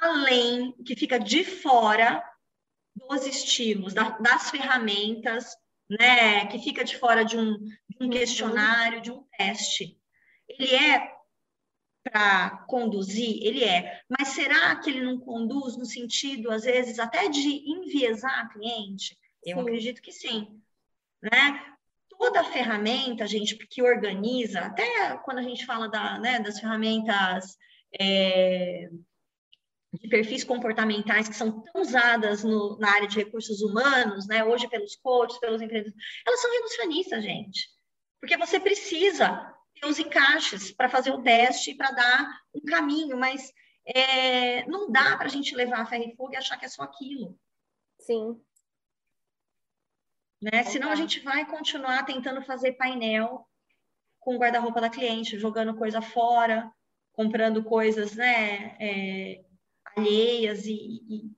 além 0.00 0.72
que 0.84 0.96
fica 0.96 1.18
de 1.18 1.44
fora 1.44 2.22
dos 2.94 3.26
estilos, 3.26 3.94
da, 3.94 4.10
das 4.18 4.50
ferramentas, 4.50 5.56
né, 5.88 6.46
que 6.46 6.58
fica 6.58 6.84
de 6.84 6.96
fora 6.96 7.24
de 7.24 7.36
um, 7.36 7.58
de 7.58 7.96
um 8.00 8.04
uhum. 8.04 8.10
questionário, 8.10 9.00
de 9.00 9.10
um 9.10 9.24
teste. 9.36 9.98
Ele 10.48 10.74
é 10.74 11.12
para 12.02 12.64
conduzir, 12.66 13.40
ele 13.42 13.62
é, 13.64 14.00
mas 14.08 14.28
será 14.28 14.74
que 14.76 14.88
ele 14.88 15.02
não 15.02 15.18
conduz 15.18 15.76
no 15.76 15.84
sentido, 15.84 16.50
às 16.50 16.64
vezes, 16.64 16.98
até 16.98 17.28
de 17.28 17.48
enviesar 17.70 18.40
a 18.40 18.48
cliente? 18.48 19.18
Eu 19.44 19.56
sim. 19.56 19.62
acredito 19.62 20.00
que 20.00 20.12
sim. 20.12 20.60
Né? 21.22 21.66
Toda 22.08 22.44
ferramenta, 22.44 23.26
gente, 23.26 23.56
que 23.56 23.82
organiza, 23.82 24.60
até 24.60 25.16
quando 25.18 25.38
a 25.38 25.42
gente 25.42 25.66
fala 25.66 25.88
da, 25.88 26.18
né, 26.18 26.38
das 26.40 26.58
ferramentas 26.60 27.56
é, 27.98 28.88
de 29.92 30.08
perfis 30.08 30.44
comportamentais 30.44 31.28
que 31.28 31.34
são 31.34 31.60
tão 31.62 31.82
usadas 31.82 32.44
no, 32.44 32.78
na 32.78 32.92
área 32.92 33.08
de 33.08 33.16
recursos 33.16 33.60
humanos, 33.60 34.26
né, 34.26 34.44
hoje 34.44 34.68
pelos 34.68 34.94
coaches, 34.96 35.38
pelos 35.38 35.60
empreendedores, 35.60 36.00
elas 36.26 36.40
são 36.40 36.52
reducionistas, 36.52 37.24
gente. 37.24 37.68
Porque 38.20 38.36
você 38.36 38.60
precisa 38.60 39.52
ter 39.74 39.86
os 39.86 39.98
encaixes 39.98 40.70
para 40.70 40.88
fazer 40.88 41.10
o 41.10 41.22
teste, 41.22 41.74
para 41.74 41.90
dar 41.90 42.40
um 42.54 42.60
caminho, 42.60 43.16
mas 43.16 43.52
é, 43.84 44.64
não 44.66 44.90
dá 44.90 45.16
para 45.16 45.26
a 45.26 45.30
gente 45.30 45.54
levar 45.54 45.80
a 45.80 45.86
ferro 45.86 46.04
e 46.04 46.14
fogo 46.14 46.34
e 46.34 46.36
achar 46.36 46.56
que 46.56 46.66
é 46.66 46.68
só 46.68 46.82
aquilo. 46.82 47.36
Sim. 47.98 48.40
Né? 50.40 50.62
Senão 50.64 50.90
a 50.90 50.94
gente 50.94 51.20
vai 51.20 51.44
continuar 51.46 52.04
tentando 52.04 52.42
fazer 52.42 52.72
painel 52.72 53.46
com 54.20 54.36
o 54.36 54.38
guarda-roupa 54.38 54.80
da 54.80 54.90
cliente, 54.90 55.38
jogando 55.38 55.76
coisa 55.76 56.00
fora, 56.00 56.70
comprando 57.12 57.64
coisas, 57.64 58.14
né? 58.14 58.76
É, 58.78 59.44
alheias 59.96 60.66
e, 60.66 61.02
e... 61.08 61.30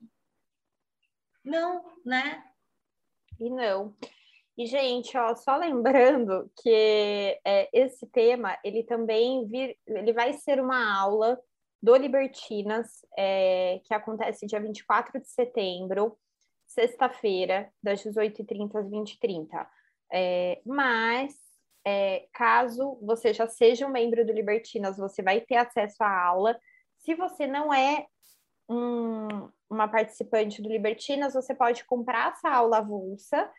não, 1.45 1.85
né? 2.05 2.45
E 3.39 3.51
não. 3.51 3.95
E, 4.57 4.67
gente, 4.67 5.17
ó, 5.17 5.35
só 5.35 5.57
lembrando 5.57 6.51
que 6.63 7.41
é, 7.45 7.69
esse 7.73 8.07
tema, 8.07 8.59
ele 8.63 8.85
também 8.85 9.47
vir, 9.47 9.79
ele 9.87 10.13
vai 10.13 10.35
ser 10.35 10.61
uma 10.61 11.01
aula 11.01 11.41
do 11.83 11.97
Libertinas, 11.97 13.05
é, 13.19 13.81
que 13.85 13.95
acontece 13.95 14.47
dia 14.47 14.61
24 14.61 15.21
de 15.21 15.29
setembro, 15.29 16.17
sexta-feira, 16.67 17.73
das 17.83 18.05
18h30 18.05 18.77
às 18.77 18.87
20h30. 18.89 19.67
É, 20.13 20.61
mas, 20.65 21.35
é, 21.85 22.29
caso 22.33 22.99
você 23.03 23.33
já 23.33 23.49
seja 23.49 23.87
um 23.87 23.91
membro 23.91 24.25
do 24.25 24.33
Libertinas, 24.33 24.99
você 24.99 25.23
vai 25.23 25.41
ter 25.41 25.57
acesso 25.57 26.05
à 26.05 26.25
aula. 26.25 26.59
Se 26.99 27.15
você 27.15 27.47
não 27.47 27.73
é 27.73 28.07
um, 28.73 29.49
uma 29.69 29.89
participante 29.89 30.63
do 30.63 30.69
Libertinas, 30.69 31.35
você 31.35 31.55
pode 31.55 31.85
comprar 31.85 32.33
essa 32.33 32.51
aula 32.51 32.79
avulsa 32.79 33.51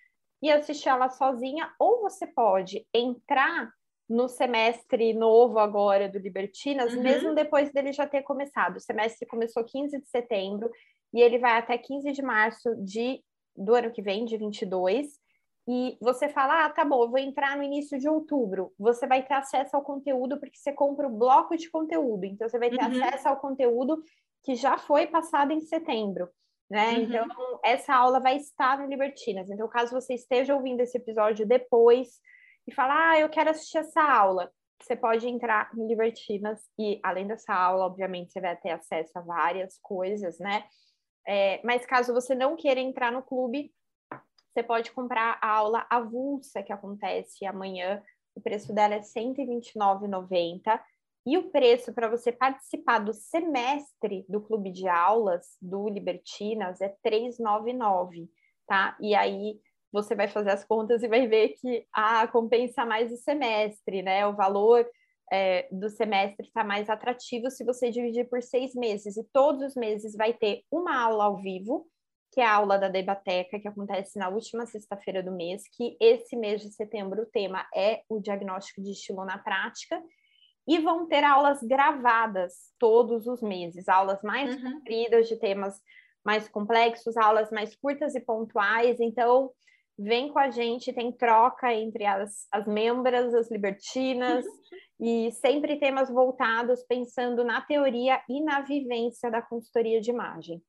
e 0.41 0.51
assistir 0.51 0.89
ela 0.89 1.09
sozinha, 1.09 1.71
ou 1.79 2.01
você 2.01 2.27
pode 2.27 2.85
entrar 2.93 3.71
no 4.09 4.27
semestre 4.27 5.13
novo 5.13 5.59
agora 5.59 6.09
do 6.09 6.19
Libertinas, 6.19 6.93
uhum. 6.93 7.01
mesmo 7.01 7.33
depois 7.33 7.71
dele 7.71 7.93
já 7.93 8.05
ter 8.05 8.21
começado. 8.23 8.77
O 8.77 8.81
semestre 8.81 9.25
começou 9.25 9.63
15 9.63 10.01
de 10.01 10.07
setembro 10.09 10.69
e 11.13 11.21
ele 11.21 11.39
vai 11.39 11.57
até 11.57 11.77
15 11.77 12.11
de 12.11 12.21
março 12.21 12.75
de, 12.83 13.23
do 13.55 13.73
ano 13.73 13.91
que 13.91 14.01
vem, 14.01 14.25
de 14.25 14.35
22. 14.35 15.07
E 15.67 15.97
você 16.01 16.27
fala, 16.27 16.65
ah, 16.65 16.69
tá 16.69 16.83
bom, 16.83 17.03
eu 17.03 17.09
vou 17.09 17.19
entrar 17.19 17.55
no 17.55 17.63
início 17.63 17.97
de 17.97 18.09
outubro. 18.09 18.73
Você 18.77 19.07
vai 19.07 19.23
ter 19.23 19.33
acesso 19.33 19.75
ao 19.75 19.81
conteúdo 19.81 20.37
porque 20.39 20.57
você 20.57 20.73
compra 20.73 21.07
o 21.07 21.17
bloco 21.17 21.55
de 21.55 21.69
conteúdo. 21.69 22.25
Então, 22.25 22.49
você 22.49 22.59
vai 22.59 22.69
ter 22.69 22.83
uhum. 22.83 23.03
acesso 23.03 23.29
ao 23.29 23.37
conteúdo 23.37 24.03
que 24.43 24.55
já 24.55 24.77
foi 24.77 25.07
passada 25.07 25.53
em 25.53 25.61
setembro. 25.61 26.29
Né? 26.69 26.93
Uhum. 26.93 27.01
Então, 27.03 27.27
essa 27.63 27.95
aula 27.95 28.19
vai 28.19 28.35
estar 28.35 28.79
no 28.79 28.87
Libertinas. 28.87 29.49
Então, 29.49 29.67
caso 29.69 29.91
você 29.93 30.15
esteja 30.15 30.53
ouvindo 30.53 30.81
esse 30.81 30.97
episódio 30.97 31.47
depois 31.47 32.19
e 32.67 32.73
falar, 32.73 33.11
ah, 33.11 33.19
eu 33.19 33.29
quero 33.29 33.49
assistir 33.49 33.77
essa 33.77 34.01
aula, 34.01 34.51
você 34.81 34.95
pode 34.95 35.27
entrar 35.27 35.69
no 35.73 35.87
Libertinas 35.87 36.59
e, 36.77 36.99
além 37.03 37.27
dessa 37.27 37.53
aula, 37.53 37.85
obviamente, 37.85 38.31
você 38.31 38.41
vai 38.41 38.55
ter 38.57 38.71
acesso 38.71 39.11
a 39.17 39.21
várias 39.21 39.77
coisas, 39.81 40.37
né? 40.39 40.65
É, 41.25 41.61
mas 41.63 41.85
caso 41.85 42.13
você 42.13 42.35
não 42.35 42.55
queira 42.57 42.81
entrar 42.81 43.11
no 43.11 43.23
clube, 43.23 43.71
você 44.53 44.61
pode 44.61 44.91
comprar 44.91 45.39
a 45.41 45.49
aula 45.49 45.85
avulsa 45.89 46.61
que 46.61 46.71
acontece 46.71 47.45
amanhã. 47.45 48.01
O 48.35 48.41
preço 48.41 48.73
dela 48.73 48.93
é 48.93 48.97
R$ 48.97 49.03
129,90. 49.03 50.79
E 51.25 51.37
o 51.37 51.49
preço 51.49 51.93
para 51.93 52.09
você 52.09 52.31
participar 52.31 52.99
do 52.99 53.13
semestre 53.13 54.25
do 54.29 54.41
clube 54.41 54.71
de 54.71 54.87
aulas 54.87 55.57
do 55.61 55.87
Libertinas 55.87 56.81
é 56.81 56.89
399, 57.01 58.29
tá? 58.67 58.95
E 58.99 59.15
aí 59.15 59.59
você 59.91 60.15
vai 60.15 60.27
fazer 60.27 60.51
as 60.51 60.65
contas 60.65 61.01
e 61.01 61.07
vai 61.07 61.27
ver 61.27 61.55
que 61.59 61.87
ah, 61.93 62.27
compensa 62.27 62.85
mais 62.85 63.11
o 63.11 63.17
semestre, 63.17 64.01
né? 64.01 64.27
O 64.27 64.35
valor 64.35 64.85
é, 65.31 65.67
do 65.71 65.89
semestre 65.89 66.45
está 66.45 66.63
mais 66.63 66.89
atrativo 66.89 67.49
se 67.49 67.63
você 67.63 67.89
dividir 67.89 68.29
por 68.29 68.41
seis 68.43 68.75
meses. 68.75 69.15
E 69.15 69.23
todos 69.31 69.63
os 69.63 69.75
meses 69.75 70.15
vai 70.15 70.33
ter 70.33 70.63
uma 70.69 70.99
aula 71.01 71.25
ao 71.25 71.37
vivo, 71.37 71.87
que 72.33 72.41
é 72.41 72.45
a 72.45 72.55
aula 72.55 72.79
da 72.79 72.89
Debateca, 72.89 73.59
que 73.59 73.67
acontece 73.67 74.17
na 74.17 74.27
última 74.27 74.65
sexta-feira 74.65 75.21
do 75.21 75.31
mês, 75.31 75.63
que 75.71 75.95
esse 75.99 76.35
mês 76.35 76.61
de 76.61 76.71
setembro 76.71 77.21
o 77.21 77.25
tema 77.27 77.63
é 77.75 78.01
o 78.09 78.19
diagnóstico 78.19 78.81
de 78.81 78.91
estilo 78.91 79.23
na 79.23 79.37
prática 79.37 80.01
e 80.67 80.79
vão 80.79 81.07
ter 81.07 81.23
aulas 81.23 81.61
gravadas 81.61 82.53
todos 82.79 83.27
os 83.27 83.41
meses, 83.41 83.87
aulas 83.87 84.21
mais 84.23 84.55
uhum. 84.55 84.73
compridas 84.73 85.27
de 85.27 85.37
temas 85.37 85.79
mais 86.25 86.47
complexos, 86.47 87.17
aulas 87.17 87.51
mais 87.51 87.75
curtas 87.75 88.15
e 88.15 88.19
pontuais. 88.19 88.99
Então, 88.99 89.51
vem 89.99 90.29
com 90.29 90.39
a 90.39 90.49
gente, 90.49 90.93
tem 90.93 91.11
troca 91.11 91.71
entre 91.71 92.05
as, 92.05 92.47
as 92.51 92.65
membras, 92.65 93.33
as 93.35 93.51
libertinas, 93.51 94.43
e 94.99 95.31
sempre 95.33 95.77
temas 95.77 96.09
voltados 96.09 96.81
pensando 96.83 97.43
na 97.43 97.61
teoria 97.61 98.21
e 98.27 98.41
na 98.41 98.61
vivência 98.61 99.29
da 99.29 99.41
consultoria 99.41 100.01
de 100.01 100.09
imagem. 100.09 100.63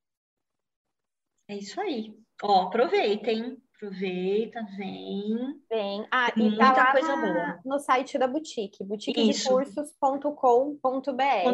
É 1.48 1.56
isso 1.56 1.80
aí. 1.80 2.14
Ó, 2.42 2.62
aproveitem, 2.62 3.56
Aproveita, 3.76 4.66
vem. 4.78 5.60
Vem. 5.68 6.06
Ah, 6.10 6.32
Tem 6.32 6.48
e 6.48 6.56
tá 6.56 6.66
muita 6.66 6.92
coisa 6.92 7.16
na, 7.16 7.22
boa. 7.22 7.60
No 7.64 7.78
site 7.78 8.16
da 8.16 8.26
boutique, 8.26 8.82
boutiquedecursos.com.br. 8.82 11.44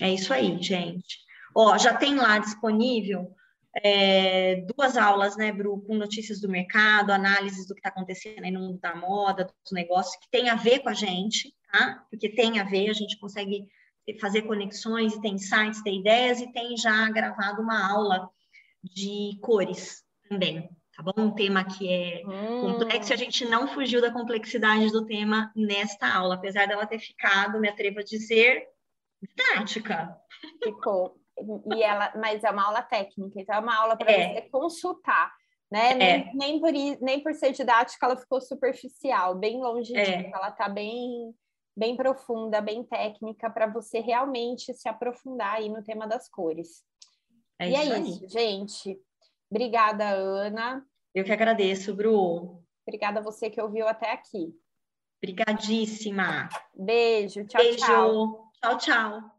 É 0.00 0.12
isso 0.12 0.34
aí, 0.34 0.60
gente. 0.60 1.18
Ó, 1.56 1.78
já 1.78 1.94
tem 1.94 2.16
lá 2.16 2.38
disponível 2.38 3.32
é, 3.76 4.64
duas 4.76 4.96
aulas, 4.96 5.36
né, 5.36 5.50
Bru, 5.50 5.82
com 5.82 5.94
notícias 5.94 6.40
do 6.40 6.48
mercado, 6.48 7.10
análises 7.10 7.66
do 7.66 7.74
que 7.74 7.80
está 7.80 7.88
acontecendo 7.88 8.44
aí 8.44 8.50
no 8.50 8.60
mundo 8.60 8.78
da 8.80 8.94
moda, 8.94 9.44
dos 9.44 9.72
negócios, 9.72 10.14
que 10.16 10.30
tem 10.30 10.50
a 10.50 10.56
ver 10.56 10.80
com 10.80 10.90
a 10.90 10.94
gente, 10.94 11.54
tá? 11.72 12.04
Porque 12.10 12.28
tem 12.28 12.58
a 12.58 12.64
ver, 12.64 12.90
a 12.90 12.92
gente 12.92 13.18
consegue 13.18 13.66
fazer 14.20 14.42
conexões 14.42 15.14
e 15.14 15.20
tem 15.20 15.38
sites, 15.38 15.82
tem 15.82 16.00
ideias 16.00 16.40
e 16.40 16.52
tem 16.52 16.76
já 16.76 17.08
gravado 17.10 17.62
uma 17.62 17.90
aula 17.90 18.28
de 18.92 19.38
cores 19.40 20.04
também, 20.28 20.68
tá 20.96 21.02
bom? 21.02 21.12
Um 21.16 21.30
tema 21.30 21.64
que 21.64 21.88
é 21.88 22.22
hum. 22.26 22.72
complexo 22.72 23.12
e 23.12 23.14
a 23.14 23.16
gente 23.16 23.44
não 23.46 23.68
fugiu 23.68 24.00
da 24.00 24.12
complexidade 24.12 24.90
do 24.90 25.06
tema 25.06 25.52
nesta 25.56 26.12
aula, 26.12 26.34
apesar 26.34 26.66
dela 26.66 26.86
ter 26.86 26.98
ficado, 26.98 27.60
me 27.60 27.68
atrevo 27.68 28.00
a 28.00 28.04
dizer, 28.04 28.66
didática. 29.22 30.16
Ficou. 30.62 31.16
e 31.74 31.82
ela, 31.82 32.12
mas 32.16 32.44
é 32.44 32.50
uma 32.50 32.66
aula 32.66 32.82
técnica, 32.82 33.40
então 33.40 33.54
é 33.54 33.58
uma 33.58 33.76
aula 33.76 33.96
para 33.96 34.10
é. 34.10 34.34
você 34.34 34.48
consultar, 34.50 35.32
né? 35.70 35.92
É. 35.92 35.96
Nem, 35.96 36.34
nem, 36.34 36.60
por, 36.60 36.72
nem 36.72 37.22
por 37.22 37.34
ser 37.34 37.52
didática 37.52 38.06
ela 38.06 38.16
ficou 38.16 38.40
superficial, 38.40 39.34
bem 39.34 39.60
longe 39.60 39.96
é. 39.96 40.02
disso, 40.02 40.30
ela 40.34 40.50
está 40.50 40.68
bem, 40.68 41.34
bem 41.76 41.96
profunda, 41.96 42.60
bem 42.60 42.84
técnica, 42.84 43.50
para 43.50 43.66
você 43.66 44.00
realmente 44.00 44.72
se 44.74 44.88
aprofundar 44.88 45.56
aí 45.56 45.68
no 45.68 45.82
tema 45.82 46.06
das 46.06 46.28
cores. 46.28 46.84
É 47.58 47.70
e 47.70 47.74
é 47.74 47.82
isso 47.82 47.92
é 47.92 48.00
isso, 48.00 48.28
gente. 48.28 49.00
Obrigada, 49.50 50.08
Ana. 50.10 50.84
Eu 51.14 51.24
que 51.24 51.32
agradeço, 51.32 51.94
Bru. 51.94 52.62
Obrigada 52.86 53.20
a 53.20 53.22
você 53.22 53.48
que 53.48 53.60
ouviu 53.60 53.86
até 53.86 54.12
aqui. 54.12 54.52
Obrigadíssima. 55.22 56.48
Beijo, 56.74 57.46
tchau, 57.46 57.62
Beijo. 57.62 57.78
tchau. 57.78 58.52
Tchau, 58.60 58.78
tchau. 58.78 59.33